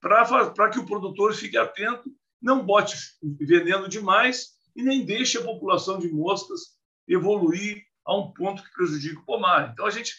para 0.00 0.70
que 0.70 0.78
o 0.78 0.86
produtor 0.86 1.32
fique 1.34 1.56
atento, 1.56 2.10
não 2.40 2.64
bote 2.64 2.96
veneno 3.22 3.88
demais 3.88 4.54
e 4.74 4.82
nem 4.82 5.04
deixe 5.04 5.38
a 5.38 5.44
população 5.44 5.98
de 5.98 6.08
moscas 6.08 6.76
evoluir 7.06 7.84
a 8.04 8.16
um 8.16 8.32
ponto 8.32 8.64
que 8.64 8.72
prejudique 8.72 9.16
o 9.16 9.24
pomar. 9.24 9.70
Então, 9.72 9.86
a 9.86 9.90
gente 9.90 10.12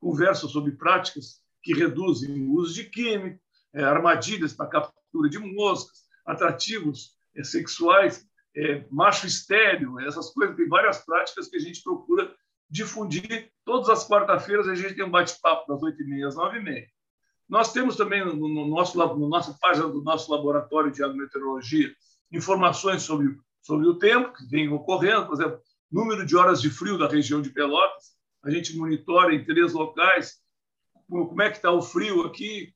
conversa 0.00 0.48
sobre 0.48 0.72
práticas 0.72 1.40
que 1.62 1.74
reduzem 1.74 2.46
o 2.46 2.54
uso 2.54 2.74
de 2.74 2.84
químico, 2.84 3.38
é, 3.74 3.82
armadilhas 3.82 4.54
para 4.54 4.68
captura 4.68 5.28
de 5.28 5.38
moscas, 5.38 6.04
atrativos 6.24 7.15
sexuais, 7.44 8.26
é, 8.56 8.84
macho 8.90 9.26
estéreo, 9.26 10.00
essas 10.00 10.30
coisas. 10.30 10.56
Tem 10.56 10.68
várias 10.68 11.04
práticas 11.04 11.48
que 11.48 11.56
a 11.56 11.60
gente 11.60 11.82
procura 11.82 12.34
difundir. 12.68 13.50
Todas 13.64 13.88
as 13.88 14.08
quarta-feiras 14.08 14.68
a 14.68 14.74
gente 14.74 14.94
tem 14.94 15.04
um 15.04 15.10
bate-papo 15.10 15.66
das 15.72 15.80
8h30 15.82 16.26
às 16.26 16.36
9h30. 16.36 16.86
Nós 17.48 17.72
temos 17.72 17.96
também 17.96 18.24
no 18.24 18.66
nosso, 18.66 18.98
no 18.98 19.28
nossa 19.28 19.56
página 19.60 19.86
do 19.88 20.02
nosso 20.02 20.30
laboratório 20.32 20.90
de 20.90 21.02
agrometeorologia 21.02 21.94
informações 22.32 23.02
sobre, 23.02 23.36
sobre 23.62 23.86
o 23.86 23.98
tempo 23.98 24.32
que 24.32 24.44
vem 24.46 24.68
ocorrendo, 24.68 25.26
por 25.26 25.34
exemplo, 25.34 25.60
número 25.90 26.26
de 26.26 26.36
horas 26.36 26.60
de 26.60 26.70
frio 26.70 26.98
da 26.98 27.06
região 27.06 27.40
de 27.40 27.50
Pelotas. 27.50 28.16
A 28.42 28.50
gente 28.50 28.76
monitora 28.76 29.32
em 29.32 29.44
três 29.44 29.72
locais 29.72 30.40
como 31.08 31.40
é 31.42 31.50
que 31.50 31.56
está 31.56 31.70
o 31.70 31.82
frio 31.82 32.22
aqui. 32.22 32.74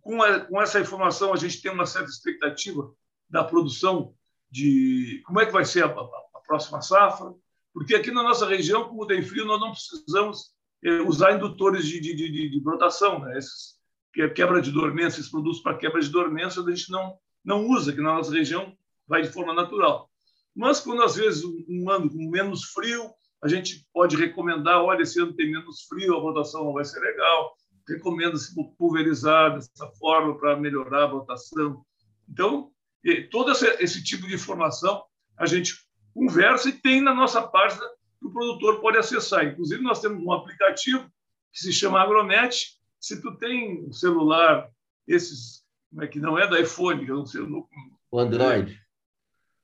Com, 0.00 0.22
a, 0.22 0.40
com 0.40 0.62
essa 0.62 0.78
informação, 0.78 1.32
a 1.32 1.36
gente 1.36 1.60
tem 1.60 1.72
uma 1.72 1.86
certa 1.86 2.08
expectativa 2.08 2.92
da 3.28 3.44
produção 3.44 4.14
de 4.50 5.22
como 5.26 5.40
é 5.40 5.46
que 5.46 5.52
vai 5.52 5.64
ser 5.64 5.84
a, 5.84 5.88
a, 5.88 5.90
a 5.90 6.40
próxima 6.46 6.80
safra, 6.80 7.32
porque 7.72 7.94
aqui 7.94 8.10
na 8.10 8.22
nossa 8.22 8.46
região, 8.46 8.88
como 8.88 9.06
tem 9.06 9.22
frio, 9.22 9.44
nós 9.44 9.60
não 9.60 9.72
precisamos 9.72 10.54
eh, 10.82 11.02
usar 11.02 11.32
indutores 11.34 11.86
de, 11.86 12.00
de, 12.00 12.14
de, 12.14 12.48
de 12.48 12.60
brotação, 12.60 13.18
né? 13.18 13.36
Esses, 13.36 13.76
é 14.18 14.28
quebra 14.30 14.62
de 14.62 14.72
dormência, 14.72 15.20
esses 15.20 15.30
produtos 15.30 15.60
para 15.60 15.76
quebra 15.76 16.00
de 16.00 16.08
dormência, 16.08 16.62
a 16.62 16.70
gente 16.70 16.90
não, 16.90 17.18
não 17.44 17.66
usa, 17.66 17.92
que 17.92 18.00
na 18.00 18.14
nossa 18.14 18.32
região 18.32 18.74
vai 19.06 19.20
de 19.20 19.28
forma 19.28 19.52
natural. 19.52 20.10
Mas 20.54 20.80
quando 20.80 21.02
às 21.02 21.16
vezes 21.16 21.44
um 21.44 21.90
ano 21.90 22.08
com 22.08 22.30
menos 22.30 22.64
frio, 22.64 23.10
a 23.42 23.48
gente 23.48 23.86
pode 23.92 24.16
recomendar, 24.16 24.82
olha, 24.82 25.02
esse 25.02 25.20
ano 25.20 25.34
tem 25.34 25.50
menos 25.50 25.82
frio, 25.82 26.16
a 26.16 26.20
votação 26.20 26.64
não 26.64 26.72
vai 26.72 26.84
ser 26.84 26.98
legal, 27.00 27.54
recomenda-se 27.86 28.54
pulverizar 28.78 29.54
dessa 29.54 29.86
forma 29.98 30.38
para 30.38 30.56
melhorar 30.56 31.04
a 31.04 31.08
votação. 31.08 31.84
Então, 32.26 32.72
E 33.04 33.22
todo 33.22 33.52
esse, 33.52 34.02
tipo 34.02 34.26
de 34.26 34.34
informação 34.34 35.04
a 35.38 35.46
gente 35.46 35.74
conversa 36.14 36.68
e 36.68 36.72
tem 36.72 37.00
na 37.00 37.14
nossa 37.14 37.46
página 37.46 37.84
que 38.18 38.26
o 38.26 38.32
produtor 38.32 38.80
pode 38.80 38.96
acessar. 38.96 39.44
Inclusive, 39.44 39.82
nós 39.82 40.00
temos 40.00 40.22
um 40.22 40.32
aplicativo 40.32 41.10
que 41.52 41.60
se 41.60 41.72
chama 41.72 42.00
Agronet. 42.00 42.76
Se 42.98 43.20
tu 43.20 43.36
tem 43.36 43.86
um 43.86 43.92
celular, 43.92 44.68
esses 45.06 45.64
como 45.90 46.02
é 46.02 46.08
que 46.08 46.18
não 46.18 46.38
é 46.38 46.48
da 46.48 46.60
iPhone, 46.60 47.04
que 47.04 47.10
eu 47.10 47.16
não 47.16 47.26
sei 47.26 47.40
o 47.40 47.68
O 48.10 48.18
Android. 48.18 48.78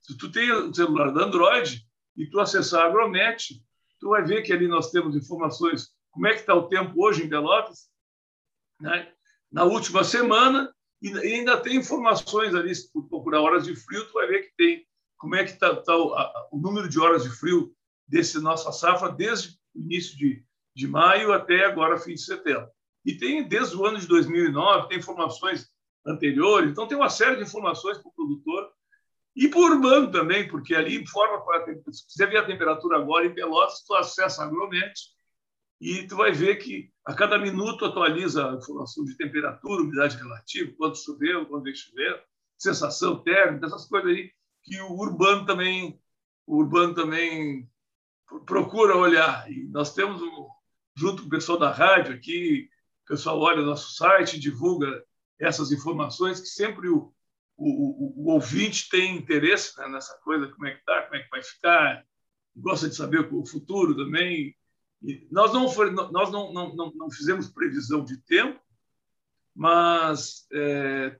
Se 0.01 0.17
tu 0.17 0.31
tem 0.31 0.51
um 0.51 0.73
celular 0.73 1.11
da 1.11 1.25
Android 1.25 1.85
e 2.17 2.27
tu 2.27 2.39
acessar 2.39 2.81
a 2.81 2.87
Agronet, 2.87 3.61
tu 3.99 4.09
vai 4.09 4.23
ver 4.23 4.41
que 4.41 4.53
ali 4.53 4.67
nós 4.67 4.91
temos 4.91 5.15
informações 5.15 5.93
como 6.11 6.27
é 6.27 6.33
que 6.33 6.41
está 6.41 6.53
o 6.53 6.67
tempo 6.69 6.93
hoje 7.03 7.23
em 7.23 7.29
Pelotas, 7.29 7.89
né? 8.79 9.11
na 9.51 9.63
última 9.63 10.03
semana, 10.03 10.72
e 11.03 11.33
ainda 11.35 11.57
tem 11.57 11.75
informações 11.75 12.55
ali, 12.55 12.73
se 12.73 12.89
tu 12.91 13.03
procurar 13.03 13.41
horas 13.41 13.65
de 13.65 13.75
frio, 13.75 14.07
tu 14.07 14.13
vai 14.13 14.25
ver 14.25 14.43
que 14.43 14.55
tem. 14.55 14.87
Como 15.17 15.35
é 15.35 15.43
que 15.43 15.51
está 15.51 15.75
tá 15.75 15.97
o, 15.97 16.15
o, 16.53 16.57
número 16.57 16.87
de 16.87 16.97
horas 16.97 17.23
de 17.23 17.29
frio 17.29 17.75
desse 18.07 18.39
nossa 18.39 18.71
safra 18.71 19.09
desde 19.09 19.57
o 19.75 19.81
início 19.81 20.17
de, 20.17 20.41
de 20.73 20.87
maio 20.87 21.33
até 21.33 21.65
agora, 21.65 21.99
fim 21.99 22.13
de 22.13 22.21
setembro. 22.21 22.69
E 23.05 23.17
tem 23.17 23.45
desde 23.45 23.75
o 23.75 23.85
ano 23.85 23.99
de 23.99 24.07
2009, 24.07 24.87
tem 24.87 24.97
informações 24.97 25.67
anteriores, 26.05 26.71
então 26.71 26.87
tem 26.87 26.97
uma 26.97 27.09
série 27.09 27.35
de 27.35 27.43
informações 27.43 27.97
para 27.97 28.07
o 28.07 28.13
produtor 28.13 28.71
e 29.35 29.49
para 29.49 29.59
o 29.59 29.63
urbano 29.63 30.09
também, 30.09 30.47
porque 30.47 30.73
ali 30.73 31.01
informa, 31.01 31.43
se 31.91 32.07
quiser 32.07 32.29
ver 32.29 32.37
a 32.37 32.45
temperatura 32.45 32.97
agora 32.97 33.25
em 33.25 33.33
Pelotas, 33.33 33.83
tu 33.85 33.93
acessa 33.93 34.43
a 34.43 34.45
Agromet 34.45 34.93
e 35.83 36.07
tu 36.07 36.15
vai 36.15 36.31
ver 36.31 36.55
que 36.55 36.89
a 37.05 37.13
cada 37.13 37.37
minuto 37.37 37.83
atualiza 37.83 38.49
a 38.49 38.55
informação 38.55 39.03
de 39.03 39.17
temperatura, 39.17 39.83
umidade 39.83 40.15
relativa, 40.15 40.73
quanto 40.77 40.97
choveu, 40.97 41.45
quando 41.45 41.63
vai 41.63 41.75
chover, 41.75 42.23
sensação 42.57 43.21
térmica, 43.21 43.65
essas 43.65 43.85
coisas 43.85 44.09
aí 44.09 44.31
que 44.63 44.79
o 44.79 44.93
urbano 44.93 45.45
também, 45.45 45.99
o 46.47 46.55
urbano 46.55 46.95
também 46.95 47.69
procura 48.45 48.95
olhar. 48.95 49.51
E 49.51 49.67
nós 49.67 49.93
temos, 49.93 50.21
junto 50.95 51.23
com 51.23 51.27
o 51.27 51.31
pessoal 51.31 51.59
da 51.59 51.69
rádio 51.69 52.15
aqui, 52.15 52.69
o 53.03 53.07
pessoal 53.09 53.41
olha 53.41 53.61
o 53.61 53.65
nosso 53.65 53.93
site, 53.93 54.39
divulga 54.39 55.03
essas 55.37 55.69
informações 55.73 56.39
que 56.39 56.47
sempre 56.47 56.87
o, 56.87 57.13
o, 57.57 58.23
o, 58.23 58.25
o 58.25 58.31
ouvinte 58.31 58.87
tem 58.87 59.17
interesse 59.17 59.77
né, 59.77 59.89
nessa 59.89 60.17
coisa, 60.23 60.47
como 60.47 60.65
é 60.65 60.71
que 60.71 60.79
está, 60.79 61.01
como 61.01 61.15
é 61.15 61.23
que 61.23 61.29
vai 61.29 61.43
ficar, 61.43 62.05
gosta 62.55 62.87
de 62.87 62.95
saber 62.95 63.27
o 63.33 63.45
futuro 63.45 63.93
também. 63.93 64.55
Nós 65.29 65.53
não, 65.53 65.65
nós 66.11 66.31
não, 66.31 66.53
não, 66.53 66.93
não, 66.95 67.11
fizemos 67.11 67.49
previsão 67.49 68.05
de 68.05 68.17
tempo, 68.17 68.59
mas 69.53 70.47
é, 70.53 71.17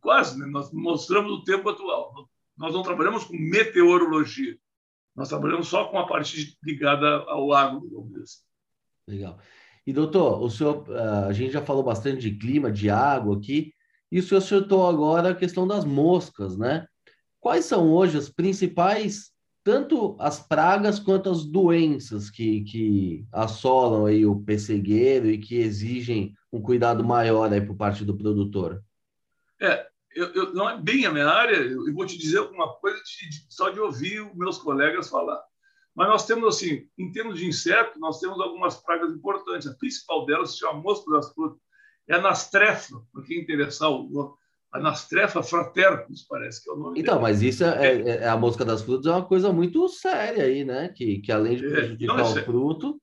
quase, 0.00 0.38
né? 0.38 0.46
nós 0.46 0.72
mostramos 0.72 1.32
o 1.32 1.44
tempo 1.44 1.68
atual. 1.68 2.28
Nós 2.56 2.72
não 2.72 2.82
trabalhamos 2.82 3.24
com 3.24 3.36
meteorologia, 3.36 4.56
nós 5.16 5.28
trabalhamos 5.28 5.66
só 5.66 5.86
com 5.88 5.98
a 5.98 6.06
parte 6.06 6.56
ligada 6.62 7.24
ao 7.26 7.52
agro, 7.52 8.08
assim. 8.22 8.40
Legal. 9.08 9.38
E, 9.86 9.92
doutor, 9.92 10.40
o 10.40 10.48
senhor, 10.48 10.86
ah, 10.96 11.26
a 11.26 11.32
gente 11.32 11.52
já 11.52 11.60
falou 11.60 11.82
bastante 11.82 12.30
de 12.30 12.38
clima, 12.38 12.72
de 12.72 12.88
água 12.88 13.36
aqui, 13.36 13.74
e 14.10 14.18
o 14.18 14.22
senhor 14.22 14.40
citou 14.40 14.88
agora 14.88 15.30
a 15.30 15.34
questão 15.34 15.66
das 15.66 15.84
moscas, 15.84 16.56
né? 16.56 16.86
Quais 17.40 17.66
são 17.66 17.92
hoje 17.92 18.16
as 18.16 18.28
principais, 18.28 19.33
tanto 19.64 20.14
as 20.20 20.38
pragas 20.38 21.00
quanto 21.00 21.30
as 21.30 21.42
doenças 21.44 22.28
que, 22.28 22.60
que 22.64 23.26
assolam 23.32 24.04
aí 24.04 24.26
o 24.26 24.40
pessegueiro 24.40 25.30
e 25.30 25.38
que 25.38 25.56
exigem 25.56 26.34
um 26.52 26.60
cuidado 26.60 27.02
maior 27.02 27.50
aí 27.50 27.62
por 27.62 27.74
parte 27.74 28.04
do 28.04 28.16
produtor? 28.16 28.84
É, 29.60 29.86
eu, 30.14 30.32
eu, 30.34 30.54
não 30.54 30.68
é 30.68 30.78
bem 30.78 31.06
a 31.06 31.10
minha 31.10 31.26
área, 31.26 31.56
eu 31.56 31.92
vou 31.94 32.04
te 32.04 32.18
dizer 32.18 32.38
alguma 32.38 32.74
coisa 32.74 32.98
de, 32.98 33.46
só 33.48 33.70
de 33.70 33.80
ouvir 33.80 34.20
os 34.20 34.36
meus 34.36 34.58
colegas 34.58 35.08
falar. 35.08 35.42
Mas 35.94 36.08
nós 36.08 36.26
temos, 36.26 36.56
assim, 36.56 36.86
em 36.98 37.10
termos 37.10 37.38
de 37.38 37.46
inseto, 37.46 37.98
nós 37.98 38.20
temos 38.20 38.38
algumas 38.40 38.76
pragas 38.76 39.14
importantes. 39.14 39.66
A 39.66 39.74
principal 39.74 40.26
delas 40.26 40.50
se 40.50 40.58
chama 40.58 40.80
mosca 40.80 41.10
das 41.10 41.32
frutas. 41.32 41.58
É 42.06 42.16
a 42.16 42.20
nastrefa, 42.20 43.00
para 43.12 43.22
quem 43.22 43.40
interessar, 43.40 43.90
a 44.74 44.80
nastrefa 44.80 45.40
fratercus, 45.40 46.26
parece 46.28 46.62
que 46.62 46.68
é 46.68 46.72
o 46.72 46.76
nome 46.76 47.00
Então, 47.00 47.14
dela. 47.14 47.28
mas 47.28 47.42
isso 47.42 47.62
é, 47.62 47.86
é, 47.86 48.08
é, 48.08 48.28
a 48.28 48.36
mosca 48.36 48.64
das 48.64 48.82
frutas 48.82 49.06
é 49.06 49.10
uma 49.10 49.24
coisa 49.24 49.52
muito 49.52 49.88
séria 49.88 50.44
aí, 50.44 50.64
né? 50.64 50.88
Que, 50.88 51.20
que 51.20 51.30
além 51.30 51.56
de 51.56 51.64
é, 51.64 51.70
prejudicar 51.70 52.16
não, 52.16 52.32
o 52.32 52.42
fruto, 52.42 53.00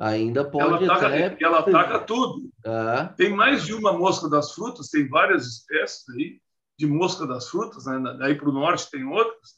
ainda 0.00 0.44
pode... 0.44 0.84
Ela 0.84 0.96
ataca, 0.96 1.36
ela 1.40 1.58
ataca 1.60 1.98
tudo. 2.00 2.50
É. 2.66 3.04
Tem 3.16 3.32
mais 3.32 3.64
de 3.64 3.72
uma 3.72 3.92
mosca 3.92 4.28
das 4.28 4.52
frutas, 4.52 4.88
tem 4.88 5.08
várias 5.08 5.46
espécies 5.46 6.02
aí 6.10 6.40
de 6.76 6.88
mosca 6.88 7.24
das 7.24 7.48
frutas, 7.48 7.86
né? 7.86 8.16
daí 8.18 8.34
para 8.34 8.48
o 8.48 8.52
norte 8.52 8.90
tem 8.90 9.04
outras. 9.04 9.52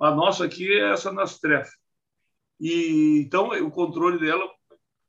A 0.00 0.12
nossa 0.12 0.44
aqui 0.44 0.72
é 0.72 0.92
essa 0.92 1.10
nastrefa. 1.10 1.72
E 2.60 3.24
então 3.26 3.48
o 3.48 3.70
controle 3.70 4.20
dela, 4.20 4.48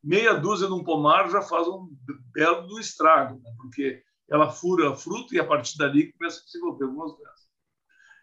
meia 0.04 0.34
dúzia 0.34 0.68
num 0.68 0.84
pomar 0.84 1.30
já 1.30 1.44
faz 1.44 1.68
um 1.68 1.88
belo 2.34 2.80
estrago, 2.80 3.36
né? 3.36 3.52
porque 3.58 4.02
ela 4.32 4.50
fura 4.50 4.92
a 4.92 4.96
fruta 4.96 5.36
e 5.36 5.40
a 5.40 5.46
partir 5.46 5.78
dali 5.78 6.14
começa 6.14 6.40
a 6.40 6.46
desenvolver 6.46 6.86
algumas 6.86 7.12
doenças. 7.12 7.52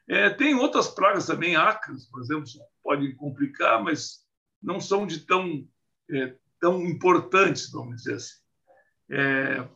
É, 0.09 0.30
tem 0.30 0.54
outras 0.54 0.88
pragas 0.88 1.26
também, 1.26 1.54
acres, 1.54 2.06
por 2.06 2.22
exemplo, 2.22 2.44
podem 2.82 3.14
complicar, 3.14 3.84
mas 3.84 4.26
não 4.62 4.80
são 4.80 5.06
de 5.06 5.20
tão 5.20 5.68
é, 6.11 6.34
tão 6.59 6.82
importantes, 6.86 7.70
vamos 7.70 7.96
dizer 7.96 8.14
assim. 8.14 8.34
É, 9.11 9.68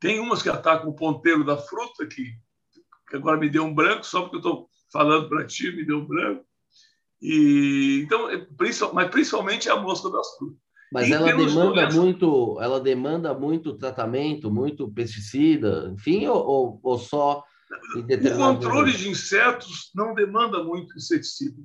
tem 0.00 0.18
umas 0.18 0.42
que 0.42 0.48
atacam 0.48 0.88
o 0.88 0.96
ponteiro 0.96 1.44
da 1.44 1.56
fruta, 1.56 2.06
que, 2.06 2.34
que 3.08 3.16
agora 3.16 3.38
me 3.38 3.50
deu 3.50 3.64
um 3.64 3.74
branco, 3.74 4.04
só 4.04 4.22
porque 4.22 4.36
eu 4.36 4.40
estou 4.40 4.70
falando 4.90 5.28
para 5.28 5.46
ti, 5.46 5.70
me 5.70 5.84
deu 5.84 5.98
um 5.98 6.06
branco. 6.06 6.44
E, 7.20 8.02
então, 8.04 8.30
é, 8.30 8.46
mas 8.92 9.10
principalmente 9.10 9.68
é 9.68 9.72
a 9.72 9.76
mosca 9.76 10.10
das 10.10 10.36
frutas. 10.36 10.58
Mas 10.92 11.10
ela 11.10 11.32
demanda 11.32 11.90
muito, 11.90 12.58
ela 12.60 12.78
demanda 12.78 13.34
muito 13.34 13.78
tratamento, 13.78 14.50
muito 14.50 14.90
pesticida, 14.92 15.90
enfim, 15.94 16.26
ou, 16.26 16.78
ou 16.82 16.98
só 16.98 17.42
o 17.96 18.36
controle 18.36 18.92
de 18.92 19.08
insetos 19.08 19.90
não 19.94 20.14
demanda 20.14 20.62
muito 20.62 20.96
inseticida. 20.96 21.56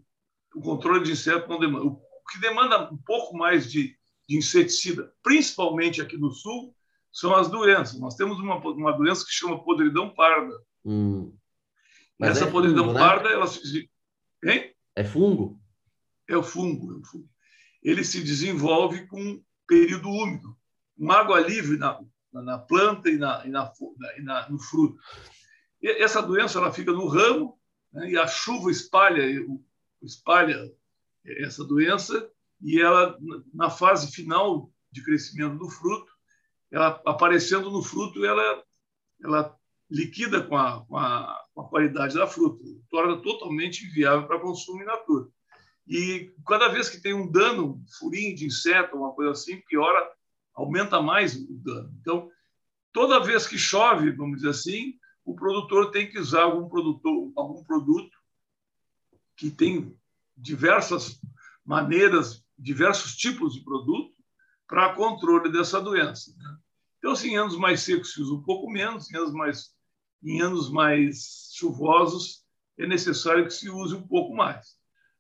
O 0.56 0.62
controle 0.62 1.04
de 1.04 1.12
insetos 1.12 1.50
não 1.50 1.60
demanda. 1.60 1.86
O 1.86 2.02
que 2.32 2.40
demanda 2.40 2.92
um 2.92 2.98
pouco 2.98 3.38
mais 3.38 3.70
de, 3.70 3.96
de 4.28 4.38
inseticida, 4.38 5.12
principalmente 5.22 6.02
aqui 6.02 6.18
no 6.18 6.32
sul, 6.32 6.74
são 7.12 7.36
as 7.36 7.50
doenças. 7.50 8.00
Nós 8.00 8.16
temos 8.16 8.40
uma, 8.40 8.58
uma 8.58 8.94
doença 8.94 9.26
que 9.26 9.32
chama 9.32 9.64
podridão 9.64 10.10
parda. 10.10 10.58
Hum. 10.86 11.34
Essa 12.22 12.46
é 12.46 12.52
podridão 12.52 12.86
fungo, 12.86 12.98
né? 12.98 13.00
parda, 13.00 13.30
ela 13.30 13.48
se. 13.48 13.90
Hein? 14.44 14.74
É 14.96 15.04
fungo? 15.04 15.60
É 16.28 16.36
o 16.36 16.44
fungo, 16.44 16.94
é 16.94 16.98
o 16.98 17.04
fungo. 17.04 17.30
Ele 17.88 18.04
se 18.04 18.22
desenvolve 18.22 19.08
com 19.08 19.42
período 19.66 20.10
úmido, 20.10 20.58
com 21.00 21.10
água 21.10 21.40
livre 21.40 21.78
na, 21.78 21.98
na 22.34 22.60
planta 22.60 23.10
e, 23.10 23.18
na, 23.18 23.48
e, 23.48 23.50
na, 23.50 23.72
e 24.18 24.52
no 24.52 24.60
fruto. 24.60 25.00
E 25.82 26.04
essa 26.04 26.22
doença 26.22 26.60
ela 26.60 26.74
fica 26.74 26.92
no 26.92 27.08
ramo 27.08 27.58
né, 27.94 28.10
e 28.10 28.18
a 28.18 28.28
chuva 28.28 28.70
espalha, 28.70 29.24
espalha 30.02 30.70
essa 31.26 31.64
doença 31.64 32.30
e 32.62 32.78
ela, 32.82 33.18
na 33.54 33.70
fase 33.70 34.12
final 34.12 34.70
de 34.92 35.02
crescimento 35.02 35.58
do 35.58 35.70
fruto, 35.70 36.12
ela 36.70 37.02
aparecendo 37.06 37.72
no 37.72 37.82
fruto, 37.82 38.26
ela, 38.26 38.64
ela 39.24 39.58
liquida 39.90 40.44
com 40.44 40.58
a, 40.58 40.86
com, 40.86 40.98
a, 40.98 41.46
com 41.54 41.62
a 41.62 41.70
qualidade 41.70 42.16
da 42.16 42.28
fruta, 42.28 42.62
torna 42.90 43.22
totalmente 43.22 43.86
inviável 43.86 44.28
para 44.28 44.42
consumo 44.42 44.82
in 44.82 44.86
natura. 44.86 45.30
E 45.88 46.34
cada 46.46 46.68
vez 46.68 46.90
que 46.90 47.02
tem 47.02 47.14
um 47.14 47.32
dano, 47.32 47.82
furinho 47.98 48.36
de 48.36 48.46
inseto, 48.46 48.98
uma 48.98 49.14
coisa 49.14 49.32
assim, 49.32 49.62
piora, 49.62 50.12
aumenta 50.54 51.02
mais 51.02 51.36
o 51.36 51.54
dano. 51.54 51.96
Então, 52.02 52.30
toda 52.92 53.24
vez 53.24 53.48
que 53.48 53.58
chove, 53.58 54.12
vamos 54.12 54.38
dizer 54.38 54.50
assim, 54.50 54.96
o 55.24 55.36
produtor 55.36 55.92
tem 55.92 56.10
que 56.10 56.20
usar 56.20 56.44
algum, 56.44 56.68
produtor, 56.68 57.32
algum 57.36 57.64
produto 57.64 58.18
que 59.36 59.52
tem 59.52 59.96
diversas 60.36 61.22
maneiras, 61.66 62.46
diversos 62.58 63.16
tipos 63.16 63.54
de 63.54 63.62
produto 63.62 64.14
para 64.68 64.94
controle 64.94 65.52
dessa 65.52 65.80
doença. 65.80 66.34
Né? 66.38 66.58
Então, 66.98 67.12
assim, 67.12 67.30
em 67.30 67.38
anos 67.38 67.58
mais 67.58 67.82
secos 67.82 68.14
se 68.14 68.22
usa 68.22 68.34
um 68.34 68.42
pouco 68.42 68.70
menos, 68.70 69.12
em 69.12 69.18
anos 69.18 69.34
mais, 69.34 69.74
em 70.24 70.42
anos 70.42 70.70
mais 70.70 71.52
chuvosos 71.54 72.46
é 72.78 72.86
necessário 72.86 73.46
que 73.46 73.54
se 73.54 73.70
use 73.70 73.96
um 73.96 74.08
pouco 74.08 74.36
mais. 74.36 74.77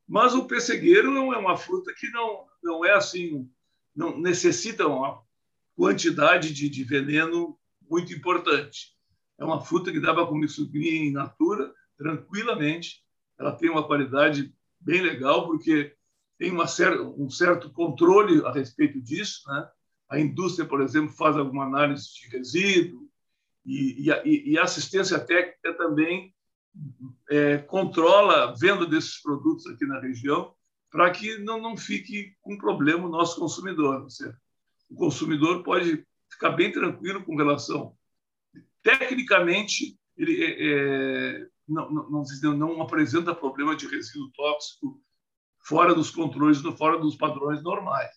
Mas 0.07 0.33
o 0.33 0.45
pessegueiro 0.45 1.11
é 1.33 1.37
uma 1.37 1.57
fruta 1.57 1.93
que 1.93 2.09
não, 2.11 2.45
não 2.63 2.85
é 2.85 2.93
assim, 2.93 3.49
não 3.93 4.17
necessita 4.17 4.87
uma 4.87 5.21
quantidade 5.75 6.53
de, 6.53 6.69
de 6.69 6.83
veneno 6.83 7.57
muito 7.89 8.13
importante. 8.13 8.95
É 9.37 9.43
uma 9.43 9.61
fruta 9.61 9.91
que 9.91 9.99
dá 9.99 10.13
para 10.13 10.25
comer 10.25 10.47
em 10.75 11.11
natura 11.11 11.73
tranquilamente. 11.97 13.03
Ela 13.37 13.51
tem 13.51 13.69
uma 13.69 13.85
qualidade 13.85 14.53
bem 14.79 15.01
legal, 15.01 15.45
porque 15.45 15.93
tem 16.37 16.51
uma 16.51 16.67
cer 16.67 16.99
um 17.01 17.29
certo 17.29 17.69
controle 17.71 18.43
a 18.45 18.51
respeito 18.51 19.01
disso. 19.01 19.41
Né? 19.47 19.69
A 20.09 20.19
indústria, 20.19 20.67
por 20.67 20.81
exemplo, 20.81 21.13
faz 21.13 21.35
alguma 21.35 21.65
análise 21.65 22.07
de 22.13 22.29
resíduo 22.29 23.09
e, 23.65 24.05
e, 24.05 24.11
a, 24.11 24.21
e 24.25 24.57
assistência 24.57 25.19
técnica 25.19 25.73
também 25.73 26.33
é, 27.29 27.57
controla 27.59 28.45
a 28.45 28.53
venda 28.53 28.85
desses 28.85 29.21
produtos 29.21 29.65
aqui 29.67 29.85
na 29.85 29.99
região 29.99 30.53
para 30.89 31.11
que 31.11 31.37
não, 31.39 31.61
não 31.61 31.75
fique 31.75 32.35
com 32.41 32.57
problema 32.57 33.05
o 33.05 33.11
nosso 33.11 33.39
consumidor. 33.39 34.07
o 34.89 34.95
consumidor 34.95 35.63
pode 35.63 36.05
ficar 36.31 36.51
bem 36.51 36.71
tranquilo 36.71 37.23
com 37.23 37.35
relação. 37.35 37.95
Tecnicamente, 38.81 39.97
ele 40.15 40.43
é, 40.43 40.55
é 40.59 41.47
não, 41.67 41.91
não, 41.91 42.25
não, 42.55 42.81
apresenta 42.81 43.35
problema 43.35 43.75
de 43.75 43.87
resíduo 43.87 44.31
tóxico 44.31 45.01
fora 45.59 45.93
dos 45.93 46.09
controles, 46.09 46.61
fora 46.77 46.97
dos 46.97 47.17
padrões 47.17 47.61
normais. 47.61 48.11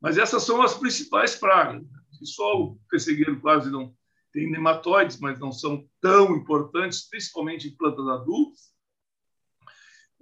Mas 0.00 0.18
essas 0.18 0.42
são 0.44 0.60
as 0.60 0.74
principais 0.74 1.34
pragas. 1.34 1.82
só 2.22 2.60
o 2.60 2.78
pessegueiro 2.90 3.40
quase 3.40 3.70
não 3.70 3.96
tem 4.38 4.48
nematóides, 4.48 5.18
mas 5.18 5.40
não 5.40 5.50
são 5.50 5.84
tão 6.00 6.36
importantes, 6.36 7.08
principalmente 7.08 7.66
em 7.66 7.76
plantas 7.76 8.06
adultas. 8.06 8.60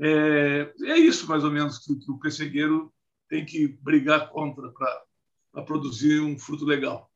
É, 0.00 0.72
é 0.84 0.96
isso, 0.96 1.28
mais 1.28 1.44
ou 1.44 1.50
menos, 1.50 1.78
que, 1.78 1.94
que 1.94 2.10
o 2.10 2.18
pessegueiro 2.18 2.90
tem 3.28 3.44
que 3.44 3.68
brigar 3.82 4.30
contra 4.30 4.72
para 5.52 5.62
produzir 5.64 6.20
um 6.20 6.38
fruto 6.38 6.64
legal. 6.64 7.10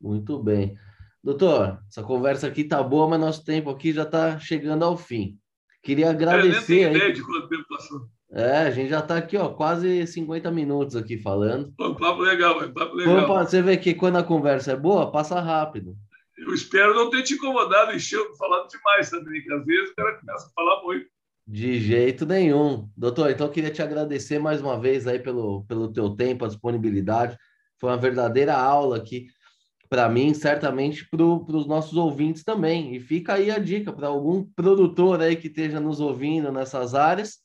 Muito 0.00 0.42
bem. 0.42 0.76
Doutor, 1.22 1.80
essa 1.88 2.02
conversa 2.02 2.48
aqui 2.48 2.64
tá 2.64 2.82
boa, 2.82 3.08
mas 3.08 3.20
nosso 3.20 3.44
tempo 3.44 3.70
aqui 3.70 3.92
já 3.92 4.02
está 4.02 4.36
chegando 4.38 4.84
ao 4.84 4.96
fim. 4.96 5.38
Queria 5.84 6.10
agradecer. 6.10 6.80
É, 6.80 6.88
nem 6.88 6.96
ideia 6.96 7.12
de 7.12 7.22
quanto 7.22 7.48
tempo 7.48 7.64
passou. 7.68 8.08
É, 8.32 8.58
a 8.58 8.70
gente 8.72 8.88
já 8.88 8.98
está 8.98 9.16
aqui, 9.16 9.36
ó, 9.36 9.50
quase 9.50 10.04
50 10.08 10.50
minutos 10.50 10.96
aqui 10.96 11.16
falando. 11.16 11.72
Pô, 11.76 11.94
papo 11.94 12.22
legal, 12.22 12.60
é 12.60 12.68
papo 12.68 12.96
legal. 12.96 13.28
você 13.28 13.62
vê 13.62 13.76
que 13.76 13.94
quando 13.94 14.16
a 14.16 14.24
conversa 14.24 14.72
é 14.72 14.76
boa, 14.76 15.12
passa 15.12 15.40
rápido. 15.40 15.96
Eu 16.36 16.52
espero 16.52 16.94
não 16.94 17.10
ter 17.10 17.22
te 17.22 17.34
incomodado, 17.34 17.92
encheu, 17.92 18.34
falando 18.36 18.68
demais 18.68 19.08
também, 19.08 19.42
que 19.42 19.52
às 19.52 19.64
vezes 19.64 19.90
o 19.90 19.94
cara 19.94 20.18
começa 20.18 20.46
a 20.46 20.50
falar 20.50 20.82
muito. 20.82 21.06
De 21.46 21.78
jeito 21.78 22.24
nenhum. 22.24 22.88
Doutor, 22.96 23.30
então 23.30 23.46
eu 23.46 23.52
queria 23.52 23.70
te 23.70 23.82
agradecer 23.82 24.38
mais 24.38 24.60
uma 24.60 24.80
vez 24.80 25.06
aí 25.06 25.18
pelo, 25.18 25.64
pelo 25.64 25.92
teu 25.92 26.10
tempo, 26.10 26.44
a 26.44 26.48
disponibilidade. 26.48 27.36
Foi 27.78 27.90
uma 27.90 27.98
verdadeira 27.98 28.56
aula 28.56 28.96
aqui 28.96 29.26
para 29.88 30.08
mim, 30.08 30.34
certamente 30.34 31.08
para 31.08 31.22
os 31.22 31.66
nossos 31.66 31.96
ouvintes 31.96 32.42
também. 32.42 32.96
E 32.96 33.00
fica 33.00 33.34
aí 33.34 33.50
a 33.50 33.58
dica 33.58 33.92
para 33.92 34.08
algum 34.08 34.44
produtor 34.44 35.20
aí 35.20 35.36
que 35.36 35.48
esteja 35.48 35.78
nos 35.78 36.00
ouvindo 36.00 36.50
nessas 36.50 36.94
áreas, 36.94 37.38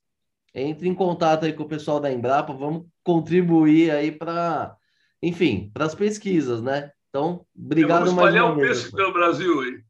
entre 0.56 0.88
em 0.88 0.96
contato 0.96 1.46
aí 1.46 1.54
com 1.54 1.64
o 1.64 1.68
pessoal 1.68 2.00
da 2.00 2.12
Embrapa, 2.12 2.54
vamos 2.54 2.88
contribuir 3.04 3.92
aí 3.92 4.12
para, 4.12 4.76
enfim, 5.22 5.70
para 5.74 5.86
as 5.86 5.94
pesquisas, 5.94 6.62
né? 6.62 6.92
Então, 7.10 7.46
obrigado 7.58 8.12
mais 8.14 8.14
uma 8.14 8.24
vez. 8.24 8.36
espalhar 8.36 8.54
o 8.54 8.60
peixe 8.60 8.92
pelo 8.92 9.14
Brasil 9.14 9.62
aí. 9.62 9.84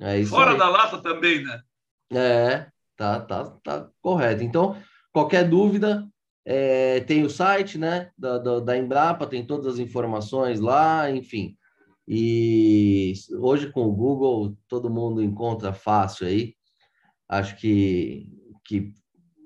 É 0.00 0.24
Fora 0.24 0.52
aí. 0.52 0.58
da 0.58 0.68
lata 0.68 0.98
também, 0.98 1.44
né? 1.44 1.62
É, 2.12 2.66
tá, 2.96 3.20
tá, 3.20 3.44
tá 3.62 3.88
correto. 4.02 4.42
Então, 4.42 4.76
qualquer 5.12 5.48
dúvida, 5.48 6.08
é, 6.44 7.00
tem 7.00 7.22
o 7.22 7.30
site, 7.30 7.78
né, 7.78 8.10
da, 8.18 8.38
da, 8.38 8.60
da 8.60 8.76
Embrapa, 8.76 9.26
tem 9.26 9.46
todas 9.46 9.74
as 9.74 9.78
informações 9.78 10.58
lá, 10.58 11.10
enfim. 11.10 11.56
E 12.08 13.12
hoje 13.38 13.70
com 13.70 13.82
o 13.86 13.92
Google 13.92 14.56
todo 14.66 14.90
mundo 14.90 15.22
encontra 15.22 15.72
fácil 15.72 16.26
aí. 16.26 16.54
Acho 17.28 17.56
que, 17.56 18.26
que 18.64 18.92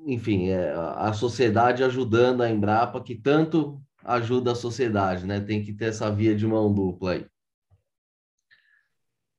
enfim, 0.06 0.48
é 0.48 0.72
a 0.72 1.12
sociedade 1.12 1.84
ajudando 1.84 2.42
a 2.42 2.48
Embrapa, 2.48 3.02
que 3.02 3.14
tanto 3.14 3.82
ajuda 4.04 4.52
a 4.52 4.54
sociedade, 4.54 5.26
né? 5.26 5.40
Tem 5.40 5.64
que 5.64 5.72
ter 5.72 5.86
essa 5.86 6.10
via 6.10 6.36
de 6.36 6.46
mão 6.46 6.72
dupla 6.72 7.12
aí. 7.12 7.26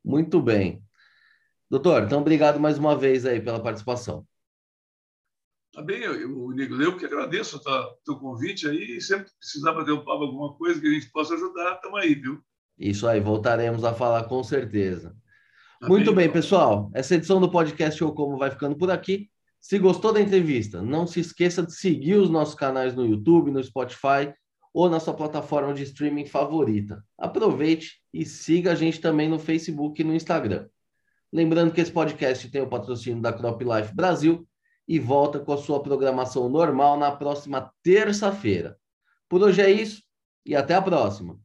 Muito 0.04 0.42
bem. 0.42 0.84
Doutor, 1.70 2.04
então 2.04 2.22
obrigado 2.22 2.60
mais 2.60 2.78
uma 2.78 2.98
vez 2.98 3.26
aí 3.26 3.40
pela 3.40 3.62
participação. 3.62 4.26
Tá 5.74 5.82
bem, 5.82 6.02
eu, 6.04 6.52
Nico, 6.52 6.76
eu 6.76 6.96
que 6.96 7.06
agradeço 7.06 7.58
o 7.58 7.96
teu 8.06 8.16
convite 8.18 8.68
aí, 8.68 9.02
sempre 9.02 9.30
precisar 9.38 9.74
bater 9.74 9.92
um 9.92 10.06
papo 10.06 10.24
alguma 10.24 10.54
coisa 10.54 10.80
que 10.80 10.88
a 10.88 10.92
gente 10.92 11.12
possa 11.12 11.34
ajudar, 11.34 11.76
estamos 11.76 12.00
aí, 12.00 12.16
viu? 12.16 12.42
Isso 12.78 13.08
aí, 13.08 13.20
voltaremos 13.20 13.84
a 13.84 13.94
falar 13.94 14.24
com 14.24 14.42
certeza. 14.44 15.16
Tá 15.80 15.88
Muito 15.88 16.14
bem, 16.14 16.32
pessoal. 16.32 16.90
Essa 16.94 17.16
edição 17.16 17.42
do 17.42 17.52
podcast 17.52 18.02
Ou 18.04 18.14
Como 18.14 18.38
vai 18.38 18.52
ficando 18.52 18.78
por 18.78 18.90
aqui. 18.90 19.30
Se 19.60 19.78
gostou 19.78 20.14
da 20.14 20.22
entrevista, 20.22 20.82
não 20.82 21.06
se 21.06 21.20
esqueça 21.20 21.64
de 21.64 21.74
seguir 21.74 22.16
os 22.16 22.30
nossos 22.30 22.56
canais 22.56 22.96
no 22.96 23.06
YouTube, 23.06 23.52
no 23.52 23.62
Spotify 23.62 24.34
ou 24.76 24.90
na 24.90 25.00
sua 25.00 25.14
plataforma 25.14 25.74
de 25.74 25.84
streaming 25.84 26.26
favorita. 26.26 27.02
Aproveite 27.18 28.02
e 28.14 28.26
siga 28.26 28.74
a 28.74 28.76
gente 28.76 29.00
também 29.00 29.30
no 29.30 29.40
Facebook 29.40 30.02
e 30.02 30.04
no 30.04 30.14
Instagram. 30.14 30.68
Lembrando 31.32 31.72
que 31.72 31.80
esse 31.80 31.94
podcast 31.94 32.50
tem 32.50 32.62
o 32.62 32.68
patrocínio 32.68 33.22
da 33.22 33.32
Crop 33.32 33.64
Life 33.64 33.96
Brasil 33.96 34.46
e 34.86 35.00
volta 35.00 35.40
com 35.40 35.54
a 35.54 35.58
sua 35.58 35.82
programação 35.82 36.50
normal 36.50 37.00
na 37.00 37.10
próxima 37.10 37.72
terça-feira. 37.82 38.78
Por 39.30 39.42
hoje 39.42 39.62
é 39.62 39.72
isso 39.72 40.04
e 40.46 40.54
até 40.54 40.76
a 40.76 40.82
próxima. 40.82 41.40